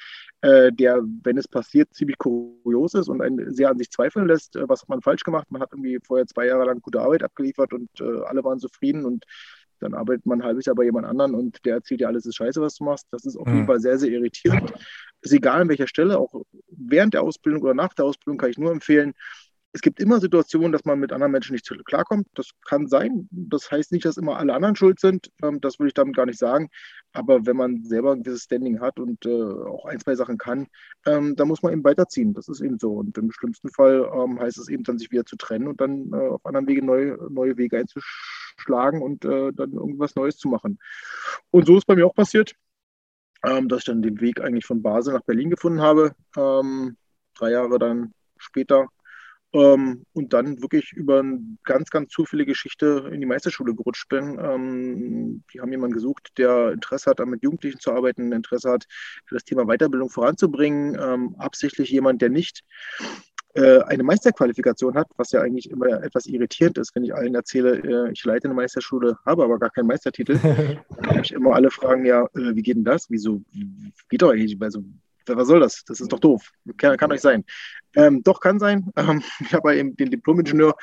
äh, 0.41 0.73
der, 0.73 1.03
wenn 1.23 1.37
es 1.37 1.49
passiert, 1.49 1.93
ziemlich 1.93 2.17
kurios 2.19 2.95
ist 2.95 3.09
und 3.09 3.21
einen 3.21 3.53
sehr 3.55 3.71
an 3.71 3.79
sich 3.79 3.91
zweifeln 3.91 4.27
lässt. 4.27 4.57
Äh, 4.57 4.69
was 4.69 4.83
hat 4.83 4.89
man 4.89 5.03
falsch 5.03 5.23
gemacht? 5.23 5.51
Man 5.51 5.61
hat 5.61 5.73
irgendwie 5.73 5.99
vorher 6.03 6.27
zwei 6.27 6.47
Jahre 6.47 6.65
lang 6.65 6.81
gute 6.81 7.01
Arbeit 7.01 7.23
abgeliefert 7.23 7.75
und 7.75 7.89
äh, 8.01 8.23
alle 8.25 8.43
waren 8.43 8.59
zufrieden 8.59 9.05
und 9.05 9.25
dann 9.81 9.95
arbeitet 9.95 10.27
man 10.27 10.41
ein 10.41 10.45
halbes 10.45 10.67
Jahr 10.67 10.75
bei 10.75 10.85
jemand 10.85 11.07
anderen 11.07 11.35
und 11.35 11.65
der 11.65 11.77
erzählt 11.77 12.01
dir 12.01 12.09
alles 12.09 12.27
ist 12.27 12.37
scheiße, 12.37 12.61
was 12.61 12.77
du 12.77 12.85
machst. 12.85 13.07
Das 13.11 13.25
ist 13.25 13.37
auf 13.37 13.47
jeden 13.47 13.63
mhm. 13.63 13.67
Fall 13.67 13.81
sehr, 13.81 13.99
sehr 13.99 14.11
irritierend. 14.11 14.73
Ist 15.21 15.33
egal 15.33 15.63
an 15.63 15.69
welcher 15.69 15.89
Stelle, 15.89 16.19
auch 16.19 16.43
während 16.79 17.15
der 17.15 17.23
Ausbildung 17.23 17.63
oder 17.63 17.75
nach 17.75 17.95
der 17.95 18.05
Ausbildung 18.05 18.39
kann 18.39 18.51
ich 18.51 18.59
nur 18.59 18.73
empfehlen, 18.73 19.15
es 19.73 19.83
gibt 19.83 20.01
immer 20.01 20.19
Situationen, 20.19 20.73
dass 20.73 20.85
man 20.85 20.99
mit 20.99 21.13
anderen 21.13 21.33
Menschen 21.33 21.53
nicht 21.53 21.71
klarkommt. 21.85 22.27
Das 22.35 22.51
kann 22.67 22.87
sein. 22.87 23.29
Das 23.31 23.71
heißt 23.71 23.93
nicht, 23.93 24.05
dass 24.05 24.17
immer 24.17 24.39
alle 24.39 24.55
anderen 24.55 24.77
schuld 24.77 24.99
sind. 24.99 25.31
Ähm, 25.43 25.61
das 25.61 25.79
würde 25.79 25.89
ich 25.89 25.95
damit 25.95 26.17
gar 26.17 26.27
nicht 26.27 26.39
sagen. 26.39 26.69
Aber 27.13 27.45
wenn 27.47 27.57
man 27.57 27.85
selber 27.85 28.13
ein 28.13 28.23
gewisses 28.23 28.45
Standing 28.45 28.81
hat 28.81 28.99
und 28.99 29.27
äh, 29.27 29.43
auch 29.43 29.85
ein, 29.85 30.01
zwei 30.01 30.15
Sachen 30.15 30.39
kann, 30.39 30.69
ähm, 31.07 31.37
dann 31.37 31.49
muss 31.49 31.63
man 31.63 31.73
eben 31.73 31.85
weiterziehen. 31.85 32.33
Das 32.33 32.49
ist 32.49 32.61
eben 32.61 32.79
so. 32.79 32.93
Und 32.93 33.17
im 33.19 33.31
schlimmsten 33.31 33.69
Fall 33.71 34.11
ähm, 34.15 34.41
heißt 34.41 34.59
es 34.59 34.69
eben 34.69 34.85
dann, 34.85 34.99
sich 34.99 35.11
wieder 35.11 35.27
zu 35.27 35.37
trennen 35.37 35.69
und 35.69 35.81
dann 35.81 36.13
äh, 36.13 36.29
auf 36.29 36.47
anderen 36.47 36.67
Wege 36.67 36.85
neue, 36.85 37.19
neue 37.31 37.59
Wege 37.59 37.79
einzuschlagen 37.79 39.03
und 39.03 39.25
äh, 39.27 39.53
dann 39.53 39.73
irgendwas 39.73 40.15
Neues 40.17 40.39
zu 40.39 40.49
machen. 40.49 40.79
Und 41.51 41.67
so 41.67 41.77
ist 41.77 41.87
bei 41.87 41.95
mir 41.95 42.07
auch 42.07 42.15
passiert 42.15 42.55
ähm, 43.45 43.69
dass 43.69 43.81
ich 43.81 43.85
dann 43.87 44.03
den 44.03 44.21
Weg 44.21 44.41
eigentlich 44.41 44.67
von 44.67 44.83
Basel 44.83 45.15
nach 45.15 45.23
Berlin 45.23 45.51
gefunden 45.51 45.81
habe. 45.81 46.15
Ähm, 46.37 46.97
drei 47.37 47.51
Jahre 47.51 47.79
dann 47.79 48.13
später. 48.37 48.89
Ähm, 49.55 50.05
und 50.13 50.35
dann 50.35 50.61
wirklich 50.61 50.93
über 50.93 51.21
eine 51.21 51.41
ganz, 51.65 51.89
ganz 51.89 52.11
zufällige 52.11 52.53
Geschichte 52.53 53.09
in 53.11 53.21
die 53.21 53.27
Meisterschule 53.27 53.75
gerutscht 53.75 54.09
bin. 54.11 54.39
Ähm, 54.39 55.43
die 55.53 55.61
haben 55.61 55.71
jemanden 55.71 55.95
gesucht, 55.95 56.33
der 56.37 56.73
Interesse 56.73 57.11
hat, 57.11 57.27
mit 57.27 57.43
Jugendlichen 57.43 57.81
zu 57.81 57.93
arbeiten, 57.93 58.33
Interesse 58.33 58.71
hat, 58.71 58.85
das 59.31 59.45
Thema 59.45 59.65
Weiterbildung 59.65 60.11
voranzubringen. 60.11 60.99
Ähm, 61.01 61.35
absichtlich 61.39 61.89
jemand, 61.91 62.21
der 62.21 62.29
nicht 62.29 62.63
äh, 63.59 63.83
eine 63.89 64.05
Meisterqualifikation 64.05 64.95
hat, 64.95 65.09
was 65.17 65.33
ja 65.33 65.41
eigentlich 65.41 65.69
immer 65.69 65.89
etwas 66.05 66.27
irritierend 66.27 66.79
ist, 66.79 66.95
wenn 66.95 67.03
ich 67.03 67.13
allen 67.13 67.35
erzähle, 67.35 67.79
äh, 67.79 68.13
ich 68.13 68.25
leite 68.25 68.45
eine 68.47 68.55
Meisterschule, 68.55 69.19
habe 69.27 69.43
aber 69.43 69.59
gar 69.59 69.71
keinen 69.71 69.89
Meistertitel. 69.89 70.39
dann 71.03 71.25
ich 71.25 71.33
immer 71.33 71.57
alle 71.57 71.71
fragen, 71.73 72.05
ja, 72.05 72.23
äh, 72.37 72.55
wie 72.55 72.63
geht 72.63 72.77
denn 72.77 72.85
das? 72.85 73.11
Wieso? 73.11 73.43
Geht 74.09 74.23
doch 74.23 74.31
eigentlich? 74.31 74.57
Also, 74.63 74.85
was 75.27 75.49
soll 75.49 75.59
das? 75.59 75.85
Das 75.85 76.01
ist 76.01 76.13
doch 76.13 76.21
doof. 76.21 76.53
Kann, 76.77 76.97
kann 76.97 77.11
euch 77.11 77.21
sein. 77.21 77.45
Ähm, 77.97 78.23
doch, 78.23 78.39
kann 78.39 78.61
sein. 78.61 78.93
Ähm, 78.95 79.23
ich 79.41 79.53
habe 79.53 79.77
eben 79.77 79.97
den 79.97 80.13
Diplom-Ingenieur 80.13 80.77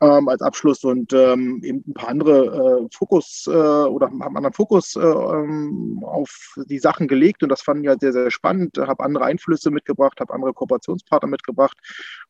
ähm, 0.00 0.28
als 0.28 0.40
Abschluss 0.40 0.82
und 0.84 1.12
ähm, 1.12 1.60
eben 1.62 1.84
ein 1.86 1.94
paar 1.94 2.08
andere 2.08 2.84
äh, 2.84 2.88
Fokus 2.92 3.46
äh, 3.46 3.50
oder 3.50 4.08
einen 4.08 4.22
anderen 4.22 4.52
Fokus 4.52 4.96
äh, 4.96 5.00
ähm, 5.00 6.00
auf 6.02 6.54
die 6.66 6.78
Sachen 6.78 7.06
gelegt 7.06 7.42
und 7.42 7.50
das 7.50 7.62
fand 7.62 7.82
ich 7.82 7.88
halt 7.88 8.00
sehr, 8.00 8.12
sehr 8.12 8.30
spannend. 8.30 8.78
Habe 8.78 9.04
andere 9.04 9.24
Einflüsse 9.24 9.70
mitgebracht, 9.70 10.20
habe 10.20 10.32
andere 10.32 10.54
Kooperationspartner 10.54 11.28
mitgebracht 11.28 11.76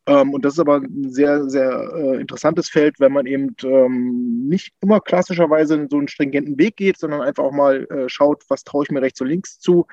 ähm, 0.06 0.34
und 0.34 0.44
das 0.44 0.54
ist 0.54 0.60
aber 0.60 0.76
ein 0.76 1.10
sehr, 1.10 1.48
sehr 1.48 1.92
äh, 1.94 2.20
interessantes 2.20 2.68
Feld, 2.68 2.98
wenn 2.98 3.12
man 3.12 3.26
eben 3.26 3.54
ähm, 3.62 4.48
nicht 4.48 4.72
immer 4.80 5.00
klassischerweise 5.00 5.86
so 5.90 5.98
einen 5.98 6.08
stringenten 6.08 6.58
Weg 6.58 6.76
geht, 6.76 6.98
sondern 6.98 7.20
einfach 7.20 7.44
auch 7.44 7.52
mal 7.52 7.84
äh, 7.90 8.08
schaut, 8.08 8.42
was 8.48 8.64
traue 8.64 8.84
ich 8.84 8.90
mir 8.90 9.02
rechts 9.02 9.20
und 9.20 9.28
links 9.28 9.60
zu. 9.60 9.86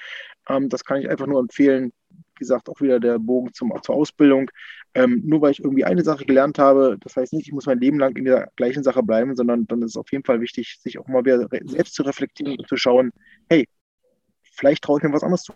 Ähm, 0.49 0.69
das 0.69 0.83
kann 0.83 0.99
ich 1.01 1.09
einfach 1.09 1.27
nur 1.27 1.39
empfehlen, 1.39 1.93
gesagt, 2.37 2.69
auch 2.69 2.79
wieder 2.81 2.99
der 2.99 3.19
Bogen 3.19 3.53
zum, 3.53 3.73
zur 3.81 3.95
Ausbildung. 3.95 4.49
Ähm, 4.93 5.21
nur 5.25 5.41
weil 5.41 5.51
ich 5.51 5.59
irgendwie 5.59 5.85
eine 5.85 6.03
Sache 6.03 6.25
gelernt 6.25 6.59
habe, 6.59 6.97
das 7.01 7.15
heißt 7.15 7.33
nicht, 7.33 7.47
ich 7.47 7.53
muss 7.53 7.65
mein 7.65 7.79
Leben 7.79 7.99
lang 7.99 8.15
in 8.15 8.25
der 8.25 8.49
gleichen 8.55 8.83
Sache 8.83 9.03
bleiben, 9.03 9.35
sondern 9.35 9.67
dann 9.67 9.81
ist 9.81 9.91
es 9.91 9.97
auf 9.97 10.11
jeden 10.11 10.23
Fall 10.23 10.41
wichtig, 10.41 10.79
sich 10.81 10.97
auch 10.97 11.07
mal 11.07 11.25
wieder 11.25 11.47
selbst 11.65 11.93
zu 11.93 12.03
reflektieren 12.03 12.57
und 12.57 12.67
zu 12.67 12.77
schauen, 12.77 13.11
hey, 13.49 13.67
vielleicht 14.41 14.83
traue 14.83 14.99
ich 14.99 15.03
mir 15.03 15.13
was 15.13 15.23
anderes 15.23 15.43
zu. 15.43 15.53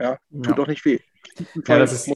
Ja, 0.00 0.18
tut 0.32 0.46
ja. 0.46 0.52
doch 0.52 0.66
nicht 0.66 0.84
weh. 0.84 0.98
Ja, 1.66 1.78
das 1.78 1.92
ist, 1.92 2.12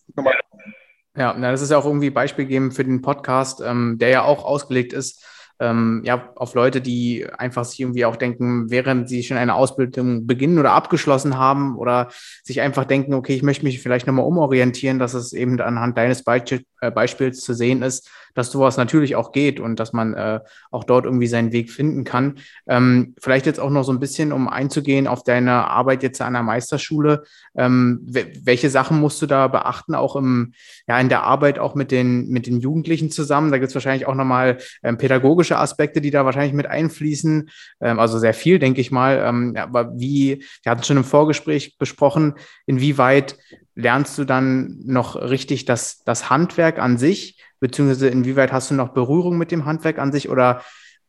ja, 1.16 1.38
das 1.38 1.60
ist 1.60 1.70
ja 1.70 1.78
auch 1.78 1.84
irgendwie 1.84 2.10
Beispiel 2.10 2.46
geben 2.46 2.72
für 2.72 2.84
den 2.84 3.02
Podcast, 3.02 3.60
ähm, 3.60 3.98
der 3.98 4.08
ja 4.08 4.22
auch 4.22 4.44
ausgelegt 4.44 4.92
ist 4.92 5.24
ähm, 5.60 6.02
ja, 6.04 6.32
auf 6.36 6.54
Leute, 6.54 6.80
die 6.80 7.26
einfach 7.38 7.64
sich 7.64 7.80
irgendwie 7.80 8.04
auch 8.04 8.16
denken, 8.16 8.70
während 8.70 9.08
sie 9.08 9.22
schon 9.22 9.36
eine 9.36 9.54
Ausbildung 9.54 10.26
beginnen 10.26 10.58
oder 10.58 10.72
abgeschlossen 10.72 11.38
haben 11.38 11.76
oder 11.76 12.08
sich 12.42 12.60
einfach 12.60 12.84
denken, 12.84 13.14
okay, 13.14 13.34
ich 13.34 13.42
möchte 13.42 13.64
mich 13.64 13.80
vielleicht 13.80 14.06
nochmal 14.06 14.24
umorientieren, 14.24 14.98
dass 14.98 15.14
es 15.14 15.32
eben 15.32 15.60
anhand 15.60 15.96
deines 15.96 16.24
Be 16.24 16.42
äh, 16.80 16.90
Beispiels 16.90 17.40
zu 17.40 17.54
sehen 17.54 17.82
ist, 17.82 18.10
dass 18.34 18.50
sowas 18.50 18.76
natürlich 18.76 19.16
auch 19.16 19.32
geht 19.32 19.60
und 19.60 19.80
dass 19.80 19.92
man 19.92 20.14
äh, 20.14 20.40
auch 20.70 20.84
dort 20.84 21.04
irgendwie 21.04 21.26
seinen 21.26 21.52
Weg 21.52 21.70
finden 21.70 22.04
kann. 22.04 22.38
Ähm, 22.66 23.14
vielleicht 23.18 23.46
jetzt 23.46 23.60
auch 23.60 23.70
noch 23.70 23.84
so 23.84 23.92
ein 23.92 24.00
bisschen, 24.00 24.32
um 24.32 24.48
einzugehen 24.48 25.06
auf 25.06 25.22
deine 25.22 25.68
Arbeit 25.68 26.02
jetzt 26.02 26.20
an 26.20 26.34
der 26.34 26.42
Meisterschule. 26.42 27.24
Ähm, 27.56 28.00
welche 28.04 28.70
Sachen 28.70 29.00
musst 29.00 29.22
du 29.22 29.26
da 29.26 29.48
beachten, 29.48 29.94
auch 29.94 30.16
im, 30.16 30.52
ja, 30.86 30.98
in 30.98 31.08
der 31.08 31.22
Arbeit 31.22 31.58
auch 31.58 31.74
mit 31.74 31.90
den, 31.90 32.28
mit 32.28 32.46
den 32.46 32.60
Jugendlichen 32.60 33.10
zusammen? 33.10 33.50
Da 33.50 33.58
gibt 33.58 33.68
es 33.68 33.74
wahrscheinlich 33.74 34.06
auch 34.06 34.14
nochmal 34.14 34.58
ähm, 34.82 34.98
pädagogische 34.98 35.58
Aspekte, 35.58 36.00
die 36.00 36.10
da 36.10 36.24
wahrscheinlich 36.24 36.54
mit 36.54 36.66
einfließen. 36.66 37.50
Ähm, 37.80 37.98
also 37.98 38.18
sehr 38.18 38.34
viel, 38.34 38.58
denke 38.58 38.80
ich 38.80 38.90
mal. 38.90 39.22
Ähm, 39.24 39.54
ja, 39.56 39.64
aber 39.64 39.92
wie, 39.96 40.44
wir 40.62 40.70
hatten 40.70 40.82
schon 40.82 40.96
im 40.96 41.04
Vorgespräch 41.04 41.78
besprochen, 41.78 42.34
inwieweit 42.66 43.36
lernst 43.74 44.16
du 44.18 44.24
dann 44.24 44.80
noch 44.84 45.16
richtig 45.16 45.64
das, 45.64 46.02
das 46.04 46.30
Handwerk 46.30 46.78
an 46.78 46.98
sich, 46.98 47.42
beziehungsweise 47.60 48.08
inwieweit 48.08 48.52
hast 48.52 48.70
du 48.70 48.74
noch 48.74 48.90
Berührung 48.90 49.38
mit 49.38 49.50
dem 49.50 49.64
Handwerk 49.64 49.98
an 49.98 50.12
sich? 50.12 50.28
Oder 50.28 50.62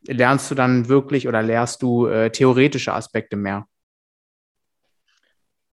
lernst 0.06 0.50
du 0.50 0.54
dann 0.54 0.88
wirklich 0.88 1.28
oder 1.28 1.42
lehrst 1.42 1.82
du 1.82 2.06
äh, 2.06 2.30
theoretische 2.30 2.92
Aspekte 2.92 3.36
mehr? 3.36 3.66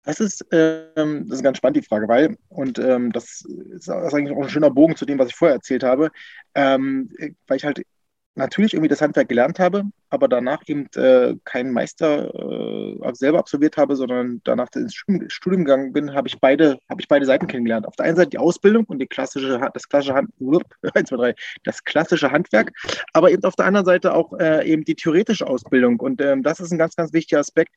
Das 0.04 0.20
ist, 0.20 0.46
ähm, 0.52 1.28
das 1.28 1.38
ist 1.38 1.44
ganz 1.44 1.58
spannend, 1.58 1.78
die 1.78 1.88
Frage, 1.88 2.08
weil, 2.08 2.36
und 2.50 2.80
ähm, 2.80 3.12
das 3.12 3.46
ist 3.46 3.88
eigentlich 3.90 4.36
auch 4.36 4.42
ein 4.42 4.50
schöner 4.50 4.72
Bogen 4.72 4.96
zu 4.96 5.06
dem, 5.06 5.20
was 5.20 5.30
ich 5.30 5.36
vorher 5.36 5.56
erzählt 5.56 5.84
habe, 5.84 6.10
ähm, 6.56 7.12
weil 7.46 7.58
ich 7.58 7.66
halt 7.66 7.84
natürlich 8.36 8.74
irgendwie 8.74 8.90
das 8.90 9.02
Handwerk 9.02 9.30
gelernt 9.30 9.60
habe, 9.60 9.84
aber 10.10 10.28
danach 10.28 10.62
eben 10.68 10.88
äh, 10.96 11.36
keinen 11.44 11.72
Meister 11.72 12.34
äh, 12.34 13.14
selber 13.14 13.40
absolviert 13.40 13.78
habe, 13.78 13.96
sondern 13.96 14.42
danach 14.44 14.68
ins 14.76 14.96
Studium 15.28 15.66
gegangen 15.66 15.94
bin, 15.94 16.14
habe 16.14 16.28
ich 16.28 16.40
beide, 16.40 16.80
habe 16.90 17.02
ich 17.02 17.08
beide 17.08 17.26
Seiten 17.26 17.48
kennengelernt. 17.48 17.88
Auf 17.88 17.96
der 17.96 18.06
einen 18.06 18.16
Seite 18.16 18.30
die 18.30 18.38
Ausbildung 18.38 18.86
und 18.86 19.00
die 19.00 19.08
klassische, 19.08 19.60
das 19.74 19.88
klassische 19.88 20.14
Hand, 20.14 20.30
1, 20.94 21.10
2, 21.10 21.16
3, 21.16 21.36
das 21.64 21.84
klassische 21.84 22.32
Handwerk, 22.32 22.72
aber 23.14 23.32
eben 23.32 23.44
auf 23.44 23.56
der 23.56 23.66
anderen 23.66 23.86
Seite 23.86 24.14
auch 24.14 24.34
äh, 24.40 24.68
eben 24.68 24.86
die 24.86 24.96
theoretische 24.96 25.48
Ausbildung. 25.48 26.00
Und 26.00 26.22
ähm, 26.22 26.44
das 26.44 26.60
ist 26.60 26.72
ein 26.72 26.78
ganz, 26.78 26.96
ganz 26.96 27.14
wichtiger 27.14 27.40
Aspekt, 27.40 27.74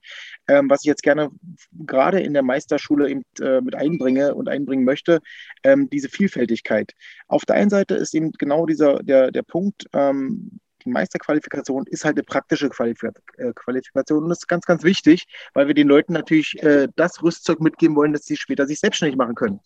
ähm, 0.49 0.71
was 0.71 0.83
ich 0.83 0.87
jetzt 0.87 1.03
gerne 1.03 1.31
gerade 1.73 2.21
in 2.21 2.33
der 2.33 2.43
Meisterschule 2.43 3.09
eben 3.09 3.23
äh, 3.41 3.61
mit 3.61 3.75
einbringe 3.75 4.35
und 4.35 4.49
einbringen 4.49 4.85
möchte, 4.85 5.21
ähm, 5.65 5.89
diese 5.91 6.09
Vielfältigkeit. 6.09 6.93
Auf 7.29 7.45
der 7.45 7.57
einen 7.57 7.71
Seite 7.71 7.95
ist 7.95 8.15
eben 8.15 8.33
genau 8.33 8.67
dieser 8.67 9.03
der, 9.03 9.31
der 9.31 9.43
Punkt, 9.43 9.87
ähm, 9.93 10.45
die 10.85 10.91
Meisterqualifikation 10.91 11.87
ist 11.87 12.05
halt 12.05 12.17
eine 12.17 12.25
praktische 12.25 12.67
äh, 12.67 13.53
Qualifikation 13.55 14.25
und 14.25 14.29
das 14.29 14.39
ist 14.39 14.49
ganz, 14.49 14.67
ganz 14.67 14.83
wichtig, 14.85 15.27
weil 15.55 15.67
wir 15.67 15.75
den 15.75 15.89
Leuten 15.89 16.13
natürlich 16.13 16.63
äh, 16.63 16.89
das 16.97 17.23
Rüstzeug 17.23 17.61
mitgeben 17.61 17.97
wollen, 17.97 18.13
dass 18.13 18.25
sie 18.25 18.37
später 18.37 18.67
sich 18.67 18.81
selbstständig 18.81 19.17
machen 19.17 19.35
können. 19.35 19.61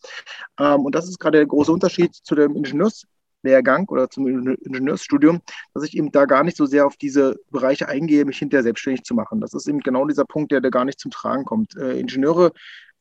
Ähm, 0.59 0.85
und 0.85 0.95
das 0.95 1.09
ist 1.09 1.19
gerade 1.19 1.39
der 1.39 1.47
große 1.47 1.73
Unterschied 1.73 2.15
zu 2.15 2.35
dem 2.35 2.57
Ingenieurslehrgang 2.57 3.89
oder 3.89 4.09
zum 4.11 4.27
Ingenieursstudium, 4.27 5.41
dass 5.75 5.85
ich 5.85 5.97
eben 5.97 6.13
da 6.13 6.25
gar 6.25 6.45
nicht 6.45 6.57
so 6.57 6.67
sehr 6.67 6.87
auf 6.87 6.97
diese 6.97 7.37
Bereiche 7.51 7.89
eingehe, 7.89 8.25
mich 8.25 8.39
hinterher 8.39 8.63
selbstständig 8.63 9.05
zu 9.05 9.15
machen. 9.15 9.41
Das 9.41 9.55
ist 9.55 9.69
eben 9.69 9.81
genau 9.81 10.07
dieser 10.07 10.25
Punkt, 10.25 10.53
der 10.53 10.61
da 10.61 10.71
gar 10.71 10.85
nicht 10.85 11.01
zum 11.01 11.11
Tragen 11.11 11.45
kommt. 11.45 11.77
Äh, 11.77 11.99
Ingenieure 11.99 12.53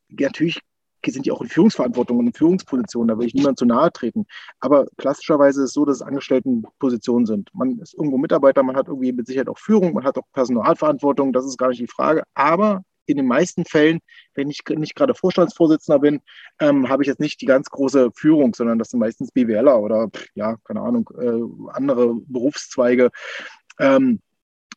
natürlich 0.08 0.60
sind 1.06 1.26
die 1.26 1.32
auch 1.32 1.40
in 1.40 1.48
Führungsverantwortung 1.48 2.18
und 2.18 2.26
in 2.26 2.32
Führungspositionen, 2.32 3.08
da 3.08 3.18
will 3.18 3.26
ich 3.26 3.34
niemand 3.34 3.58
zu 3.58 3.64
nahe 3.64 3.92
treten. 3.92 4.26
Aber 4.60 4.86
klassischerweise 4.96 5.62
ist 5.62 5.68
es 5.68 5.74
so, 5.74 5.84
dass 5.84 5.96
es 5.96 6.02
Angestelltenpositionen 6.02 7.26
sind. 7.26 7.50
Man 7.54 7.78
ist 7.78 7.94
irgendwo 7.94 8.18
Mitarbeiter, 8.18 8.62
man 8.62 8.76
hat 8.76 8.88
irgendwie 8.88 9.12
mit 9.12 9.26
Sicherheit 9.26 9.48
auch 9.48 9.58
Führung, 9.58 9.94
man 9.94 10.04
hat 10.04 10.18
auch 10.18 10.26
Personalverantwortung, 10.32 11.32
das 11.32 11.46
ist 11.46 11.58
gar 11.58 11.68
nicht 11.68 11.80
die 11.80 11.86
Frage. 11.86 12.24
Aber 12.34 12.82
in 13.06 13.16
den 13.16 13.26
meisten 13.26 13.64
Fällen, 13.64 14.00
wenn 14.34 14.50
ich 14.50 14.60
nicht 14.68 14.94
gerade 14.94 15.14
Vorstandsvorsitzender 15.14 15.98
bin, 15.98 16.20
ähm, 16.60 16.88
habe 16.88 17.02
ich 17.02 17.06
jetzt 17.06 17.20
nicht 17.20 17.40
die 17.40 17.46
ganz 17.46 17.70
große 17.70 18.10
Führung, 18.14 18.54
sondern 18.54 18.78
das 18.78 18.90
sind 18.90 19.00
meistens 19.00 19.32
BWLer 19.32 19.80
oder, 19.80 20.08
ja, 20.34 20.56
keine 20.64 20.82
Ahnung, 20.82 21.08
äh, 21.18 21.72
andere 21.72 22.14
Berufszweige. 22.26 23.10
Ähm, 23.78 24.20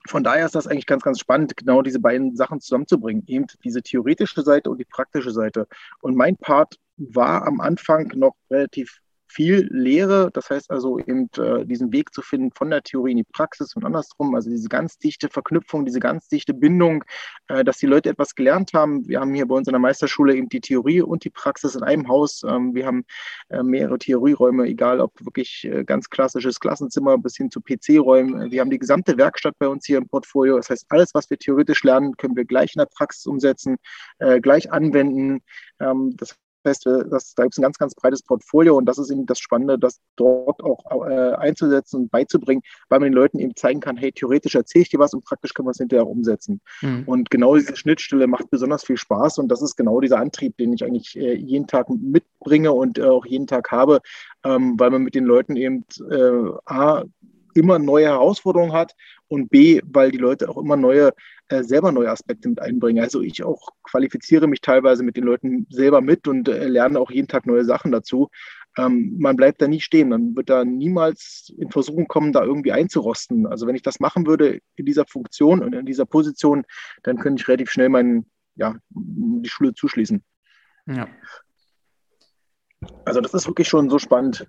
von 0.07 0.23
daher 0.23 0.45
ist 0.45 0.55
das 0.55 0.67
eigentlich 0.67 0.87
ganz, 0.87 1.03
ganz 1.03 1.19
spannend, 1.19 1.55
genau 1.55 1.81
diese 1.81 1.99
beiden 1.99 2.35
Sachen 2.35 2.59
zusammenzubringen. 2.59 3.23
Eben 3.27 3.45
diese 3.63 3.81
theoretische 3.81 4.41
Seite 4.41 4.69
und 4.69 4.79
die 4.79 4.85
praktische 4.85 5.31
Seite. 5.31 5.67
Und 6.01 6.15
mein 6.15 6.37
Part 6.37 6.77
war 6.97 7.45
am 7.45 7.61
Anfang 7.61 8.11
noch 8.15 8.35
relativ 8.49 8.99
viel 9.31 9.67
Lehre, 9.71 10.29
das 10.33 10.49
heißt 10.49 10.69
also 10.71 10.99
eben 10.99 11.29
äh, 11.37 11.65
diesen 11.65 11.91
Weg 11.91 12.13
zu 12.13 12.21
finden 12.21 12.51
von 12.51 12.69
der 12.69 12.83
Theorie 12.83 13.11
in 13.11 13.17
die 13.17 13.23
Praxis 13.23 13.75
und 13.75 13.85
andersrum, 13.85 14.35
also 14.35 14.49
diese 14.49 14.67
ganz 14.67 14.97
dichte 14.97 15.29
Verknüpfung, 15.29 15.85
diese 15.85 15.99
ganz 15.99 16.27
dichte 16.27 16.53
Bindung, 16.53 17.03
äh, 17.47 17.63
dass 17.63 17.77
die 17.77 17.85
Leute 17.85 18.09
etwas 18.09 18.35
gelernt 18.35 18.73
haben. 18.73 19.07
Wir 19.07 19.21
haben 19.21 19.33
hier 19.33 19.47
bei 19.47 19.55
uns 19.55 19.67
in 19.67 19.73
der 19.73 19.79
Meisterschule 19.79 20.35
eben 20.35 20.49
die 20.49 20.61
Theorie 20.61 21.01
und 21.01 21.23
die 21.23 21.29
Praxis 21.29 21.75
in 21.75 21.83
einem 21.83 22.07
Haus. 22.07 22.43
Ähm, 22.47 22.75
wir 22.75 22.85
haben 22.85 23.05
äh, 23.49 23.63
mehrere 23.63 23.97
Theorieräume, 23.97 24.65
egal 24.65 24.99
ob 24.99 25.13
wirklich 25.23 25.63
äh, 25.63 25.83
ganz 25.83 26.09
klassisches 26.09 26.59
Klassenzimmer 26.59 27.17
bis 27.17 27.37
hin 27.37 27.49
zu 27.49 27.61
PC-Räumen. 27.61 28.51
Wir 28.51 28.61
haben 28.61 28.69
die 28.69 28.79
gesamte 28.79 29.17
Werkstatt 29.17 29.55
bei 29.59 29.67
uns 29.67 29.85
hier 29.85 29.97
im 29.97 30.07
Portfolio. 30.07 30.57
Das 30.57 30.69
heißt, 30.69 30.85
alles, 30.89 31.13
was 31.13 31.29
wir 31.29 31.37
theoretisch 31.37 31.83
lernen, 31.83 32.15
können 32.17 32.35
wir 32.35 32.45
gleich 32.45 32.75
in 32.75 32.79
der 32.79 32.87
Praxis 32.87 33.25
umsetzen, 33.25 33.77
äh, 34.19 34.41
gleich 34.41 34.71
anwenden. 34.71 35.41
Ähm, 35.79 36.15
das 36.17 36.35
heißt, 36.69 36.85
das, 36.85 37.33
da 37.33 37.43
gibt 37.43 37.53
es 37.53 37.59
ein 37.59 37.63
ganz, 37.63 37.77
ganz 37.77 37.95
breites 37.95 38.21
Portfolio 38.23 38.77
und 38.77 38.85
das 38.85 38.97
ist 38.97 39.09
eben 39.09 39.25
das 39.25 39.39
Spannende, 39.39 39.79
das 39.79 39.99
dort 40.15 40.63
auch 40.63 40.83
äh, 41.07 41.33
einzusetzen 41.33 42.01
und 42.01 42.11
beizubringen, 42.11 42.61
weil 42.89 42.99
man 42.99 43.11
den 43.11 43.13
Leuten 43.13 43.39
eben 43.39 43.55
zeigen 43.55 43.79
kann, 43.79 43.97
hey, 43.97 44.11
theoretisch 44.11 44.55
erzähle 44.55 44.83
ich 44.83 44.89
dir 44.89 44.99
was 44.99 45.13
und 45.13 45.25
praktisch 45.25 45.53
können 45.53 45.67
wir 45.67 45.71
es 45.71 45.77
hinterher 45.77 46.07
umsetzen. 46.07 46.61
Mhm. 46.81 47.03
Und 47.05 47.29
genau 47.29 47.55
diese 47.55 47.75
Schnittstelle 47.75 48.27
macht 48.27 48.49
besonders 48.49 48.83
viel 48.83 48.97
Spaß 48.97 49.39
und 49.39 49.49
das 49.49 49.61
ist 49.61 49.75
genau 49.75 49.99
dieser 49.99 50.19
Antrieb, 50.19 50.57
den 50.57 50.73
ich 50.73 50.83
eigentlich 50.83 51.17
äh, 51.17 51.33
jeden 51.33 51.67
Tag 51.67 51.89
mitbringe 51.89 52.71
und 52.71 52.97
äh, 52.97 53.03
auch 53.03 53.25
jeden 53.25 53.47
Tag 53.47 53.71
habe, 53.71 54.01
ähm, 54.43 54.79
weil 54.79 54.91
man 54.91 55.03
mit 55.03 55.15
den 55.15 55.25
Leuten 55.25 55.55
eben 55.55 55.85
äh, 56.09 56.51
A, 56.65 57.03
immer 57.55 57.79
neue 57.79 58.05
Herausforderungen 58.05 58.73
hat 58.73 58.95
und 59.27 59.49
B, 59.49 59.81
weil 59.85 60.11
die 60.11 60.17
Leute 60.17 60.49
auch 60.49 60.57
immer 60.57 60.75
neue, 60.75 61.13
äh, 61.49 61.63
selber 61.63 61.91
neue 61.91 62.09
Aspekte 62.09 62.49
mit 62.49 62.61
einbringen. 62.61 63.03
Also 63.03 63.21
ich 63.21 63.43
auch 63.43 63.69
qualifiziere 63.83 64.47
mich 64.47 64.61
teilweise 64.61 65.03
mit 65.03 65.17
den 65.17 65.23
Leuten 65.23 65.67
selber 65.69 66.01
mit 66.01 66.27
und 66.27 66.47
äh, 66.47 66.67
lerne 66.67 66.99
auch 66.99 67.11
jeden 67.11 67.27
Tag 67.27 67.45
neue 67.45 67.65
Sachen 67.65 67.91
dazu. 67.91 68.29
Ähm, 68.77 69.15
man 69.19 69.35
bleibt 69.35 69.61
da 69.61 69.67
nie 69.67 69.81
stehen, 69.81 70.09
man 70.09 70.35
wird 70.35 70.49
da 70.49 70.63
niemals 70.63 71.53
in 71.57 71.71
Versuchung 71.71 72.07
kommen, 72.07 72.31
da 72.31 72.43
irgendwie 72.43 72.71
einzurosten. 72.71 73.45
Also 73.45 73.67
wenn 73.67 73.75
ich 73.75 73.81
das 73.81 73.99
machen 73.99 74.25
würde 74.25 74.61
in 74.75 74.85
dieser 74.85 75.05
Funktion 75.05 75.61
und 75.61 75.73
in 75.73 75.85
dieser 75.85 76.05
Position, 76.05 76.63
dann 77.03 77.17
könnte 77.17 77.41
ich 77.41 77.47
relativ 77.47 77.69
schnell 77.69 77.89
meinen, 77.89 78.29
ja, 78.55 78.75
die 78.89 79.49
Schule 79.49 79.73
zuschließen. 79.73 80.23
Ja. 80.87 81.07
Also 83.05 83.21
das 83.21 83.33
ist 83.33 83.47
wirklich 83.47 83.67
schon 83.67 83.89
so 83.89 83.99
spannend. 83.99 84.47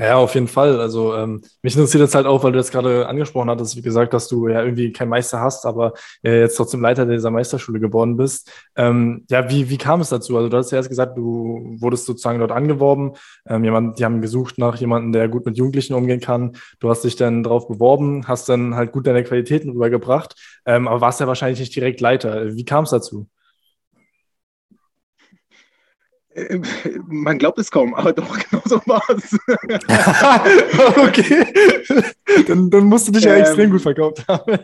Ja, 0.00 0.16
auf 0.18 0.34
jeden 0.34 0.46
Fall. 0.46 0.80
Also 0.80 1.12
ähm, 1.16 1.42
mich 1.62 1.74
interessiert 1.74 2.02
jetzt 2.02 2.14
halt 2.14 2.24
auch, 2.26 2.44
weil 2.44 2.52
du 2.52 2.58
jetzt 2.58 2.70
gerade 2.70 3.08
angesprochen 3.08 3.50
hattest, 3.50 3.76
wie 3.76 3.82
gesagt, 3.82 4.12
dass 4.14 4.28
du 4.28 4.46
ja 4.46 4.62
irgendwie 4.62 4.92
keinen 4.92 5.08
Meister 5.08 5.40
hast, 5.40 5.66
aber 5.66 5.92
äh, 6.22 6.38
jetzt 6.40 6.54
trotzdem 6.56 6.80
Leiter 6.82 7.04
dieser 7.04 7.32
Meisterschule 7.32 7.80
geworden 7.80 8.16
bist. 8.16 8.48
Ähm, 8.76 9.24
ja, 9.28 9.50
wie, 9.50 9.68
wie 9.70 9.76
kam 9.76 10.00
es 10.00 10.10
dazu? 10.10 10.36
Also 10.36 10.48
du 10.48 10.56
hast 10.56 10.70
ja 10.70 10.76
erst 10.78 10.88
gesagt, 10.88 11.18
du 11.18 11.74
wurdest 11.80 12.06
sozusagen 12.06 12.38
dort 12.38 12.52
angeworben. 12.52 13.14
Ähm, 13.48 13.64
jemand, 13.64 13.98
die 13.98 14.04
haben 14.04 14.20
gesucht 14.22 14.56
nach 14.58 14.76
jemandem, 14.76 15.10
der 15.12 15.28
gut 15.28 15.44
mit 15.46 15.56
Jugendlichen 15.58 15.94
umgehen 15.94 16.20
kann. 16.20 16.52
Du 16.78 16.90
hast 16.90 17.02
dich 17.02 17.16
dann 17.16 17.42
drauf 17.42 17.66
beworben, 17.66 18.28
hast 18.28 18.48
dann 18.48 18.76
halt 18.76 18.92
gut 18.92 19.04
deine 19.08 19.24
Qualitäten 19.24 19.70
rübergebracht, 19.70 20.36
ähm, 20.64 20.86
aber 20.86 21.00
warst 21.00 21.18
ja 21.18 21.26
wahrscheinlich 21.26 21.58
nicht 21.58 21.74
direkt 21.74 22.00
Leiter. 22.00 22.54
Wie 22.54 22.64
kam 22.64 22.84
es 22.84 22.90
dazu? 22.90 23.26
Äh, 26.27 26.27
man 27.06 27.38
glaubt 27.38 27.58
es 27.58 27.70
kaum, 27.70 27.94
aber 27.94 28.12
doch, 28.12 28.38
genau 28.50 28.62
so 28.64 28.80
war 28.86 29.02
es. 29.10 29.32
okay. 30.96 31.46
Dann, 32.46 32.70
dann, 32.70 32.84
musst 32.84 33.08
du 33.08 33.12
dich 33.12 33.24
ja 33.24 33.34
ähm, 33.34 33.40
extrem 33.40 33.70
gut 33.70 33.82
verkauft 33.82 34.26
haben. 34.28 34.58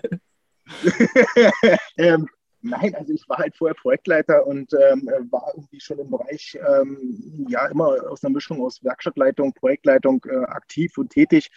ähm, 1.98 2.28
nein, 2.62 2.94
also 2.94 3.12
ich 3.12 3.28
war 3.28 3.38
halt 3.38 3.56
vorher 3.56 3.74
Projektleiter 3.74 4.46
und 4.46 4.72
ähm, 4.72 5.08
war 5.30 5.52
irgendwie 5.54 5.80
schon 5.80 5.98
im 5.98 6.10
Bereich, 6.10 6.58
ähm, 6.66 7.46
ja, 7.48 7.66
immer 7.66 8.10
aus 8.10 8.24
einer 8.24 8.32
Mischung 8.32 8.62
aus 8.62 8.82
Werkstattleitung, 8.82 9.52
Projektleitung 9.52 10.24
äh, 10.28 10.44
aktiv 10.46 10.96
und 10.98 11.10
tätig. 11.10 11.50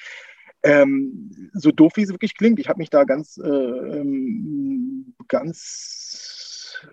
Ähm, 0.64 1.52
so 1.54 1.72
doof 1.72 1.94
wie 1.96 2.02
es 2.02 2.10
wirklich 2.10 2.36
klingt, 2.36 2.60
ich 2.60 2.68
habe 2.68 2.80
mich 2.80 2.90
da 2.90 3.04
ganz, 3.04 3.38
äh, 3.38 3.48
ähm, 3.48 5.14
ganz 5.28 6.07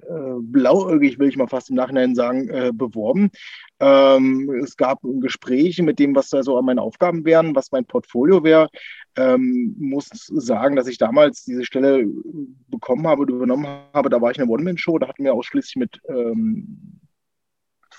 äh, 0.08 0.40
blauäugig, 0.40 1.18
will 1.18 1.28
ich 1.28 1.36
mal 1.36 1.48
fast 1.48 1.70
im 1.70 1.76
Nachhinein 1.76 2.14
sagen, 2.14 2.48
äh, 2.48 2.72
beworben. 2.72 3.30
Ähm, 3.80 4.50
es 4.62 4.76
gab 4.76 5.00
Gespräche 5.02 5.82
mit 5.82 5.98
dem, 5.98 6.14
was 6.14 6.30
da 6.30 6.42
so 6.42 6.60
meine 6.62 6.82
Aufgaben 6.82 7.24
wären, 7.24 7.54
was 7.54 7.72
mein 7.72 7.84
Portfolio 7.84 8.44
wäre. 8.44 8.68
Ähm, 9.16 9.74
muss 9.78 10.08
sagen, 10.10 10.76
dass 10.76 10.88
ich 10.88 10.98
damals 10.98 11.44
diese 11.44 11.64
Stelle 11.64 12.06
bekommen 12.68 13.06
habe, 13.06 13.24
übernommen 13.24 13.66
habe. 13.92 14.10
Da 14.10 14.20
war 14.20 14.30
ich 14.30 14.38
in 14.38 14.46
der 14.46 14.52
One-Man-Show, 14.52 14.98
da 14.98 15.08
hatten 15.08 15.24
wir 15.24 15.34
ausschließlich 15.34 15.76
mit 15.76 16.00
ähm, 16.08 17.00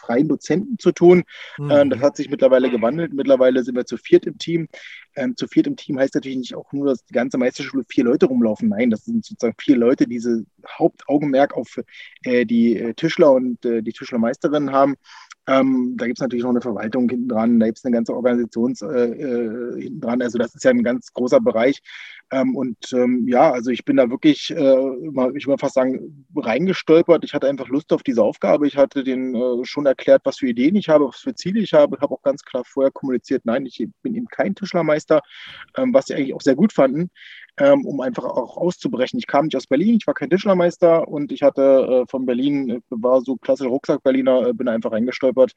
freien 0.06 0.28
Dozenten 0.28 0.78
zu 0.80 0.92
tun. 0.92 1.24
Mhm. 1.58 1.72
Ähm, 1.72 1.90
das 1.90 2.02
hat 2.02 2.18
sich 2.18 2.30
mittlerweile 2.30 2.70
gewandelt. 2.70 3.14
Mittlerweile 3.14 3.64
sind 3.64 3.76
wir 3.76 3.86
zu 3.86 3.98
viert 3.98 4.26
im 4.26 4.38
Team. 4.38 4.68
Ähm, 5.16 5.36
zu 5.36 5.48
viert 5.48 5.68
im 5.68 5.76
Team 5.76 6.00
heißt 6.00 6.16
natürlich 6.16 6.38
nicht 6.38 6.56
auch 6.56 6.72
nur, 6.74 6.88
dass 6.88 7.06
die 7.06 7.14
ganze 7.14 7.38
Meisterschule 7.38 7.84
vier 7.88 8.04
Leute 8.04 8.26
rumlaufen. 8.26 8.70
Nein, 8.70 8.90
das 8.90 9.06
sind 9.06 9.26
sozusagen 9.26 9.56
vier 9.60 9.78
Leute, 9.78 10.06
die 10.06 10.16
diese 10.16 10.46
Hauptaugenmerk 10.68 11.56
auf 11.56 11.80
äh, 12.24 12.46
die 12.46 12.78
äh, 12.78 12.94
Tischler 12.94 13.32
und 13.32 13.64
äh, 13.66 13.82
die 13.82 13.92
Tischlermeisterinnen 13.92 14.72
haben. 14.72 14.96
Ähm, 15.48 15.94
da 15.98 16.08
gibt 16.08 16.18
es 16.18 16.22
natürlich 16.22 16.44
noch 16.44 16.50
eine 16.52 16.62
Verwaltung 16.62 17.08
hinten 17.08 17.28
dran, 17.28 17.60
da 17.60 17.68
gibt 17.68 17.78
es 17.78 17.86
eine 17.86 17.96
ganze 17.96 18.16
Organisation 18.16 18.74
äh, 18.82 19.12
äh, 19.12 19.82
hinten 19.82 20.02
dran. 20.02 20.22
Also 20.22 20.38
das 20.38 20.56
ist 20.56 20.64
ja 20.64 20.72
ein 20.72 20.84
ganz 20.84 21.14
großer 21.14 21.40
Bereich. 21.40 21.82
Ähm, 22.32 22.56
und 22.56 22.78
ähm, 22.94 23.28
ja, 23.28 23.52
also 23.52 23.70
ich 23.70 23.86
bin 23.86 23.98
da 23.98 24.10
wirklich, 24.10 24.50
äh, 24.50 25.36
ich 25.36 25.46
würde 25.46 25.60
fast 25.60 25.76
sagen, 25.76 26.26
reingestolpert. 26.36 27.24
Ich 27.24 27.34
hatte 27.34 27.48
einfach 27.48 27.68
Lust 27.68 27.94
auf 27.94 28.02
diese 28.02 28.24
Aufgabe. 28.24 28.68
Ich 28.68 28.78
hatte 28.78 29.04
denen 29.04 29.36
äh, 29.36 29.66
schon 29.66 29.86
erklärt, 29.86 30.22
was 30.26 30.38
für 30.38 30.48
Ideen 30.48 30.76
ich 30.76 30.90
habe, 30.90 31.08
was 31.08 31.18
für 31.18 31.36
Ziele 31.36 31.60
ich 31.60 31.74
habe. 31.74 31.96
Ich 31.96 32.02
habe 32.02 32.14
auch 32.14 32.24
ganz 32.24 32.44
klar 32.44 32.64
vorher 32.66 32.92
kommuniziert, 32.92 33.46
nein, 33.46 33.66
ich 33.66 33.88
bin 34.02 34.16
eben 34.16 34.28
kein 34.28 34.56
Tischlermeister, 34.56 35.22
ähm, 35.78 35.94
was 35.94 36.08
sie 36.08 36.16
eigentlich 36.16 36.34
auch 36.34 36.42
sehr 36.42 36.56
gut 36.56 36.74
fanden 36.74 37.12
ähm, 37.58 37.86
um 37.86 38.02
einfach 38.02 38.26
auch 38.26 38.58
auszubrechen. 38.58 39.18
Ich 39.18 39.28
kam 39.28 39.46
nicht 39.46 39.56
aus 39.56 39.68
Berlin, 39.68 39.98
ich 40.00 40.08
war 40.08 40.14
kein 40.14 40.30
Tischlermeister 40.30 41.08
und 41.08 41.32
ich 41.32 41.42
hatte 41.42 41.62
äh, 41.62 42.10
von 42.10 42.26
Berlin, 42.26 42.70
äh, 42.70 42.80
war 42.90 43.22
so 43.22 43.38
klassisch 43.38 43.68
Rucksack-Berliner, 43.68 44.48
äh, 44.48 44.54
bin 44.54 44.68
einfach 44.68 44.92
reingestolpert. 44.92 45.54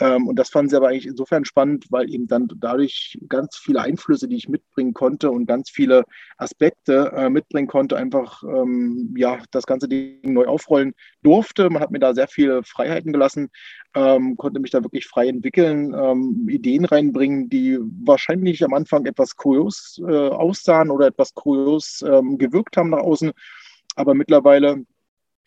Ähm, 0.00 0.26
und 0.26 0.38
das 0.38 0.50
fanden 0.50 0.70
sie 0.70 0.76
aber 0.76 0.88
eigentlich 0.88 1.06
insofern 1.06 1.44
spannend, 1.44 1.86
weil 1.90 2.12
eben 2.12 2.26
dann 2.26 2.48
dadurch 2.56 3.18
ganz 3.28 3.56
viele 3.56 3.82
Einflüsse, 3.82 4.26
die 4.26 4.36
ich 4.36 4.48
mitbringen 4.48 4.94
konnte 4.94 5.30
und 5.30 5.46
ganz 5.46 5.70
viele 5.70 6.04
Aspekte 6.38 7.12
äh, 7.14 7.30
mitbringen 7.30 7.68
konnte, 7.68 7.96
einfach 7.96 8.42
ähm, 8.42 9.14
ja, 9.16 9.38
das 9.50 9.66
ganze 9.66 9.88
Ding 9.88 10.32
neu 10.32 10.46
aufrollen 10.46 10.94
durfte. 11.22 11.68
Man 11.70 11.82
hat 11.82 11.90
mir 11.90 12.00
da 12.00 12.14
sehr 12.14 12.28
viele 12.28 12.62
Freiheiten 12.64 13.12
gelassen, 13.12 13.50
ähm, 13.94 14.36
konnte 14.36 14.60
mich 14.60 14.70
da 14.70 14.82
wirklich 14.82 15.06
frei 15.06 15.28
entwickeln, 15.28 15.94
ähm, 15.94 16.48
Ideen 16.48 16.84
reinbringen, 16.84 17.48
die 17.48 17.78
wahrscheinlich 18.04 18.64
am 18.64 18.74
Anfang 18.74 19.06
etwas 19.06 19.36
kurios 19.36 20.00
äh, 20.04 20.28
aussahen 20.28 20.90
oder 20.90 21.06
etwas 21.06 21.33
kurios 21.34 22.02
ähm, 22.06 22.38
gewirkt 22.38 22.76
haben 22.76 22.90
nach 22.90 22.98
außen. 22.98 23.32
Aber 23.96 24.14
mittlerweile 24.14 24.84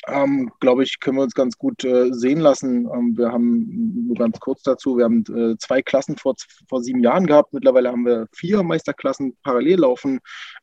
ähm, 0.07 0.51
glaube 0.59 0.83
ich, 0.83 0.99
können 0.99 1.17
wir 1.17 1.23
uns 1.23 1.33
ganz 1.33 1.57
gut 1.57 1.83
äh, 1.83 2.13
sehen 2.13 2.39
lassen. 2.39 2.87
Ähm, 2.93 3.17
wir 3.17 3.31
haben 3.31 4.05
nur 4.07 4.15
ganz 4.15 4.39
kurz 4.39 4.61
dazu, 4.63 4.97
wir 4.97 5.05
haben 5.05 5.23
äh, 5.35 5.57
zwei 5.57 5.81
Klassen 5.81 6.17
vor, 6.17 6.35
vor 6.69 6.81
sieben 6.81 7.01
Jahren 7.03 7.25
gehabt. 7.25 7.53
Mittlerweile 7.53 7.91
haben 7.91 8.05
wir 8.05 8.27
vier 8.33 8.63
Meisterklassen 8.63 9.35
parallel 9.43 9.79
laufen. 9.79 10.19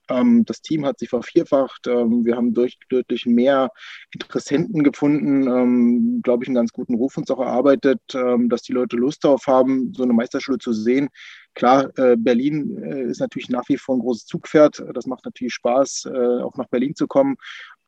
Ähm, 0.09 0.45
das 0.47 0.63
Team 0.63 0.87
hat 0.87 0.99
sich 0.99 1.11
vervierfacht. 1.11 1.87
Ähm, 1.87 2.25
wir 2.25 2.37
haben 2.37 2.55
durch, 2.55 2.79
deutlich 2.89 3.27
mehr 3.27 3.71
Interessenten 4.13 4.83
gefunden, 4.83 5.47
ähm, 5.47 6.21
glaube 6.23 6.45
ich, 6.45 6.49
einen 6.49 6.57
ganz 6.57 6.73
guten 6.73 6.95
Ruf 6.95 7.17
uns 7.19 7.31
auch 7.31 7.41
erarbeitet, 7.41 8.01
ähm, 8.15 8.49
dass 8.49 8.63
die 8.63 8.73
Leute 8.73 8.97
Lust 8.97 9.25
darauf 9.25 9.47
haben, 9.47 9.93
so 9.95 10.05
eine 10.05 10.15
Meisterschule 10.15 10.59
zu 10.59 10.73
sehen. 10.73 11.09
Klar, 11.55 11.97
äh, 11.97 12.17
Berlin 12.17 12.83
äh, 12.83 13.03
ist 13.05 13.21
natürlich 13.21 13.49
nach 13.49 13.69
wie 13.69 13.77
vor 13.77 13.97
ein 13.97 14.01
großes 14.01 14.27
Zugpferd. 14.27 14.83
Das 14.93 15.07
macht 15.07 15.25
natürlich 15.25 15.55
Spaß, 15.55 16.09
äh, 16.13 16.43
auch 16.43 16.57
nach 16.57 16.69
Berlin 16.69 16.97
zu 16.97 17.07
kommen. 17.07 17.37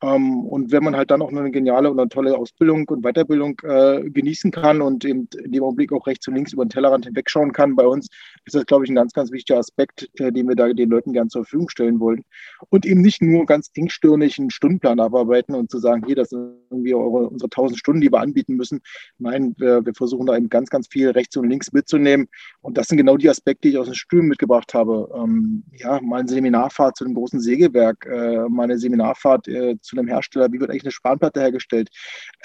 Ähm, 0.01 0.45
und 0.45 0.71
wenn 0.71 0.83
man 0.83 0.95
halt 0.95 1.09
dann 1.09 1.21
auch 1.21 1.31
eine 1.31 1.49
geniale 1.49 1.89
und 1.89 1.99
eine 1.99 2.09
tolle 2.09 2.37
Ausbildung 2.37 2.87
und 2.89 3.01
Weiterbildung 3.01 3.59
äh, 3.63 4.07
genießen 4.09 4.51
kann 4.51 4.81
und 4.81 5.03
eben 5.05 5.27
in 5.43 5.51
dem 5.51 5.63
Augenblick 5.63 5.91
auch 5.91 6.05
rechts 6.05 6.27
und 6.27 6.35
links 6.35 6.53
über 6.53 6.65
den 6.65 6.69
Tellerrand 6.69 7.05
hinwegschauen 7.05 7.51
kann 7.51 7.75
bei 7.75 7.87
uns, 7.87 8.07
ist 8.45 8.55
das, 8.55 8.65
glaube 8.67 8.85
ich, 8.85 8.91
ein 8.91 8.95
ganz, 8.95 9.13
ganz 9.13 9.31
wichtiger 9.31 9.57
Aspekt, 9.57 10.09
äh, 10.19 10.31
den 10.31 10.47
wir 10.47 10.55
da 10.55 10.71
den 10.71 10.89
Leuten 10.89 11.13
gern 11.13 11.29
zur 11.29 11.43
Verfügung 11.43 11.69
stellen 11.69 11.99
wollen. 11.99 12.23
Und 12.69 12.85
eben 12.85 13.01
nicht 13.01 13.23
nur 13.23 13.45
ganz 13.47 13.71
engstirnig 13.73 14.37
einen 14.37 14.51
Stundenplan 14.51 14.99
abarbeiten 14.99 15.55
und 15.55 15.71
zu 15.71 15.79
sagen, 15.79 16.03
hier, 16.05 16.15
das 16.15 16.29
sind 16.29 16.57
irgendwie 16.69 16.93
eure, 16.93 17.29
unsere 17.29 17.47
1000 17.47 17.79
Stunden, 17.79 18.01
die 18.01 18.11
wir 18.11 18.19
anbieten 18.19 18.55
müssen. 18.55 18.81
Nein, 19.17 19.55
wir, 19.57 19.83
wir 19.83 19.95
versuchen 19.95 20.27
da 20.27 20.37
eben 20.37 20.49
ganz, 20.49 20.69
ganz 20.69 20.87
viel 20.87 21.09
rechts 21.09 21.35
und 21.37 21.49
links 21.49 21.71
mitzunehmen. 21.71 22.27
Und 22.61 22.77
das 22.77 22.87
sind 22.87 22.97
genau 22.97 23.17
die 23.17 23.29
Aspekte, 23.29 23.67
die 23.67 23.69
ich 23.69 23.77
aus 23.79 23.87
dem 23.87 23.95
Studium 23.95 24.27
mitgebracht 24.27 24.75
habe. 24.75 25.09
Ähm, 25.15 25.63
ja, 25.73 25.99
mal 26.01 26.19
eine 26.19 26.29
Seminarfahrt 26.29 26.97
zu 26.97 27.05
einem 27.05 27.15
großen 27.15 27.39
Sägewerk, 27.39 28.05
äh, 28.05 28.47
mal 28.47 28.63
eine 28.63 28.77
Seminarfahrt 28.77 29.47
äh, 29.47 29.75
zu 29.87 29.97
einem 29.97 30.07
Hersteller, 30.07 30.51
wie 30.51 30.59
wird 30.59 30.69
eigentlich 30.69 30.83
eine 30.83 30.91
Spanplatte 30.91 31.41
hergestellt, 31.41 31.89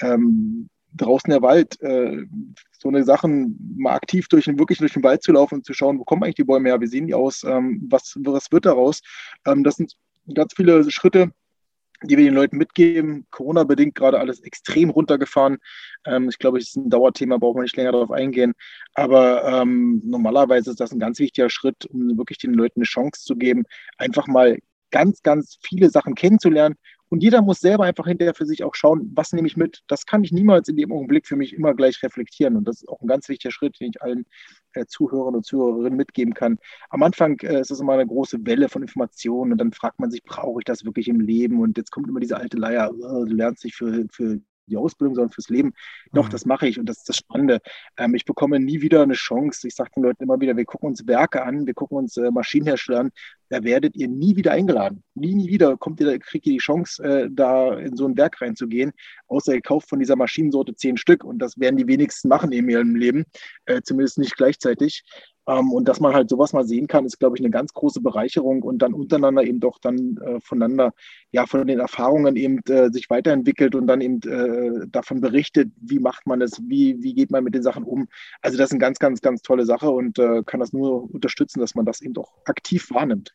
ähm, 0.01 0.69
draußen 0.95 1.29
der 1.29 1.41
Wald, 1.41 1.81
äh, 1.81 2.25
so 2.77 2.89
eine 2.89 3.03
Sachen 3.03 3.75
mal 3.77 3.93
aktiv 3.93 4.27
durch 4.27 4.47
wirklich 4.47 4.79
durch 4.79 4.93
den 4.93 5.03
Wald 5.03 5.23
zu 5.23 5.31
laufen 5.31 5.55
und 5.55 5.65
zu 5.65 5.73
schauen, 5.73 5.99
wo 5.99 6.03
kommen 6.03 6.23
eigentlich 6.23 6.35
die 6.35 6.43
Bäume 6.43 6.69
her, 6.69 6.81
wie 6.81 6.87
sehen 6.87 7.07
die 7.07 7.13
aus, 7.13 7.43
ähm, 7.43 7.87
was, 7.89 8.15
was 8.23 8.51
wird 8.51 8.65
daraus. 8.65 9.01
Ähm, 9.45 9.63
das 9.63 9.75
sind 9.75 9.93
ganz 10.33 10.53
viele 10.55 10.89
Schritte, 10.91 11.31
die 12.03 12.17
wir 12.17 12.25
den 12.25 12.33
Leuten 12.33 12.57
mitgeben. 12.57 13.25
Corona-bedingt 13.31 13.95
gerade 13.95 14.19
alles 14.19 14.41
extrem 14.41 14.89
runtergefahren. 14.89 15.57
Ähm, 16.05 16.29
ich 16.29 16.37
glaube, 16.37 16.57
es 16.57 16.69
ist 16.69 16.75
ein 16.75 16.89
Dauerthema, 16.89 17.37
brauchen 17.37 17.57
wir 17.57 17.63
nicht 17.63 17.77
länger 17.77 17.93
darauf 17.93 18.11
eingehen. 18.11 18.53
Aber 18.93 19.43
ähm, 19.45 20.01
normalerweise 20.03 20.71
ist 20.71 20.79
das 20.79 20.91
ein 20.91 20.99
ganz 20.99 21.19
wichtiger 21.19 21.49
Schritt, 21.49 21.85
um 21.85 22.17
wirklich 22.17 22.37
den 22.37 22.53
Leuten 22.53 22.79
eine 22.79 22.85
Chance 22.85 23.23
zu 23.23 23.35
geben, 23.35 23.63
einfach 23.97 24.27
mal 24.27 24.59
ganz, 24.91 25.23
ganz 25.23 25.57
viele 25.63 25.89
Sachen 25.89 26.13
kennenzulernen 26.13 26.75
und 27.13 27.21
jeder 27.21 27.43
muss 27.43 27.59
selber 27.59 27.83
einfach 27.83 28.07
hinterher 28.07 28.33
für 28.33 28.47
sich 28.47 28.63
auch 28.63 28.73
schauen, 28.73 29.11
was 29.13 29.33
nehme 29.33 29.47
ich 29.47 29.55
mit. 29.55 29.83
Das 29.87 30.07
kann 30.07 30.23
ich 30.23 30.31
niemals 30.31 30.67
in 30.67 30.77
dem 30.77 30.91
Augenblick 30.91 31.27
für 31.27 31.35
mich 31.35 31.53
immer 31.53 31.75
gleich 31.75 32.01
reflektieren. 32.01 32.55
Und 32.55 32.67
das 32.67 32.77
ist 32.77 32.89
auch 32.89 32.99
ein 33.01 33.07
ganz 33.07 33.29
wichtiger 33.29 33.51
Schritt, 33.51 33.79
den 33.79 33.91
ich 33.91 34.01
allen 34.01 34.25
äh, 34.73 34.87
Zuhörern 34.87 35.35
und 35.35 35.45
Zuhörerinnen 35.45 35.95
mitgeben 35.95 36.33
kann. 36.33 36.57
Am 36.89 37.03
Anfang 37.03 37.39
äh, 37.41 37.61
ist 37.61 37.69
es 37.69 37.79
immer 37.79 37.93
eine 37.93 38.07
große 38.07 38.43
Welle 38.47 38.67
von 38.67 38.81
Informationen 38.81 39.51
und 39.51 39.59
dann 39.59 39.73
fragt 39.73 39.99
man 39.99 40.09
sich, 40.09 40.23
brauche 40.23 40.61
ich 40.61 40.65
das 40.65 40.85
wirklich 40.85 41.07
im 41.07 41.19
Leben? 41.19 41.61
Und 41.61 41.77
jetzt 41.77 41.91
kommt 41.91 42.09
immer 42.09 42.19
diese 42.19 42.37
alte 42.37 42.57
Leier, 42.57 42.89
oh, 42.91 43.25
du 43.25 43.35
lernst 43.35 43.63
dich 43.63 43.75
für, 43.75 44.07
für 44.11 44.39
die 44.67 44.77
Ausbildung, 44.77 45.15
sondern 45.15 45.31
fürs 45.31 45.49
Leben. 45.49 45.73
Doch, 46.11 46.27
mhm. 46.27 46.31
das 46.31 46.45
mache 46.45 46.67
ich 46.67 46.79
und 46.79 46.87
das 46.87 46.97
ist 46.99 47.09
das 47.09 47.17
Spannende. 47.17 47.59
Ähm, 47.97 48.15
ich 48.15 48.25
bekomme 48.25 48.59
nie 48.59 48.81
wieder 48.81 49.03
eine 49.03 49.13
Chance. 49.13 49.67
Ich 49.67 49.75
sage 49.75 49.91
den 49.95 50.03
Leuten 50.03 50.23
immer 50.23 50.39
wieder, 50.39 50.55
wir 50.55 50.65
gucken 50.65 50.89
uns 50.89 51.05
Werke 51.07 51.43
an, 51.43 51.65
wir 51.65 51.73
gucken 51.73 51.97
uns 51.97 52.17
äh, 52.17 52.31
Maschinenhersteller 52.31 53.01
an. 53.01 53.11
Da 53.49 53.63
werdet 53.63 53.95
ihr 53.95 54.07
nie 54.07 54.35
wieder 54.35 54.51
eingeladen. 54.51 55.03
Nie, 55.13 55.35
nie 55.35 55.47
wieder 55.47 55.77
kommt 55.77 55.99
ihr, 55.99 56.17
kriegt 56.19 56.47
ihr 56.47 56.53
die 56.53 56.57
Chance, 56.57 57.03
äh, 57.03 57.29
da 57.31 57.77
in 57.77 57.95
so 57.95 58.07
ein 58.07 58.17
Werk 58.17 58.41
reinzugehen, 58.41 58.93
außer 59.27 59.53
ihr 59.53 59.61
kauft 59.61 59.89
von 59.89 59.99
dieser 59.99 60.15
Maschinensorte 60.15 60.75
zehn 60.75 60.97
Stück 60.97 61.23
und 61.23 61.39
das 61.39 61.59
werden 61.59 61.77
die 61.77 61.87
wenigsten 61.87 62.29
machen 62.29 62.51
in 62.51 62.67
ihrem 62.67 62.95
Leben, 62.95 63.25
äh, 63.65 63.81
zumindest 63.81 64.17
nicht 64.17 64.35
gleichzeitig. 64.35 65.03
Ähm, 65.47 65.71
und 65.71 65.87
dass 65.87 65.99
man 65.99 66.13
halt 66.13 66.29
sowas 66.29 66.53
mal 66.53 66.65
sehen 66.65 66.87
kann, 66.87 67.05
ist, 67.05 67.19
glaube 67.19 67.35
ich, 67.37 67.41
eine 67.41 67.49
ganz 67.51 67.73
große 67.73 68.01
Bereicherung 68.01 68.63
und 68.63 68.79
dann 68.79 68.93
untereinander 68.93 69.43
eben 69.43 69.59
doch 69.59 69.79
dann 69.79 70.17
äh, 70.17 70.39
voneinander, 70.39 70.93
ja, 71.31 71.45
von 71.45 71.67
den 71.67 71.79
Erfahrungen 71.79 72.35
eben 72.35 72.59
äh, 72.69 72.91
sich 72.91 73.09
weiterentwickelt 73.09 73.75
und 73.75 73.87
dann 73.87 74.01
eben 74.01 74.21
äh, 74.21 74.87
davon 74.87 75.21
berichtet, 75.21 75.71
wie 75.81 75.99
macht 75.99 76.25
man 76.27 76.41
es, 76.41 76.61
wie, 76.67 77.01
wie 77.03 77.13
geht 77.13 77.31
man 77.31 77.43
mit 77.43 77.55
den 77.55 77.63
Sachen 77.63 77.83
um. 77.83 78.07
Also 78.41 78.57
das 78.57 78.67
ist 78.67 78.71
eine 78.73 78.79
ganz, 78.79 78.99
ganz, 78.99 79.21
ganz 79.21 79.41
tolle 79.41 79.65
Sache 79.65 79.89
und 79.89 80.17
äh, 80.19 80.43
kann 80.45 80.59
das 80.59 80.73
nur 80.73 81.13
unterstützen, 81.13 81.59
dass 81.59 81.75
man 81.75 81.85
das 81.85 82.01
eben 82.01 82.13
doch 82.13 82.33
aktiv 82.45 82.89
wahrnimmt. 82.91 83.33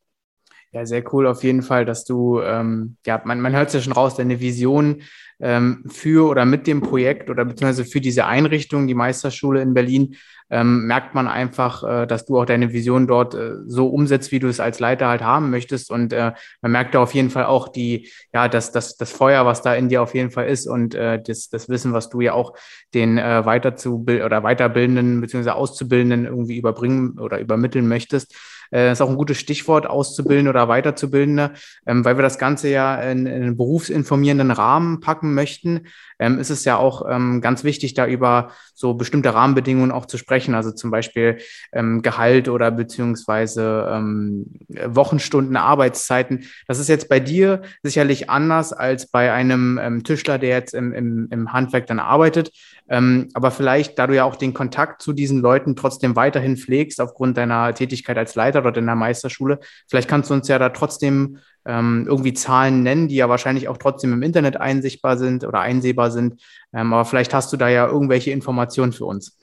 Ja, 0.73 0.85
sehr 0.85 1.03
cool 1.15 1.27
auf 1.27 1.43
jeden 1.45 1.63
Fall, 1.63 1.87
dass 1.87 2.05
du, 2.05 2.41
ähm, 2.43 2.97
ja, 3.07 3.23
man, 3.25 3.41
man 3.41 3.57
hört 3.57 3.69
es 3.69 3.75
ja 3.75 3.81
schon 3.81 3.95
raus, 3.95 4.17
deine 4.17 4.39
Vision 4.39 5.03
ähm, 5.41 5.85
für 5.89 6.29
oder 6.29 6.45
mit 6.45 6.67
dem 6.67 6.83
Projekt 6.83 7.31
oder 7.31 7.47
beziehungsweise 7.47 7.87
für 7.87 8.03
diese 8.03 8.27
Einrichtung, 8.27 8.87
die 8.87 8.95
Meisterschule 8.95 9.63
in 9.63 9.73
Berlin, 9.73 10.17
ähm, 10.51 10.87
merkt 10.87 11.15
man 11.15 11.27
einfach, 11.27 11.85
äh, 11.85 12.07
dass 12.07 12.27
du 12.27 12.39
auch 12.39 12.45
deine 12.45 12.73
Vision 12.73 13.07
dort 13.07 13.35
äh, 13.35 13.53
so 13.67 13.89
umsetzt, 13.89 14.31
wie 14.31 14.41
du 14.41 14.49
es 14.49 14.61
als 14.61 14.79
Leiter 14.79 15.09
halt 15.09 15.23
haben 15.23 15.49
möchtest. 15.51 15.91
Und 15.91 16.13
äh, 16.13 16.33
man 16.61 16.73
merkt 16.73 16.95
da 16.95 17.01
auf 17.03 17.15
jeden 17.15 17.31
Fall 17.31 17.47
auch 17.47 17.69
die, 17.69 18.11
ja, 18.35 18.49
das, 18.49 18.71
das, 18.71 18.97
das 18.97 19.11
Feuer, 19.11 19.47
was 19.47 19.63
da 19.63 19.75
in 19.75 19.89
dir 19.89 20.03
auf 20.03 20.15
jeden 20.15 20.31
Fall 20.31 20.49
ist 20.49 20.67
und 20.67 20.95
äh, 20.95 21.23
das, 21.23 21.49
das 21.49 21.71
Wissen, 21.71 21.95
was 21.95 22.11
du 22.11 22.21
ja 22.21 22.35
auch 22.35 22.55
den 22.93 23.17
äh, 23.17 23.45
weiterzubilden 23.47 24.25
oder 24.25 24.43
weiterbildenden 24.43 25.21
beziehungsweise 25.23 25.55
Auszubildenden 25.55 26.27
irgendwie 26.27 26.59
überbringen 26.59 27.19
oder 27.19 27.39
übermitteln 27.39 27.89
möchtest. 27.89 28.35
Äh, 28.73 28.93
ist 28.93 29.01
auch 29.01 29.09
ein 29.09 29.17
gutes 29.17 29.39
Stichwort, 29.39 29.87
Auszubildende 29.87 30.51
oder 30.51 30.69
Weiterzubildende, 30.69 31.53
ähm, 31.87 32.05
weil 32.05 32.17
wir 32.19 32.23
das 32.23 32.39
Ganze 32.39 32.69
ja 32.69 32.97
in, 32.97 33.27
in 33.27 33.43
einen 33.43 33.57
berufsinformierenden 33.57 34.51
Rahmen 34.51 35.01
packen 35.01 35.35
möchten. 35.35 35.87
Ähm, 36.19 36.39
ist 36.39 36.51
es 36.51 36.65
ja 36.65 36.77
auch 36.77 37.07
ähm, 37.09 37.41
ganz 37.41 37.65
wichtig, 37.65 37.95
da 37.95 38.07
über 38.07 38.51
so 38.75 38.95
bestimmte 38.95 39.35
Rahmenbedingungen 39.35 39.93
auch 39.93 40.07
zu 40.07 40.19
sprechen, 40.19 40.55
also 40.55 40.73
zum 40.73 40.91
Beispiel 40.91 41.39
ähm, 41.73 42.03
Gehalt 42.03 42.49
oder 42.49 42.71
beziehungsweise 42.71 43.89
ähm, 43.91 44.47
Wochenstunden, 44.69 45.57
Arbeitszeiten. 45.57 46.45
Das 46.67 46.79
ist 46.79 46.89
jetzt 46.89 47.09
bei 47.09 47.21
dir 47.21 47.63
sicherlich 47.83 48.31
anders 48.31 48.73
als 48.73 49.11
bei 49.11 49.33
einem 49.33 49.79
ähm, 49.81 50.05
Tischler, 50.05 50.39
der 50.39 50.51
jetzt 50.51 50.75
im, 50.75 50.93
im, 50.93 51.29
im 51.31 51.53
Handwerk 51.53 51.87
dann 51.87 52.01
arbeitet. 52.01 52.51
Aber 52.91 53.51
vielleicht, 53.51 53.99
da 53.99 54.07
du 54.07 54.17
ja 54.17 54.25
auch 54.25 54.37
den 54.37 54.55
Kontakt 54.55 55.03
zu 55.03 55.13
diesen 55.13 55.43
Leuten 55.43 55.77
trotzdem 55.77 56.17
weiterhin 56.17 56.57
pflegst, 56.57 57.03
aufgrund 57.03 57.37
deiner 57.37 57.75
Tätigkeit 57.75 58.17
als 58.17 58.35
Leiter 58.35 58.58
oder 58.59 58.73
deiner 58.73 58.95
Meisterschule, 58.95 59.61
vielleicht 59.89 60.09
kannst 60.09 60.31
du 60.31 60.35
uns 60.35 60.49
ja 60.49 60.59
da 60.59 60.71
trotzdem 60.71 61.39
ähm, 61.65 62.07
irgendwie 62.09 62.33
Zahlen 62.33 62.83
nennen, 62.83 63.09
die 63.09 63.17
ja 63.17 63.29
wahrscheinlich 63.29 63.69
auch 63.69 63.77
trotzdem 63.79 64.13
im 64.13 64.23
Internet 64.23 64.57
einsichtbar 64.59 65.17
sind 65.17 65.45
oder 65.45 65.61
einsehbar 65.61 66.11
sind. 66.11 66.43
Ähm, 66.73 66.93
aber 66.93 67.05
vielleicht 67.05 67.35
hast 67.35 67.53
du 67.53 67.57
da 67.57 67.69
ja 67.69 67.87
irgendwelche 67.87 68.31
Informationen 68.31 68.93
für 68.93 69.05
uns. 69.05 69.39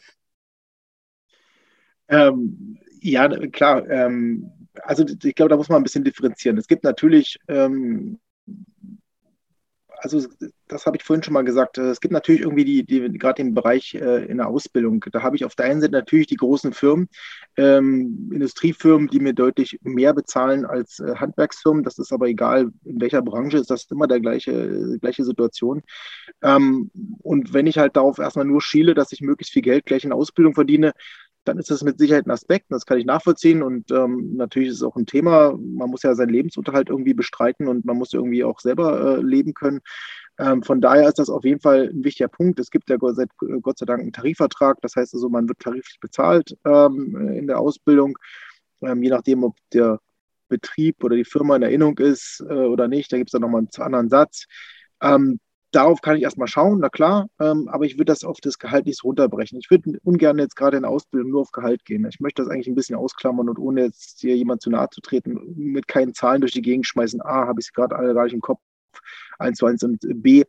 Ähm, 2.07 2.78
ja, 3.01 3.28
klar. 3.47 3.88
Ähm, 3.89 4.51
also 4.84 5.05
ich 5.05 5.36
glaube, 5.36 5.49
da 5.49 5.57
muss 5.57 5.70
man 5.70 5.78
ein 5.78 5.84
bisschen 5.84 6.03
differenzieren. 6.03 6.57
Es 6.57 6.68
gibt 6.68 6.84
natürlich 6.84 7.39
ähm, 7.47 8.20
also 10.05 10.28
das 10.68 10.86
habe 10.86 10.97
ich 10.97 11.03
vorhin 11.03 11.24
schon 11.24 11.34
mal 11.34 11.43
gesagt. 11.43 11.78
Es 11.78 11.99
gibt 11.99 12.11
natürlich 12.11 12.41
irgendwie 12.41 12.66
die, 12.66 12.86
die 12.86 13.18
gerade 13.18 13.41
im 13.41 13.53
Bereich 13.53 13.95
äh, 13.95 14.26
in 14.26 14.38
der 14.38 14.47
Ausbildung, 14.47 15.03
da 15.11 15.24
habe 15.24 15.36
ich 15.36 15.45
auf 15.45 15.55
der 15.55 15.66
einen 15.66 15.82
Seite 15.82 15.93
natürlich 15.93 16.28
die 16.28 16.36
großen 16.36 16.74
Firmen, 16.74 17.09
ähm, 17.58 18.30
Industriefirmen, 18.34 19.08
die 19.08 19.20
mir 19.20 19.34
deutlich 19.34 19.80
mehr 19.84 20.14
bezahlen 20.14 20.66
als 20.66 20.99
äh, 20.99 21.16
Handwerksfirmen. 21.16 21.84
Das 21.84 21.97
ist 21.97 22.12
aber 22.12 22.28
egal, 22.28 22.72
in 22.84 22.99
welcher 22.99 23.22
Branche 23.22 23.58
ist 23.58 23.70
das 23.72 23.89
immer 23.91 24.08
der 24.08 24.20
gleiche, 24.20 24.51
äh, 24.51 24.97
gleiche 24.99 25.24
Situation. 25.24 25.82
Ähm, 26.41 26.91
und 27.20 27.53
wenn 27.53 27.68
ich 27.68 27.78
halt 27.78 27.95
darauf 27.95 28.20
erstmal 28.20 28.45
nur 28.45 28.62
schiele, 28.62 28.93
dass 28.93 29.12
ich 29.12 29.22
möglichst 29.22 29.53
viel 29.53 29.62
Geld 29.62 29.86
gleich 29.86 30.03
in 30.03 30.12
Ausbildung 30.12 30.53
verdiene, 30.53 30.93
dann 31.45 31.60
ist 31.60 31.70
das 31.70 31.84
mit 31.84 31.99
Sicherheit 31.99 32.26
ein 32.26 32.32
Aspekt, 32.32 32.66
das 32.70 32.86
kann 32.86 32.97
ich 32.97 33.06
nachvollziehen 33.06 33.62
und 33.62 33.91
ähm, 33.91 34.36
natürlich 34.36 34.70
ist 34.70 34.78
es 34.78 34.84
auch 34.84 34.95
ein 34.95 35.06
Thema. 35.06 35.56
Man 35.58 35.91
muss 35.91 36.03
ja 36.03 36.16
seinen 36.16 36.30
Lebensunterhalt 36.30 36.89
irgendwie 36.89 37.14
bestreiten 37.14 37.68
und 37.68 37.86
man 37.86 37.97
muss 37.97 38.14
irgendwie 38.14 38.43
auch 38.43 38.60
selber 38.60 39.18
äh, 39.18 39.22
leben 39.22 39.53
können. 39.53 39.82
Ähm, 40.38 40.63
von 40.63 40.81
daher 40.81 41.07
ist 41.07 41.19
das 41.19 41.29
auf 41.29 41.43
jeden 41.43 41.61
Fall 41.61 41.89
ein 41.93 42.03
wichtiger 42.03 42.27
Punkt. 42.27 42.59
Es 42.59 42.69
gibt 42.69 42.89
ja 42.89 42.97
Gott 42.97 43.15
sei, 43.15 43.25
Gott 43.61 43.77
sei 43.77 43.86
Dank 43.86 44.01
einen 44.01 44.13
Tarifvertrag, 44.13 44.81
das 44.81 44.95
heißt 44.95 45.13
also, 45.13 45.29
man 45.29 45.47
wird 45.47 45.59
tariflich 45.59 45.99
bezahlt 45.99 46.57
ähm, 46.65 47.31
in 47.33 47.47
der 47.47 47.59
Ausbildung, 47.59 48.17
ähm, 48.81 49.01
je 49.01 49.09
nachdem, 49.09 49.43
ob 49.43 49.55
der 49.73 49.99
Betrieb 50.47 51.03
oder 51.03 51.15
die 51.15 51.25
Firma 51.25 51.55
in 51.55 51.63
Erinnerung 51.63 51.97
ist 51.99 52.43
äh, 52.47 52.53
oder 52.53 52.88
nicht. 52.88 53.11
Da 53.11 53.17
gibt 53.17 53.29
es 53.29 53.31
dann 53.31 53.41
nochmal 53.41 53.61
einen 53.61 53.83
anderen 53.83 54.09
Satz. 54.09 54.45
Ähm, 55.01 55.39
darauf 55.71 56.01
kann 56.01 56.15
ich 56.15 56.23
erstmal 56.23 56.47
schauen, 56.47 56.79
na 56.79 56.89
klar, 56.89 57.27
ähm, 57.39 57.67
aber 57.67 57.86
ich 57.86 57.95
würde 57.95 58.05
das 58.05 58.23
auf 58.23 58.39
das 58.41 58.59
Gehalt 58.59 58.86
nicht 58.86 58.99
so 58.99 59.07
runterbrechen. 59.07 59.59
Ich 59.59 59.69
würde 59.69 59.99
ungern 60.03 60.39
jetzt 60.39 60.55
gerade 60.55 60.77
in 60.77 60.83
der 60.83 60.91
Ausbildung 60.91 61.31
nur 61.31 61.41
auf 61.41 61.51
Gehalt 61.51 61.83
gehen. 61.86 62.07
Ich 62.07 62.19
möchte 62.19 62.41
das 62.41 62.51
eigentlich 62.51 62.67
ein 62.67 62.75
bisschen 62.75 62.95
ausklammern 62.95 63.49
und 63.49 63.59
ohne 63.59 63.83
jetzt 63.86 64.21
hier 64.21 64.36
jemand 64.38 64.61
zu 64.61 64.69
nahe 64.69 64.89
zu 64.89 65.01
treten, 65.01 65.53
mit 65.55 65.88
keinen 65.88 66.13
Zahlen 66.13 66.41
durch 66.41 66.53
die 66.53 66.61
Gegend 66.61 66.88
schmeißen. 66.88 67.21
A, 67.21 67.47
habe 67.47 67.59
ich 67.59 67.67
es 67.67 67.73
gerade 67.73 67.95
alle 67.95 68.13
gar 68.13 68.23
nicht 68.23 68.33
im 68.33 68.41
Kopf, 68.41 68.61
eins 69.39 69.57
zu 69.57 69.65
eins 69.65 69.83
und 69.83 69.99
B, 70.01 70.43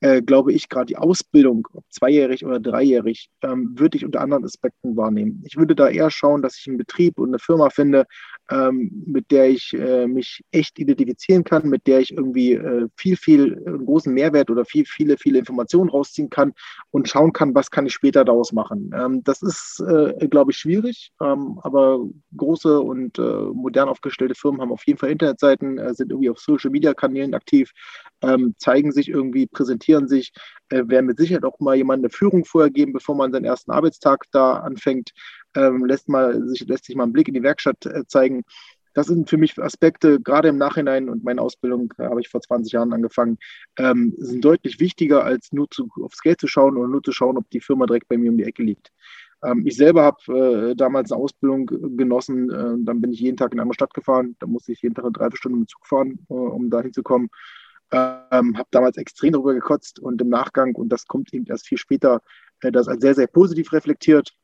äh, 0.00 0.20
glaube 0.20 0.52
ich, 0.52 0.68
gerade 0.68 0.86
die 0.86 0.96
Ausbildung, 0.96 1.66
ob 1.72 1.84
zweijährig 1.88 2.44
oder 2.44 2.60
dreijährig, 2.60 3.30
ähm, 3.42 3.74
würde 3.78 3.96
ich 3.96 4.04
unter 4.04 4.20
anderen 4.20 4.44
Aspekten 4.44 4.96
wahrnehmen. 4.96 5.42
Ich 5.46 5.56
würde 5.56 5.74
da 5.74 5.88
eher 5.88 6.10
schauen, 6.10 6.42
dass 6.42 6.58
ich 6.58 6.66
einen 6.66 6.76
Betrieb 6.76 7.18
und 7.18 7.28
eine 7.28 7.38
Firma 7.38 7.70
finde, 7.70 8.06
ähm, 8.50 8.90
mit 9.06 9.30
der 9.30 9.48
ich 9.48 9.72
äh, 9.72 10.06
mich 10.06 10.44
echt 10.50 10.78
identifizieren 10.78 11.44
kann, 11.44 11.68
mit 11.68 11.86
der 11.86 12.00
ich 12.00 12.12
irgendwie 12.12 12.52
äh, 12.52 12.88
viel, 12.96 13.16
viel 13.16 13.52
äh, 13.66 13.84
großen 13.84 14.12
Mehrwert 14.12 14.50
oder 14.50 14.64
viel, 14.64 14.84
viele, 14.84 15.16
viele 15.16 15.38
Informationen 15.38 15.88
rausziehen 15.88 16.28
kann 16.28 16.52
und 16.90 17.08
schauen 17.08 17.32
kann, 17.32 17.54
was 17.54 17.70
kann 17.70 17.86
ich 17.86 17.94
später 17.94 18.24
daraus 18.24 18.52
machen. 18.52 18.90
Ähm, 18.94 19.22
das 19.24 19.42
ist, 19.42 19.82
äh, 19.88 20.28
glaube 20.28 20.52
ich, 20.52 20.58
schwierig, 20.58 21.12
ähm, 21.22 21.58
aber 21.62 22.00
große 22.36 22.80
und 22.80 23.18
äh, 23.18 23.22
modern 23.22 23.88
aufgestellte 23.88 24.34
Firmen 24.34 24.60
haben 24.60 24.72
auf 24.72 24.86
jeden 24.86 24.98
Fall 24.98 25.10
Internetseiten, 25.10 25.78
äh, 25.78 25.94
sind 25.94 26.10
irgendwie 26.10 26.30
auf 26.30 26.38
Social-Media-Kanälen 26.38 27.34
aktiv, 27.34 27.72
ähm, 28.22 28.54
zeigen 28.58 28.92
sich 28.92 29.08
irgendwie, 29.08 29.46
präsentieren 29.46 30.08
sich, 30.08 30.32
werden 30.70 31.06
mit 31.06 31.18
Sicherheit 31.18 31.44
auch 31.44 31.60
mal 31.60 31.76
jemand 31.76 32.00
eine 32.00 32.10
Führung 32.10 32.44
vorher 32.44 32.70
geben, 32.70 32.94
bevor 32.94 33.14
man 33.14 33.30
seinen 33.30 33.44
ersten 33.44 33.70
Arbeitstag 33.70 34.24
da 34.32 34.54
anfängt 34.54 35.12
ähm, 35.54 35.84
lässt, 35.84 36.08
mal, 36.08 36.46
sich, 36.48 36.66
lässt 36.66 36.84
sich 36.86 36.96
mal 36.96 37.04
einen 37.04 37.12
Blick 37.12 37.28
in 37.28 37.34
die 37.34 37.42
Werkstatt 37.42 37.86
äh, 37.86 38.06
zeigen. 38.06 38.44
Das 38.94 39.08
sind 39.08 39.28
für 39.28 39.36
mich 39.36 39.60
Aspekte, 39.60 40.20
gerade 40.20 40.48
im 40.48 40.56
Nachhinein, 40.56 41.08
und 41.08 41.24
meine 41.24 41.42
Ausbildung 41.42 41.92
äh, 41.98 42.04
habe 42.04 42.20
ich 42.20 42.28
vor 42.28 42.40
20 42.40 42.72
Jahren 42.72 42.92
angefangen, 42.92 43.38
ähm, 43.76 44.14
sind 44.18 44.44
deutlich 44.44 44.78
wichtiger, 44.78 45.24
als 45.24 45.52
nur 45.52 45.68
zu, 45.70 45.88
aufs 46.02 46.20
Geld 46.20 46.40
zu 46.40 46.46
schauen 46.46 46.76
oder 46.76 46.88
nur 46.88 47.02
zu 47.02 47.12
schauen, 47.12 47.36
ob 47.36 47.50
die 47.50 47.60
Firma 47.60 47.86
direkt 47.86 48.08
bei 48.08 48.16
mir 48.16 48.30
um 48.30 48.38
die 48.38 48.44
Ecke 48.44 48.62
liegt. 48.62 48.92
Ähm, 49.42 49.66
ich 49.66 49.76
selber 49.76 50.04
habe 50.04 50.70
äh, 50.70 50.76
damals 50.76 51.10
eine 51.10 51.20
Ausbildung 51.20 51.66
genossen, 51.96 52.50
äh, 52.50 52.84
dann 52.84 53.00
bin 53.00 53.12
ich 53.12 53.20
jeden 53.20 53.36
Tag 53.36 53.52
in 53.52 53.58
eine 53.58 53.62
andere 53.62 53.74
Stadt 53.74 53.94
gefahren, 53.94 54.36
da 54.38 54.46
musste 54.46 54.72
ich 54.72 54.82
jeden 54.82 54.94
Tag 54.94 55.04
eine 55.04 55.12
Dreiviertelstunde 55.12 55.58
mit 55.58 55.68
Zug 55.68 55.86
fahren, 55.86 56.20
äh, 56.30 56.34
um 56.34 56.70
da 56.70 56.80
hinzukommen. 56.80 57.28
Ähm, 57.90 58.56
habe 58.56 58.68
damals 58.70 58.96
extrem 58.96 59.32
darüber 59.32 59.54
gekotzt 59.54 59.98
und 59.98 60.20
im 60.20 60.28
Nachgang, 60.28 60.74
und 60.74 60.88
das 60.88 61.06
kommt 61.06 61.34
eben 61.34 61.46
erst 61.46 61.66
viel 61.66 61.78
später, 61.78 62.22
äh, 62.60 62.72
das 62.72 62.88
als 62.88 63.02
sehr, 63.02 63.14
sehr 63.14 63.26
positiv 63.26 63.72
reflektiert 63.72 64.34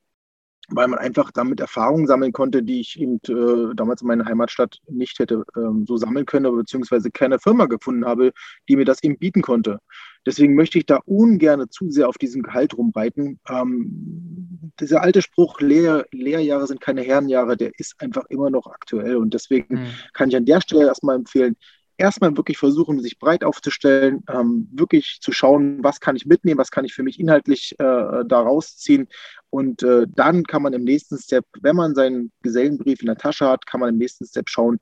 weil 0.72 0.88
man 0.88 0.98
einfach 0.98 1.30
damit 1.30 1.60
Erfahrungen 1.60 2.06
sammeln 2.06 2.32
konnte, 2.32 2.62
die 2.62 2.80
ich 2.80 2.98
eben 3.00 3.20
äh, 3.28 3.74
damals 3.74 4.02
in 4.02 4.08
meiner 4.08 4.24
Heimatstadt 4.24 4.78
nicht 4.88 5.18
hätte 5.18 5.44
ähm, 5.56 5.84
so 5.86 5.96
sammeln 5.96 6.26
können, 6.26 6.54
beziehungsweise 6.56 7.10
keine 7.10 7.38
Firma 7.38 7.66
gefunden 7.66 8.04
habe, 8.04 8.32
die 8.68 8.76
mir 8.76 8.84
das 8.84 9.02
eben 9.02 9.18
bieten 9.18 9.42
konnte. 9.42 9.80
Deswegen 10.26 10.54
möchte 10.54 10.78
ich 10.78 10.86
da 10.86 11.00
ungern 11.06 11.70
zu 11.70 11.90
sehr 11.90 12.08
auf 12.08 12.18
diesem 12.18 12.42
Gehalt 12.42 12.76
rumreiten. 12.76 13.40
Ähm, 13.48 14.72
dieser 14.78 15.02
alte 15.02 15.22
Spruch, 15.22 15.60
Lehr 15.60 16.06
Lehrjahre 16.10 16.66
sind 16.66 16.80
keine 16.80 17.02
Herrenjahre, 17.02 17.56
der 17.56 17.72
ist 17.78 17.94
einfach 18.00 18.24
immer 18.28 18.50
noch 18.50 18.66
aktuell. 18.66 19.16
Und 19.16 19.34
deswegen 19.34 19.76
mhm. 19.76 19.86
kann 20.12 20.28
ich 20.28 20.36
an 20.36 20.44
der 20.44 20.60
Stelle 20.60 20.86
erstmal 20.86 21.16
empfehlen, 21.16 21.56
erstmal 22.00 22.36
wirklich 22.36 22.58
versuchen, 22.58 23.00
sich 23.00 23.18
breit 23.18 23.44
aufzustellen, 23.44 24.24
ähm, 24.28 24.68
wirklich 24.72 25.18
zu 25.20 25.32
schauen, 25.32 25.82
was 25.84 26.00
kann 26.00 26.16
ich 26.16 26.26
mitnehmen, 26.26 26.58
was 26.58 26.70
kann 26.70 26.84
ich 26.84 26.94
für 26.94 27.02
mich 27.02 27.20
inhaltlich 27.20 27.72
äh, 27.78 28.24
da 28.26 28.40
rausziehen. 28.40 29.08
Und 29.50 29.82
äh, 29.82 30.06
dann 30.08 30.44
kann 30.44 30.62
man 30.62 30.72
im 30.72 30.84
nächsten 30.84 31.18
Step, 31.18 31.44
wenn 31.60 31.76
man 31.76 31.94
seinen 31.94 32.32
Gesellenbrief 32.42 33.00
in 33.00 33.06
der 33.06 33.16
Tasche 33.16 33.46
hat, 33.46 33.66
kann 33.66 33.80
man 33.80 33.90
im 33.90 33.98
nächsten 33.98 34.26
Step 34.26 34.48
schauen, 34.48 34.78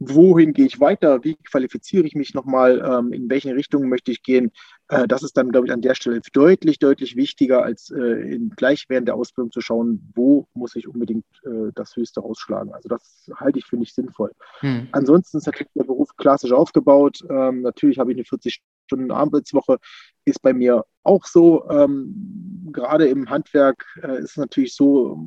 wohin 0.00 0.54
gehe 0.54 0.64
ich 0.64 0.80
weiter, 0.80 1.22
wie 1.24 1.36
qualifiziere 1.36 2.06
ich 2.06 2.14
mich 2.14 2.32
nochmal, 2.32 2.82
ähm, 2.84 3.12
in 3.12 3.28
welche 3.28 3.54
Richtung 3.54 3.88
möchte 3.88 4.10
ich 4.10 4.22
gehen. 4.22 4.50
Äh, 4.88 5.06
das 5.06 5.22
ist 5.22 5.36
dann, 5.36 5.50
glaube 5.50 5.66
ich, 5.66 5.72
an 5.72 5.82
der 5.82 5.94
Stelle 5.94 6.20
deutlich, 6.32 6.78
deutlich 6.78 7.16
wichtiger, 7.16 7.62
als 7.62 7.90
äh, 7.90 8.00
in, 8.00 8.48
gleich 8.50 8.86
während 8.88 9.08
der 9.08 9.14
Ausbildung 9.14 9.52
zu 9.52 9.60
schauen, 9.60 10.10
wo 10.14 10.48
muss 10.54 10.74
ich 10.74 10.88
unbedingt 10.88 11.26
äh, 11.44 11.70
das 11.74 11.94
Höchste 11.96 12.20
rausschlagen. 12.20 12.72
Also 12.72 12.88
das 12.88 13.30
halte 13.36 13.58
ich 13.58 13.66
für 13.66 13.76
nicht 13.76 13.94
sinnvoll. 13.94 14.32
Hm. 14.60 14.88
Ansonsten 14.92 15.36
ist 15.36 15.46
natürlich 15.46 15.72
der 15.74 15.84
Beruf 15.84 16.16
klassisch 16.16 16.52
aufgebaut. 16.52 17.20
Ähm, 17.28 17.60
natürlich 17.60 17.98
habe 17.98 18.10
ich 18.10 18.16
eine 18.16 18.24
40 18.24 18.62
Stunden 18.90 19.12
Arbeitswoche, 19.12 19.78
ist 20.24 20.42
bei 20.42 20.52
mir 20.52 20.84
auch 21.02 21.24
so. 21.24 21.68
Ähm, 21.70 22.68
gerade 22.72 23.06
im 23.08 23.30
Handwerk 23.30 23.86
äh, 24.02 24.20
ist 24.20 24.36
natürlich 24.36 24.74
so, 24.74 25.18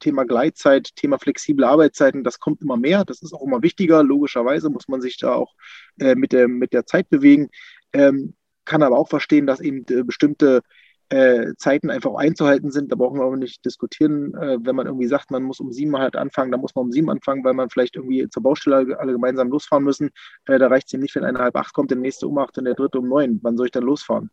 Thema 0.00 0.24
Gleitzeit, 0.24 0.90
Thema 0.96 1.18
flexible 1.18 1.64
Arbeitszeiten, 1.64 2.24
das 2.24 2.40
kommt 2.40 2.60
immer 2.60 2.76
mehr. 2.76 3.04
Das 3.04 3.22
ist 3.22 3.32
auch 3.32 3.42
immer 3.42 3.62
wichtiger. 3.62 4.02
Logischerweise 4.02 4.68
muss 4.68 4.88
man 4.88 5.00
sich 5.00 5.18
da 5.18 5.34
auch 5.34 5.54
äh, 6.00 6.14
mit, 6.14 6.32
der, 6.32 6.48
mit 6.48 6.72
der 6.72 6.86
Zeit 6.86 7.08
bewegen. 7.08 7.48
Ähm, 7.92 8.34
kann 8.64 8.82
aber 8.82 8.98
auch 8.98 9.08
verstehen, 9.08 9.46
dass 9.46 9.60
eben 9.60 9.84
äh, 9.90 10.02
bestimmte 10.02 10.62
äh, 11.10 11.54
Zeiten 11.56 11.90
einfach 11.90 12.14
einzuhalten 12.14 12.70
sind. 12.70 12.90
Da 12.90 12.96
brauchen 12.96 13.18
wir 13.18 13.24
aber 13.24 13.36
nicht 13.36 13.64
diskutieren. 13.64 14.34
Äh, 14.34 14.58
wenn 14.60 14.76
man 14.76 14.86
irgendwie 14.86 15.06
sagt, 15.06 15.30
man 15.30 15.42
muss 15.42 15.60
um 15.60 15.72
sieben 15.72 15.96
halt 15.96 16.16
anfangen, 16.16 16.50
dann 16.50 16.60
muss 16.60 16.74
man 16.74 16.86
um 16.86 16.92
sieben 16.92 17.10
anfangen, 17.10 17.44
weil 17.44 17.54
man 17.54 17.70
vielleicht 17.70 17.96
irgendwie 17.96 18.28
zur 18.28 18.42
Baustelle 18.42 18.98
alle 18.98 19.12
gemeinsam 19.12 19.48
losfahren 19.48 19.84
müssen. 19.84 20.10
Äh, 20.46 20.58
da 20.58 20.68
reicht 20.68 20.88
es 20.88 20.94
ihm 20.94 21.00
nicht, 21.00 21.14
wenn 21.14 21.24
einer 21.24 21.40
halb 21.40 21.56
acht 21.56 21.74
kommt, 21.74 21.90
der 21.90 21.98
nächste 21.98 22.26
um 22.26 22.38
acht 22.38 22.56
und 22.58 22.64
der 22.64 22.74
dritte 22.74 22.98
um 22.98 23.08
neun. 23.08 23.40
Wann 23.42 23.56
soll 23.56 23.66
ich 23.66 23.72
dann 23.72 23.84
losfahren? 23.84 24.30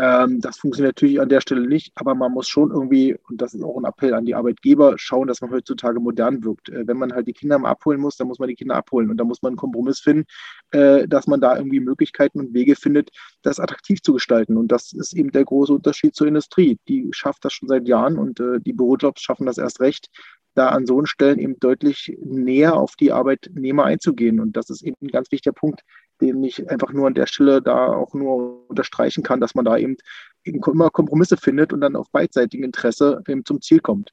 Ähm, 0.00 0.40
das 0.40 0.56
funktioniert 0.56 0.96
natürlich 0.96 1.20
an 1.20 1.28
der 1.28 1.42
Stelle 1.42 1.66
nicht, 1.68 1.92
aber 1.94 2.14
man 2.14 2.32
muss 2.32 2.48
schon 2.48 2.70
irgendwie, 2.70 3.18
und 3.28 3.42
das 3.42 3.52
ist 3.52 3.62
auch 3.62 3.76
ein 3.76 3.84
Appell 3.84 4.14
an 4.14 4.24
die 4.24 4.34
Arbeitgeber, 4.34 4.94
schauen, 4.96 5.28
dass 5.28 5.42
man 5.42 5.50
heutzutage 5.50 6.00
modern 6.00 6.42
wirkt. 6.42 6.70
Äh, 6.70 6.86
wenn 6.86 6.96
man 6.96 7.12
halt 7.12 7.28
die 7.28 7.34
Kinder 7.34 7.58
mal 7.58 7.68
abholen 7.68 8.00
muss, 8.00 8.16
dann 8.16 8.26
muss 8.26 8.38
man 8.38 8.48
die 8.48 8.54
Kinder 8.54 8.76
abholen 8.76 9.10
und 9.10 9.18
da 9.18 9.24
muss 9.24 9.42
man 9.42 9.50
einen 9.50 9.56
Kompromiss 9.58 10.00
finden, 10.00 10.24
äh, 10.70 11.06
dass 11.06 11.26
man 11.26 11.42
da 11.42 11.54
irgendwie 11.54 11.80
Möglichkeiten 11.80 12.40
und 12.40 12.54
Wege 12.54 12.76
findet, 12.76 13.10
das 13.42 13.60
attraktiv 13.60 14.00
zu 14.00 14.14
gestalten. 14.14 14.56
Und 14.56 14.72
das 14.72 14.94
ist 14.94 15.12
eben 15.12 15.32
der 15.32 15.44
große 15.44 15.74
Unterschied 15.74 16.14
zur 16.14 16.28
Industrie. 16.28 16.78
Die 16.88 17.10
schafft 17.12 17.44
das 17.44 17.52
schon 17.52 17.68
seit 17.68 17.86
Jahren 17.86 18.18
und 18.18 18.40
äh, 18.40 18.58
die 18.58 18.72
Bürojobs 18.72 19.20
schaffen 19.20 19.44
das 19.44 19.58
erst 19.58 19.80
recht, 19.80 20.08
da 20.54 20.70
an 20.70 20.86
so 20.86 21.04
Stellen 21.04 21.38
eben 21.38 21.60
deutlich 21.60 22.16
näher 22.24 22.74
auf 22.74 22.96
die 22.96 23.12
Arbeitnehmer 23.12 23.84
einzugehen. 23.84 24.40
Und 24.40 24.56
das 24.56 24.70
ist 24.70 24.82
eben 24.82 24.96
ein 25.02 25.08
ganz 25.08 25.30
wichtiger 25.30 25.52
Punkt, 25.52 25.82
den 26.20 26.42
ich 26.44 26.68
einfach 26.70 26.92
nur 26.92 27.06
an 27.06 27.14
der 27.14 27.26
Stelle 27.26 27.62
da 27.62 27.86
auch 27.86 28.14
nur 28.14 28.68
unterstreichen 28.68 29.22
kann, 29.22 29.40
dass 29.40 29.54
man 29.54 29.64
da 29.64 29.76
eben, 29.76 29.96
eben 30.44 30.60
immer 30.66 30.90
Kompromisse 30.90 31.36
findet 31.36 31.72
und 31.72 31.80
dann 31.80 31.96
auf 31.96 32.10
beidseitigem 32.10 32.64
Interesse 32.64 33.22
eben 33.26 33.44
zum 33.44 33.60
Ziel 33.60 33.80
kommt. 33.80 34.12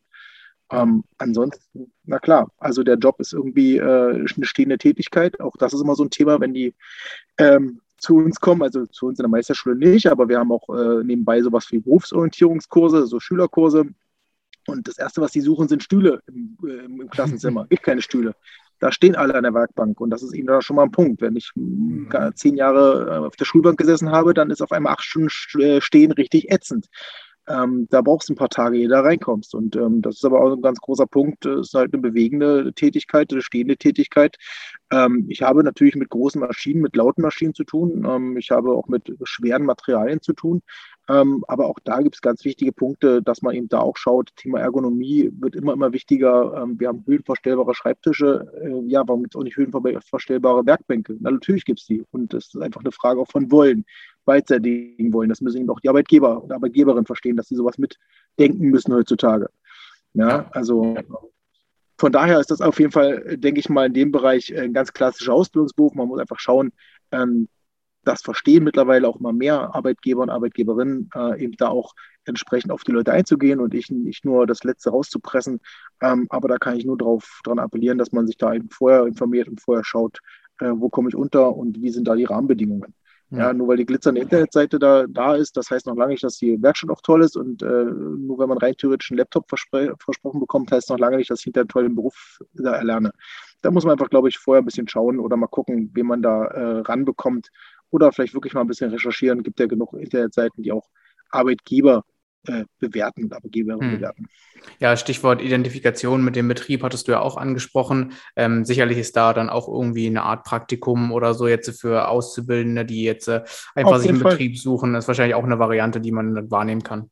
Ähm, 0.70 1.04
ansonsten, 1.18 1.94
na 2.04 2.20
klar, 2.20 2.52
also 2.58 2.84
der 2.84 2.98
Job 2.98 3.20
ist 3.20 3.34
irgendwie 3.34 3.78
äh, 3.78 4.14
eine 4.14 4.46
stehende 4.46 4.78
Tätigkeit. 4.78 5.40
Auch 5.40 5.56
das 5.58 5.74
ist 5.74 5.82
immer 5.82 5.96
so 5.96 6.04
ein 6.04 6.10
Thema, 6.10 6.42
wenn 6.42 6.54
die 6.54 6.76
ähm, 7.38 7.80
zu 7.98 8.18
uns 8.18 8.40
kommen, 8.40 8.64
also 8.64 8.86
zu 8.86 9.08
uns 9.08 9.20
in 9.20 9.24
der 9.24 9.30
Meisterschule 9.30 9.76
nicht, 9.76 10.08
aber 10.08 10.28
wir 10.28 10.40
haben 10.40 10.52
auch 10.52 10.70
äh, 10.70 11.04
nebenbei 11.04 11.42
sowas 11.42 11.68
wie 11.72 11.80
Berufsorientierungskurse, 11.80 13.08
so 13.08 13.20
Schülerkurse, 13.20 13.88
und 14.68 14.88
das 14.88 14.98
Erste, 14.98 15.22
was 15.22 15.32
sie 15.32 15.42
suchen, 15.42 15.68
sind 15.68 15.82
Stühle 15.82 16.22
im, 16.28 16.58
äh, 16.68 16.86
im 16.86 17.10
Klassenzimmer. 17.10 17.64
Es 17.64 17.70
gibt 17.70 17.84
keine 17.84 18.02
Stühle. 18.02 18.36
Da 18.80 18.92
stehen 18.92 19.16
alle 19.16 19.36
an 19.36 19.44
der 19.44 19.54
Werkbank. 19.54 20.00
Und 20.00 20.10
das 20.10 20.24
ist 20.24 20.34
ihnen 20.34 20.48
da 20.48 20.62
schon 20.62 20.76
mal 20.76 20.84
ein 20.84 20.92
Punkt. 20.92 21.22
Wenn 21.22 21.36
ich 21.36 21.52
mhm. 21.56 22.10
zehn 22.36 22.56
Jahre 22.56 23.10
äh, 23.10 23.26
auf 23.26 23.36
der 23.36 23.46
Schulbank 23.46 23.78
gesessen 23.78 24.12
habe, 24.12 24.34
dann 24.34 24.50
ist 24.50 24.62
auf 24.62 24.72
einmal 24.72 24.94
acht 24.94 25.04
Stunden 25.04 25.30
äh, 25.60 25.82
Stehen 25.82 26.12
richtig 26.12 26.52
ätzend. 26.52 26.88
Ähm, 27.50 27.88
da 27.90 28.02
brauchst 28.02 28.28
du 28.28 28.34
ein 28.34 28.38
paar 28.38 28.50
Tage, 28.50 28.78
ehe 28.78 28.88
du 28.88 28.96
da 28.96 29.02
reinkommst. 29.02 29.56
Und 29.56 29.76
ähm, 29.76 30.02
das 30.02 30.18
ist 30.18 30.26
aber 30.26 30.42
auch 30.42 30.52
ein 30.52 30.62
ganz 30.62 30.80
großer 30.80 31.08
Punkt. 31.08 31.46
Es 31.46 31.68
ist 31.68 31.74
halt 31.74 31.94
eine 31.94 32.02
bewegende 32.02 32.74
Tätigkeit, 32.74 33.32
eine 33.32 33.42
stehende 33.42 33.78
Tätigkeit. 33.78 34.36
Ähm, 34.92 35.26
ich 35.30 35.42
habe 35.42 35.64
natürlich 35.64 35.96
mit 35.96 36.10
großen 36.10 36.42
Maschinen, 36.42 36.82
mit 36.82 36.96
lauten 36.96 37.22
Maschinen 37.22 37.54
zu 37.54 37.64
tun. 37.64 38.06
Ähm, 38.06 38.38
ich 38.38 38.52
habe 38.52 38.72
auch 38.72 38.88
mit 38.88 39.14
schweren 39.24 39.64
Materialien 39.64 40.22
zu 40.22 40.34
tun. 40.34 40.62
Ähm, 41.10 41.46
aber 41.48 41.68
auch 41.68 41.80
da 41.84 42.02
gibt 42.02 42.16
es 42.16 42.22
ganz 42.22 42.44
wichtige 42.44 42.74
Punkte, 42.74 43.22
dass 43.22 43.42
man 43.42 43.56
eben 43.56 43.70
da 43.70 43.80
auch 43.80 43.96
schaut. 43.96 44.36
Thema 44.36 44.60
Ergonomie 44.60 45.32
wird 45.40 45.56
immer, 45.56 45.74
immer 45.74 45.94
wichtiger. 45.94 46.62
Ähm, 46.62 46.80
wir 46.80 46.90
haben 46.90 47.04
höhenverstellbare 47.06 47.74
Schreibtische. 47.74 48.52
Äh, 48.62 48.90
ja, 48.90 49.08
warum 49.08 49.24
gibt 49.24 49.34
es 49.34 49.40
auch 49.40 49.44
nicht 49.44 49.56
höhenverstellbare 49.56 50.66
Werkbänke? 50.66 51.16
Na, 51.20 51.32
natürlich 51.32 51.64
gibt 51.64 51.80
es 51.80 51.86
die. 51.86 52.04
Und 52.12 52.34
das 52.34 52.48
ist 52.48 52.62
einfach 52.62 52.82
eine 52.82 52.92
Frage 52.92 53.22
auch 53.22 53.32
von 53.32 53.52
Wollen 53.52 53.86
beidseitigen 54.26 55.14
wollen. 55.14 55.30
Das 55.30 55.40
müssen 55.40 55.62
eben 55.62 55.70
auch 55.70 55.80
die 55.80 55.88
Arbeitgeber 55.88 56.44
und 56.44 56.52
Arbeitgeberinnen 56.52 57.06
verstehen, 57.06 57.38
dass 57.38 57.48
sie 57.48 57.56
sowas 57.56 57.78
mitdenken 57.78 58.70
müssen 58.70 58.94
heutzutage. 58.94 59.50
Ja, 60.14 60.50
also 60.52 60.98
von 61.98 62.12
daher 62.12 62.40
ist 62.40 62.52
das 62.52 62.62
auf 62.62 62.80
jeden 62.80 62.92
Fall, 62.92 63.38
denke 63.38 63.60
ich 63.60 63.70
mal, 63.70 63.88
in 63.88 63.94
dem 63.94 64.12
Bereich 64.12 64.56
ein 64.56 64.74
ganz 64.74 64.92
klassischer 64.94 65.34
Ausbildungsberuf. 65.34 65.96
Man 65.96 66.08
muss 66.10 66.20
einfach 66.20 66.40
schauen, 66.40 66.74
ähm, 67.12 67.48
das 68.08 68.22
verstehen 68.22 68.64
mittlerweile 68.64 69.08
auch 69.08 69.20
mal 69.20 69.34
mehr 69.34 69.76
Arbeitgeber 69.76 70.22
und 70.22 70.30
Arbeitgeberinnen, 70.30 71.10
äh, 71.14 71.44
eben 71.44 71.54
da 71.58 71.68
auch 71.68 71.94
entsprechend 72.26 72.72
auf 72.72 72.84
die 72.84 72.92
Leute 72.92 73.12
einzugehen 73.12 73.60
und 73.60 73.74
ich 73.74 73.90
nicht 73.90 74.26
nur 74.26 74.48
das 74.48 74.64
Letzte 74.64 74.92
rauszupressen. 74.92 75.60
Ähm, 76.02 76.28
aber 76.30 76.48
da 76.48 76.58
kann 76.58 76.78
ich 76.78 76.86
nur 76.86 76.98
darauf 76.98 77.42
dran 77.44 77.60
appellieren, 77.60 77.98
dass 77.98 78.12
man 78.12 78.28
sich 78.28 78.38
da 78.38 78.54
eben 78.54 78.70
vorher 78.70 79.06
informiert 79.06 79.48
und 79.48 79.62
vorher 79.62 79.84
schaut, 79.84 80.20
äh, 80.60 80.72
wo 80.74 80.90
komme 80.90 81.10
ich 81.10 81.16
unter 81.16 81.56
und 81.56 81.82
wie 81.82 81.90
sind 81.90 82.08
da 82.08 82.16
die 82.16 82.26
Rahmenbedingungen. 82.26 82.94
Ja, 83.30 83.52
nur 83.52 83.68
weil 83.68 83.76
die 83.76 83.86
glitzernde 83.86 84.22
Internetseite 84.22 84.80
da, 84.80 85.06
da 85.06 85.36
ist, 85.36 85.58
das 85.58 85.70
heißt 85.70 85.86
noch 85.86 85.98
lange 85.98 86.14
nicht, 86.14 86.24
dass 86.24 86.38
die 86.38 86.62
Werkstatt 86.62 86.90
auch 86.90 87.02
toll 87.02 87.22
ist. 87.24 87.36
Und 87.36 87.62
äh, 87.62 87.66
nur 87.66 88.40
wenn 88.40 88.48
man 88.48 88.58
rein 88.58 88.74
theoretisch 88.78 89.12
einen 89.12 89.18
Laptop 89.18 89.50
versprochen 89.50 90.40
bekommt, 90.40 90.72
heißt 90.72 90.90
noch 90.90 90.98
lange 90.98 91.18
nicht, 91.18 91.30
dass 91.30 91.40
ich 91.40 91.44
hinterher 91.44 91.64
einen 91.64 91.70
tollen 91.70 91.96
Beruf 91.96 92.40
da 92.54 92.76
erlerne. 92.76 93.12
Da 93.64 93.72
muss 93.72 93.84
man 93.84 93.94
einfach, 93.94 94.10
glaube 94.10 94.30
ich, 94.30 94.38
vorher 94.38 94.62
ein 94.62 94.66
bisschen 94.66 94.88
schauen 94.88 95.20
oder 95.20 95.36
mal 95.36 95.48
gucken, 95.48 95.92
wen 95.94 96.06
man 96.06 96.22
da 96.22 96.46
äh, 96.46 96.80
ranbekommt 96.80 97.50
oder 97.90 98.12
vielleicht 98.12 98.34
wirklich 98.34 98.54
mal 98.54 98.62
ein 98.62 98.68
bisschen 98.68 98.92
recherchieren. 98.92 99.44
Gibt 99.44 99.60
ja 99.60 99.66
genug 99.66 99.94
Internetseiten, 99.94 100.64
die 100.64 100.72
auch 100.72 100.88
Arbeitgeber 101.30 102.04
äh, 102.48 102.66
bewerten 102.80 103.26
und 103.26 103.34
Arbeitgeberinnen 103.34 103.92
hm. 103.92 103.98
bewerten. 103.98 104.28
Ja, 104.80 104.96
Stichwort 104.96 105.42
Identifikation 105.42 106.24
mit 106.24 106.36
dem 106.36 106.48
Betrieb 106.48 106.84
hattest 106.84 107.08
du 107.08 107.12
ja 107.12 107.20
auch 107.20 107.38
angesprochen. 107.38 108.14
Ähm, 108.36 108.64
sicherlich 108.66 108.98
ist 108.98 109.16
da 109.16 109.34
dann 109.34 109.50
auch 109.50 109.68
irgendwie 109.68 110.08
eine 110.08 110.24
Art 110.24 110.44
Praktikum 110.44 111.12
oder 111.12 111.34
so 111.34 111.48
jetzt 111.48 111.80
für 111.80 112.08
Auszubildende, 112.08 112.86
die 112.86 113.04
jetzt 113.04 113.28
äh, 113.28 113.44
einfach 113.76 114.00
sich 114.00 114.10
einen 114.10 114.20
Fall. 114.20 114.32
Betrieb 114.32 114.58
suchen. 114.58 114.94
Das 114.94 115.04
ist 115.04 115.08
wahrscheinlich 115.08 115.36
auch 115.36 115.44
eine 115.44 115.60
Variante, 115.60 116.00
die 116.00 116.12
man 116.12 116.34
dann 116.34 116.52
wahrnehmen 116.52 116.84
kann. 116.84 117.10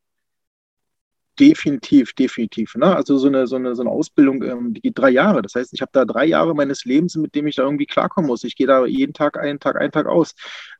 Definitiv, 1.38 2.14
definitiv. 2.14 2.74
Ne? 2.76 2.96
Also 2.96 3.18
so 3.18 3.26
eine, 3.28 3.46
so 3.46 3.56
eine, 3.56 3.74
so 3.74 3.82
eine 3.82 3.90
Ausbildung, 3.90 4.42
ähm, 4.42 4.72
die 4.72 4.80
geht 4.80 4.98
drei 4.98 5.10
Jahre. 5.10 5.42
Das 5.42 5.54
heißt, 5.54 5.74
ich 5.74 5.82
habe 5.82 5.90
da 5.92 6.06
drei 6.06 6.24
Jahre 6.24 6.54
meines 6.54 6.84
Lebens, 6.84 7.14
mit 7.16 7.34
dem 7.34 7.46
ich 7.46 7.56
da 7.56 7.62
irgendwie 7.64 7.84
klarkommen 7.86 8.28
muss. 8.28 8.42
Ich 8.44 8.56
gehe 8.56 8.66
da 8.66 8.86
jeden 8.86 9.12
Tag, 9.12 9.38
einen 9.38 9.60
Tag, 9.60 9.76
einen 9.76 9.92
Tag 9.92 10.06
aus. 10.06 10.34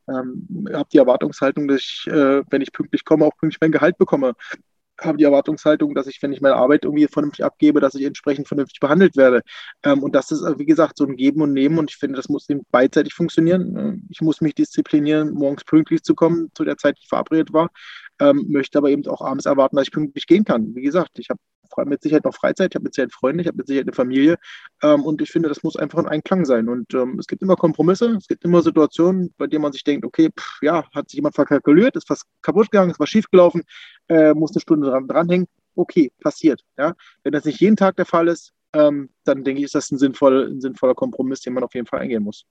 Ähm, 0.09 0.67
habe 0.73 0.89
die 0.91 0.97
Erwartungshaltung, 0.97 1.67
dass 1.67 1.81
ich, 1.81 2.07
äh, 2.07 2.41
wenn 2.49 2.61
ich 2.61 2.71
pünktlich 2.71 3.05
komme, 3.05 3.25
auch 3.25 3.37
pünktlich 3.37 3.61
mein 3.61 3.71
Gehalt 3.71 3.97
bekomme 3.99 4.33
habe 4.99 5.17
die 5.17 5.23
Erwartungshaltung, 5.25 5.93
dass 5.93 6.07
ich, 6.07 6.21
wenn 6.21 6.33
ich 6.33 6.41
meine 6.41 6.55
Arbeit 6.55 6.85
irgendwie 6.85 7.07
vernünftig 7.07 7.45
abgebe, 7.45 7.79
dass 7.79 7.95
ich 7.95 8.05
entsprechend 8.05 8.47
vernünftig 8.47 8.79
behandelt 8.79 9.15
werde. 9.15 9.41
Ähm, 9.83 10.03
und 10.03 10.15
das 10.15 10.31
ist, 10.31 10.43
wie 10.57 10.65
gesagt, 10.65 10.97
so 10.97 11.05
ein 11.05 11.15
Geben 11.15 11.41
und 11.41 11.53
Nehmen. 11.53 11.77
Und 11.77 11.91
ich 11.91 11.97
finde, 11.97 12.17
das 12.17 12.29
muss 12.29 12.49
eben 12.49 12.61
beidseitig 12.71 13.13
funktionieren. 13.13 13.75
Äh, 13.77 13.97
ich 14.09 14.21
muss 14.21 14.41
mich 14.41 14.55
disziplinieren, 14.55 15.33
morgens 15.33 15.63
pünktlich 15.63 16.03
zu 16.03 16.15
kommen, 16.15 16.49
zu 16.55 16.63
der 16.63 16.77
Zeit, 16.77 16.97
die 17.01 17.07
verabredet 17.07 17.53
war. 17.53 17.69
Ähm, 18.19 18.45
möchte 18.49 18.77
aber 18.77 18.89
eben 18.89 19.05
auch 19.07 19.21
abends 19.21 19.45
erwarten, 19.45 19.75
dass 19.75 19.87
ich 19.87 19.91
pünktlich 19.91 20.25
gehen 20.27 20.43
kann. 20.43 20.75
Wie 20.75 20.81
gesagt, 20.81 21.19
ich 21.19 21.29
habe 21.29 21.39
mit 21.85 22.01
Sicherheit 22.01 22.23
noch 22.23 22.33
Freizeit, 22.33 22.71
ich 22.71 22.75
habe 22.75 22.83
mit 22.83 22.93
Sicherheit 22.93 23.13
Freunde, 23.13 23.41
ich 23.41 23.47
habe 23.47 23.57
mit 23.57 23.67
Sicherheit 23.67 23.85
eine 23.85 23.93
Familie. 23.93 24.37
Ähm, 24.81 25.03
und 25.03 25.21
ich 25.21 25.31
finde, 25.31 25.49
das 25.49 25.63
muss 25.63 25.75
einfach 25.75 25.99
ein 25.99 26.07
Einklang 26.07 26.45
sein. 26.45 26.69
Und 26.69 26.93
ähm, 26.93 27.19
es 27.19 27.27
gibt 27.27 27.41
immer 27.41 27.55
Kompromisse, 27.55 28.15
es 28.17 28.27
gibt 28.27 28.43
immer 28.43 28.61
Situationen, 28.61 29.33
bei 29.37 29.47
denen 29.47 29.61
man 29.61 29.73
sich 29.73 29.83
denkt, 29.83 30.05
okay, 30.05 30.29
pff, 30.37 30.61
ja, 30.61 30.85
hat 30.93 31.09
sich 31.09 31.17
jemand 31.17 31.35
verkalkuliert, 31.35 31.95
ist 31.95 32.09
was 32.09 32.23
kaputt 32.41 32.71
gegangen, 32.71 32.91
ist 32.91 32.99
was 32.99 33.09
schiefgelaufen, 33.09 33.63
äh, 34.07 34.33
muss 34.33 34.51
eine 34.53 34.61
Stunde 34.61 34.89
dran, 34.89 35.07
dranhängen. 35.07 35.47
Okay, 35.75 36.11
passiert. 36.21 36.61
Ja? 36.77 36.95
Wenn 37.23 37.33
das 37.33 37.45
nicht 37.45 37.59
jeden 37.59 37.75
Tag 37.75 37.95
der 37.97 38.05
Fall 38.05 38.27
ist, 38.27 38.53
ähm, 38.73 39.09
dann 39.23 39.43
denke 39.43 39.59
ich, 39.59 39.65
ist 39.65 39.75
das 39.75 39.91
ein, 39.91 39.97
sinnvoll, 39.97 40.49
ein 40.51 40.61
sinnvoller 40.61 40.95
Kompromiss, 40.95 41.41
den 41.41 41.53
man 41.53 41.63
auf 41.63 41.73
jeden 41.75 41.87
Fall 41.87 41.99
eingehen 41.99 42.23
muss. 42.23 42.45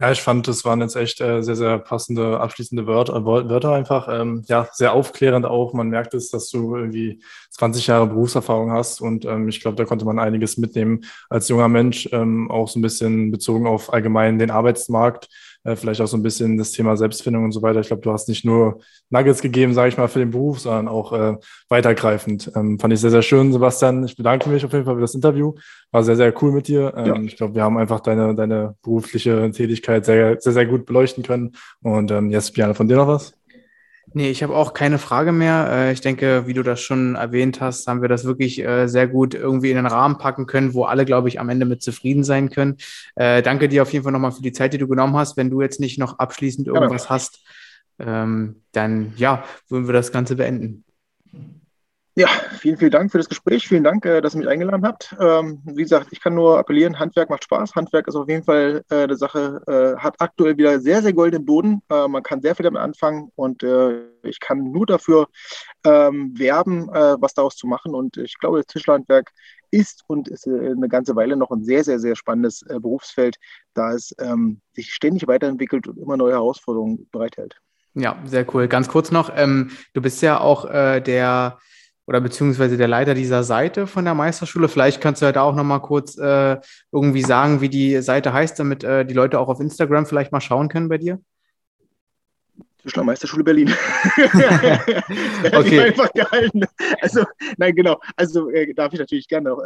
Ja, 0.00 0.10
ich 0.10 0.20
fand, 0.20 0.48
das 0.48 0.64
waren 0.64 0.80
jetzt 0.80 0.96
echt 0.96 1.20
äh, 1.20 1.42
sehr, 1.42 1.54
sehr 1.54 1.78
passende, 1.78 2.40
abschließende 2.40 2.86
Wörter, 2.86 3.24
Wörter 3.24 3.72
einfach. 3.72 4.08
Ähm, 4.10 4.42
ja, 4.48 4.68
sehr 4.72 4.92
aufklärend 4.92 5.46
auch. 5.46 5.72
Man 5.72 5.88
merkt 5.88 6.14
es, 6.14 6.30
dass 6.30 6.50
du 6.50 6.76
irgendwie 6.76 7.22
20 7.50 7.86
Jahre 7.86 8.08
Berufserfahrung 8.08 8.72
hast 8.72 9.00
und 9.00 9.24
ähm, 9.24 9.48
ich 9.48 9.60
glaube, 9.60 9.76
da 9.76 9.84
konnte 9.84 10.04
man 10.04 10.18
einiges 10.18 10.56
mitnehmen 10.58 11.04
als 11.30 11.48
junger 11.48 11.68
Mensch, 11.68 12.08
ähm, 12.12 12.50
auch 12.50 12.68
so 12.68 12.78
ein 12.78 12.82
bisschen 12.82 13.30
bezogen 13.30 13.66
auf 13.68 13.92
allgemein 13.92 14.38
den 14.38 14.50
Arbeitsmarkt 14.50 15.28
äh, 15.64 15.76
vielleicht 15.76 16.00
auch 16.00 16.06
so 16.06 16.16
ein 16.16 16.22
bisschen 16.22 16.56
das 16.56 16.72
Thema 16.72 16.96
Selbstfindung 16.96 17.44
und 17.44 17.52
so 17.52 17.62
weiter. 17.62 17.80
Ich 17.80 17.88
glaube, 17.88 18.02
du 18.02 18.12
hast 18.12 18.28
nicht 18.28 18.44
nur 18.44 18.80
Nuggets 19.10 19.42
gegeben, 19.42 19.74
sage 19.74 19.88
ich 19.88 19.96
mal, 19.96 20.08
für 20.08 20.18
den 20.20 20.30
Beruf, 20.30 20.60
sondern 20.60 20.88
auch 20.88 21.12
äh, 21.12 21.36
weitergreifend. 21.68 22.52
Ähm, 22.54 22.78
fand 22.78 22.92
ich 22.92 23.00
sehr, 23.00 23.10
sehr 23.10 23.22
schön, 23.22 23.52
Sebastian. 23.52 24.04
Ich 24.04 24.16
bedanke 24.16 24.48
mich 24.48 24.64
auf 24.64 24.72
jeden 24.72 24.84
Fall 24.84 24.94
für 24.94 25.00
das 25.00 25.14
Interview. 25.14 25.54
War 25.90 26.04
sehr, 26.04 26.16
sehr 26.16 26.32
cool 26.42 26.52
mit 26.52 26.68
dir. 26.68 26.92
Ähm, 26.96 27.06
ja. 27.06 27.20
Ich 27.22 27.36
glaube, 27.36 27.54
wir 27.54 27.62
haben 27.62 27.78
einfach 27.78 28.00
deine, 28.00 28.34
deine 28.34 28.76
berufliche 28.82 29.50
Tätigkeit 29.50 30.04
sehr, 30.04 30.40
sehr, 30.40 30.52
sehr 30.52 30.66
gut 30.66 30.86
beleuchten 30.86 31.24
können. 31.24 31.52
Und 31.82 32.10
ähm, 32.10 32.30
jetzt, 32.30 32.52
Biane, 32.54 32.74
von 32.74 32.88
dir 32.88 32.96
noch 32.96 33.08
was? 33.08 33.34
Nee, 34.16 34.30
ich 34.30 34.44
habe 34.44 34.54
auch 34.54 34.74
keine 34.74 34.98
Frage 34.98 35.32
mehr. 35.32 35.68
Äh, 35.68 35.92
ich 35.92 36.00
denke, 36.00 36.46
wie 36.46 36.54
du 36.54 36.62
das 36.62 36.80
schon 36.80 37.16
erwähnt 37.16 37.60
hast, 37.60 37.88
haben 37.88 38.00
wir 38.00 38.08
das 38.08 38.24
wirklich 38.24 38.60
äh, 38.64 38.86
sehr 38.86 39.08
gut 39.08 39.34
irgendwie 39.34 39.70
in 39.70 39.76
den 39.76 39.86
Rahmen 39.86 40.18
packen 40.18 40.46
können, 40.46 40.72
wo 40.72 40.84
alle, 40.84 41.04
glaube 41.04 41.26
ich, 41.26 41.40
am 41.40 41.48
Ende 41.48 41.66
mit 41.66 41.82
zufrieden 41.82 42.22
sein 42.22 42.48
können. 42.48 42.76
Äh, 43.16 43.42
danke 43.42 43.68
dir 43.68 43.82
auf 43.82 43.92
jeden 43.92 44.04
Fall 44.04 44.12
nochmal 44.12 44.30
für 44.30 44.40
die 44.40 44.52
Zeit, 44.52 44.72
die 44.72 44.78
du 44.78 44.86
genommen 44.86 45.16
hast. 45.16 45.36
Wenn 45.36 45.50
du 45.50 45.60
jetzt 45.60 45.80
nicht 45.80 45.98
noch 45.98 46.20
abschließend 46.20 46.68
irgendwas 46.68 47.04
ja. 47.04 47.10
hast, 47.10 47.44
ähm, 47.98 48.62
dann 48.70 49.14
ja, 49.16 49.42
würden 49.68 49.88
wir 49.88 49.94
das 49.94 50.12
Ganze 50.12 50.36
beenden. 50.36 50.84
Ja, 52.16 52.28
vielen, 52.60 52.76
vielen 52.76 52.92
Dank 52.92 53.10
für 53.10 53.18
das 53.18 53.28
Gespräch. 53.28 53.66
Vielen 53.66 53.82
Dank, 53.82 54.06
äh, 54.06 54.20
dass 54.20 54.34
ihr 54.34 54.38
mich 54.38 54.48
eingeladen 54.48 54.86
habt. 54.86 55.16
Ähm, 55.18 55.60
wie 55.64 55.82
gesagt, 55.82 56.08
ich 56.12 56.20
kann 56.20 56.36
nur 56.36 56.60
appellieren, 56.60 57.00
Handwerk 57.00 57.28
macht 57.28 57.42
Spaß. 57.42 57.74
Handwerk 57.74 58.06
ist 58.06 58.14
auf 58.14 58.28
jeden 58.28 58.44
Fall 58.44 58.84
äh, 58.88 59.02
eine 59.02 59.16
Sache, 59.16 59.60
äh, 59.66 60.00
hat 60.00 60.14
aktuell 60.20 60.56
wieder 60.56 60.78
sehr, 60.78 61.02
sehr 61.02 61.12
goldenen 61.12 61.44
Boden. 61.44 61.82
man 61.88 62.22
kann 62.22 62.40
sehr 62.40 62.54
viel 62.54 62.62
damit 62.62 62.80
anfangen 62.80 63.32
und 63.34 63.64
ich 64.22 64.40
kann 64.40 64.70
nur 64.70 64.86
dafür 64.86 65.28
ähm, 65.84 66.32
werben, 66.38 66.86
was 66.88 67.34
daraus 67.34 67.56
zu 67.56 67.66
machen. 67.66 67.94
Und 67.94 68.16
ich 68.16 68.38
glaube, 68.38 68.58
das 68.58 68.66
Tischlerhandwerk 68.66 69.30
ist 69.70 70.04
und 70.06 70.28
ist 70.28 70.46
eine 70.46 70.88
ganze 70.88 71.16
Weile 71.16 71.36
noch 71.36 71.50
ein 71.50 71.64
sehr, 71.64 71.84
sehr, 71.84 71.98
sehr 71.98 72.16
spannendes 72.16 72.64
Berufsfeld, 72.66 73.36
da 73.74 73.92
es 73.92 74.14
ähm, 74.18 74.60
sich 74.72 74.92
ständig 74.92 75.26
weiterentwickelt 75.26 75.88
und 75.88 75.98
immer 75.98 76.16
neue 76.16 76.32
Herausforderungen 76.32 77.08
bereithält. 77.10 77.56
Ja, 77.94 78.18
sehr 78.24 78.46
cool. 78.54 78.68
Ganz 78.68 78.88
kurz 78.88 79.10
noch, 79.10 79.30
du 79.30 80.02
bist 80.02 80.22
ja 80.22 80.40
auch 80.40 80.64
der 80.64 81.58
oder 82.06 82.20
beziehungsweise 82.20 82.76
der 82.76 82.88
Leiter 82.88 83.14
dieser 83.14 83.42
Seite 83.44 83.86
von 83.86 84.04
der 84.04 84.14
Meisterschule. 84.14 84.68
Vielleicht 84.68 85.00
kannst 85.00 85.22
du 85.22 85.26
ja 85.26 85.32
da 85.32 85.42
auch 85.42 85.54
nochmal 85.54 85.80
kurz 85.80 86.18
äh, 86.18 86.58
irgendwie 86.92 87.22
sagen, 87.22 87.60
wie 87.60 87.68
die 87.68 88.00
Seite 88.02 88.32
heißt, 88.32 88.58
damit 88.58 88.84
äh, 88.84 89.04
die 89.06 89.14
Leute 89.14 89.38
auch 89.40 89.48
auf 89.48 89.60
Instagram 89.60 90.06
vielleicht 90.06 90.32
mal 90.32 90.40
schauen 90.40 90.68
können 90.68 90.88
bei 90.88 90.98
dir. 90.98 91.20
Tischler 92.84 93.02
Meisterschule 93.02 93.42
Berlin. 93.42 93.68
okay. 95.54 95.80
einfach 95.80 96.12
gehalten. 96.12 96.64
Also, 97.00 97.24
nein, 97.56 97.74
genau. 97.74 97.98
Also 98.14 98.50
äh, 98.50 98.74
darf 98.74 98.92
ich 98.92 98.98
natürlich 98.98 99.26
gerne. 99.26 99.56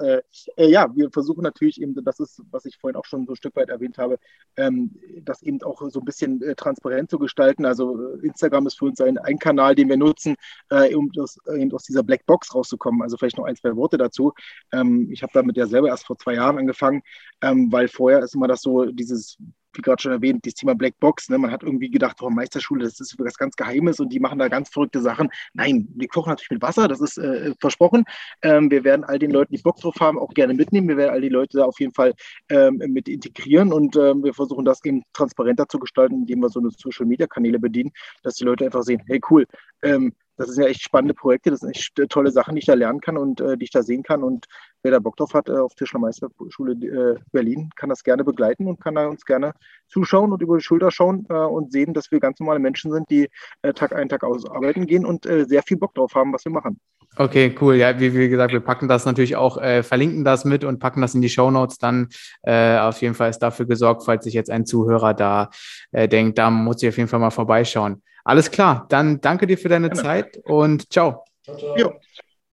Äh, 0.56 0.62
äh, 0.62 0.70
ja, 0.70 0.88
wir 0.94 1.10
versuchen 1.10 1.42
natürlich 1.42 1.82
eben, 1.82 1.96
das 2.04 2.20
ist, 2.20 2.40
was 2.52 2.64
ich 2.64 2.78
vorhin 2.78 2.94
auch 2.94 3.04
schon 3.04 3.26
so 3.26 3.32
ein 3.32 3.36
Stück 3.36 3.56
weit 3.56 3.70
erwähnt 3.70 3.98
habe, 3.98 4.20
ähm, 4.56 4.94
das 5.22 5.42
eben 5.42 5.60
auch 5.62 5.82
so 5.90 5.98
ein 5.98 6.04
bisschen 6.04 6.40
äh, 6.42 6.54
transparent 6.54 7.10
zu 7.10 7.18
gestalten. 7.18 7.66
Also 7.66 8.14
äh, 8.14 8.26
Instagram 8.26 8.68
ist 8.68 8.78
für 8.78 8.84
uns 8.84 9.00
ein, 9.00 9.18
ein 9.18 9.40
Kanal, 9.40 9.74
den 9.74 9.88
wir 9.88 9.96
nutzen, 9.96 10.36
äh, 10.70 10.94
um 10.94 11.10
das, 11.12 11.38
eben 11.56 11.72
aus 11.72 11.82
dieser 11.82 12.04
Blackbox 12.04 12.54
rauszukommen. 12.54 13.02
Also 13.02 13.16
vielleicht 13.16 13.38
noch 13.38 13.46
ein, 13.46 13.56
zwei 13.56 13.74
Worte 13.74 13.98
dazu. 13.98 14.32
Ähm, 14.72 15.08
ich 15.10 15.24
habe 15.24 15.32
damit 15.34 15.56
ja 15.56 15.66
selber 15.66 15.88
erst 15.88 16.06
vor 16.06 16.18
zwei 16.18 16.34
Jahren 16.34 16.58
angefangen, 16.58 17.02
ähm, 17.42 17.72
weil 17.72 17.88
vorher 17.88 18.20
ist 18.20 18.36
immer 18.36 18.46
das 18.46 18.62
so, 18.62 18.84
dieses 18.84 19.38
wie 19.78 19.82
gerade 19.82 20.02
schon 20.02 20.12
erwähnt, 20.12 20.44
das 20.44 20.54
Thema 20.54 20.74
Black 20.74 20.98
Box. 21.00 21.28
Ne? 21.28 21.38
Man 21.38 21.50
hat 21.50 21.62
irgendwie 21.62 21.90
gedacht, 21.90 22.18
oh, 22.20 22.28
Meisterschule, 22.28 22.84
das 22.84 23.00
ist 23.00 23.18
was 23.18 23.36
ganz 23.36 23.56
Geheimes 23.56 24.00
und 24.00 24.12
die 24.12 24.20
machen 24.20 24.38
da 24.38 24.48
ganz 24.48 24.68
verrückte 24.68 25.00
Sachen. 25.00 25.30
Nein, 25.54 25.88
wir 25.94 26.08
kochen 26.08 26.30
natürlich 26.30 26.50
mit 26.50 26.62
Wasser, 26.62 26.88
das 26.88 27.00
ist 27.00 27.18
äh, 27.18 27.54
versprochen. 27.60 28.04
Ähm, 28.42 28.70
wir 28.70 28.84
werden 28.84 29.04
all 29.04 29.18
den 29.18 29.30
Leuten, 29.30 29.54
die 29.54 29.62
Bock 29.62 29.76
drauf 29.76 29.94
haben, 30.00 30.18
auch 30.18 30.34
gerne 30.34 30.54
mitnehmen. 30.54 30.88
Wir 30.88 30.96
werden 30.96 31.12
all 31.12 31.20
die 31.20 31.28
Leute 31.28 31.58
da 31.58 31.64
auf 31.64 31.80
jeden 31.80 31.94
Fall 31.94 32.14
ähm, 32.50 32.82
mit 32.88 33.08
integrieren 33.08 33.72
und 33.72 33.96
ähm, 33.96 34.22
wir 34.24 34.34
versuchen 34.34 34.64
das 34.64 34.84
eben 34.84 35.02
transparenter 35.12 35.68
zu 35.68 35.78
gestalten, 35.78 36.16
indem 36.16 36.40
wir 36.40 36.48
so 36.50 36.60
eine 36.60 36.70
Social 36.70 37.06
Media 37.06 37.26
Kanäle 37.26 37.58
bedienen, 37.58 37.92
dass 38.22 38.34
die 38.34 38.44
Leute 38.44 38.64
einfach 38.64 38.82
sehen, 38.82 39.02
hey 39.06 39.20
cool, 39.30 39.46
ähm, 39.82 40.12
das 40.38 40.50
sind 40.50 40.62
ja 40.62 40.70
echt 40.70 40.82
spannende 40.82 41.14
Projekte, 41.14 41.50
das 41.50 41.60
sind 41.60 41.70
echt 41.70 41.94
tolle 42.08 42.30
Sachen, 42.30 42.54
die 42.54 42.60
ich 42.60 42.66
da 42.66 42.74
lernen 42.74 43.00
kann 43.00 43.16
und 43.16 43.40
äh, 43.40 43.58
die 43.58 43.64
ich 43.64 43.70
da 43.70 43.82
sehen 43.82 44.04
kann. 44.04 44.22
Und 44.22 44.46
wer 44.82 44.92
da 44.92 44.98
Bock 44.98 45.16
drauf 45.16 45.34
hat, 45.34 45.48
äh, 45.48 45.52
auf 45.52 45.74
Tischlermeisterschule 45.74 46.72
äh, 46.72 47.18
Berlin, 47.32 47.70
kann 47.76 47.88
das 47.88 48.02
gerne 48.02 48.24
begleiten 48.24 48.66
und 48.66 48.80
kann 48.80 48.94
da 48.94 49.06
uns 49.06 49.24
gerne 49.24 49.52
zuschauen 49.88 50.32
und 50.32 50.42
über 50.42 50.56
die 50.56 50.62
Schulter 50.62 50.90
schauen 50.90 51.26
äh, 51.28 51.34
und 51.34 51.72
sehen, 51.72 51.94
dass 51.94 52.10
wir 52.10 52.20
ganz 52.20 52.40
normale 52.40 52.60
Menschen 52.60 52.92
sind, 52.92 53.10
die 53.10 53.28
äh, 53.62 53.72
Tag 53.72 53.94
ein, 53.94 54.08
Tag 54.08 54.24
aus 54.24 54.48
arbeiten 54.48 54.86
gehen 54.86 55.04
und 55.04 55.26
äh, 55.26 55.44
sehr 55.44 55.62
viel 55.62 55.76
Bock 55.76 55.94
drauf 55.94 56.14
haben, 56.14 56.32
was 56.32 56.44
wir 56.44 56.52
machen. 56.52 56.80
Okay, 57.16 57.54
cool. 57.60 57.74
Ja, 57.76 57.98
wie, 57.98 58.14
wie 58.14 58.28
gesagt, 58.28 58.52
wir 58.52 58.60
packen 58.60 58.86
das 58.86 59.04
natürlich 59.04 59.34
auch, 59.34 59.56
verlinken 59.82 60.24
das 60.24 60.44
mit 60.44 60.62
und 60.62 60.78
packen 60.78 61.00
das 61.00 61.14
in 61.14 61.22
die 61.22 61.30
Show 61.30 61.50
Notes. 61.50 61.78
Dann 61.78 62.08
auf 62.44 63.00
jeden 63.00 63.14
Fall 63.14 63.30
ist 63.30 63.38
dafür 63.38 63.66
gesorgt, 63.66 64.04
falls 64.04 64.24
sich 64.24 64.34
jetzt 64.34 64.50
ein 64.50 64.66
Zuhörer 64.66 65.14
da 65.14 65.48
denkt, 65.92 66.38
da 66.38 66.50
muss 66.50 66.82
ich 66.82 66.88
auf 66.90 66.96
jeden 66.96 67.08
Fall 67.08 67.18
mal 67.18 67.30
vorbeischauen. 67.30 68.02
Alles 68.24 68.50
klar, 68.50 68.86
dann 68.90 69.20
danke 69.20 69.46
dir 69.46 69.56
für 69.56 69.70
deine 69.70 69.88
Gerne. 69.88 70.02
Zeit 70.02 70.36
und 70.44 70.92
ciao. 70.92 71.24
ciao, 71.42 71.56
ciao. 71.56 71.76
Jo. 71.78 71.92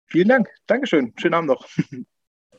Vielen 0.05 0.27
Dank. 0.27 0.47
Dankeschön. 0.67 1.11
Schönen 1.17 1.33
Abend 1.33 1.49
noch. 1.49 1.67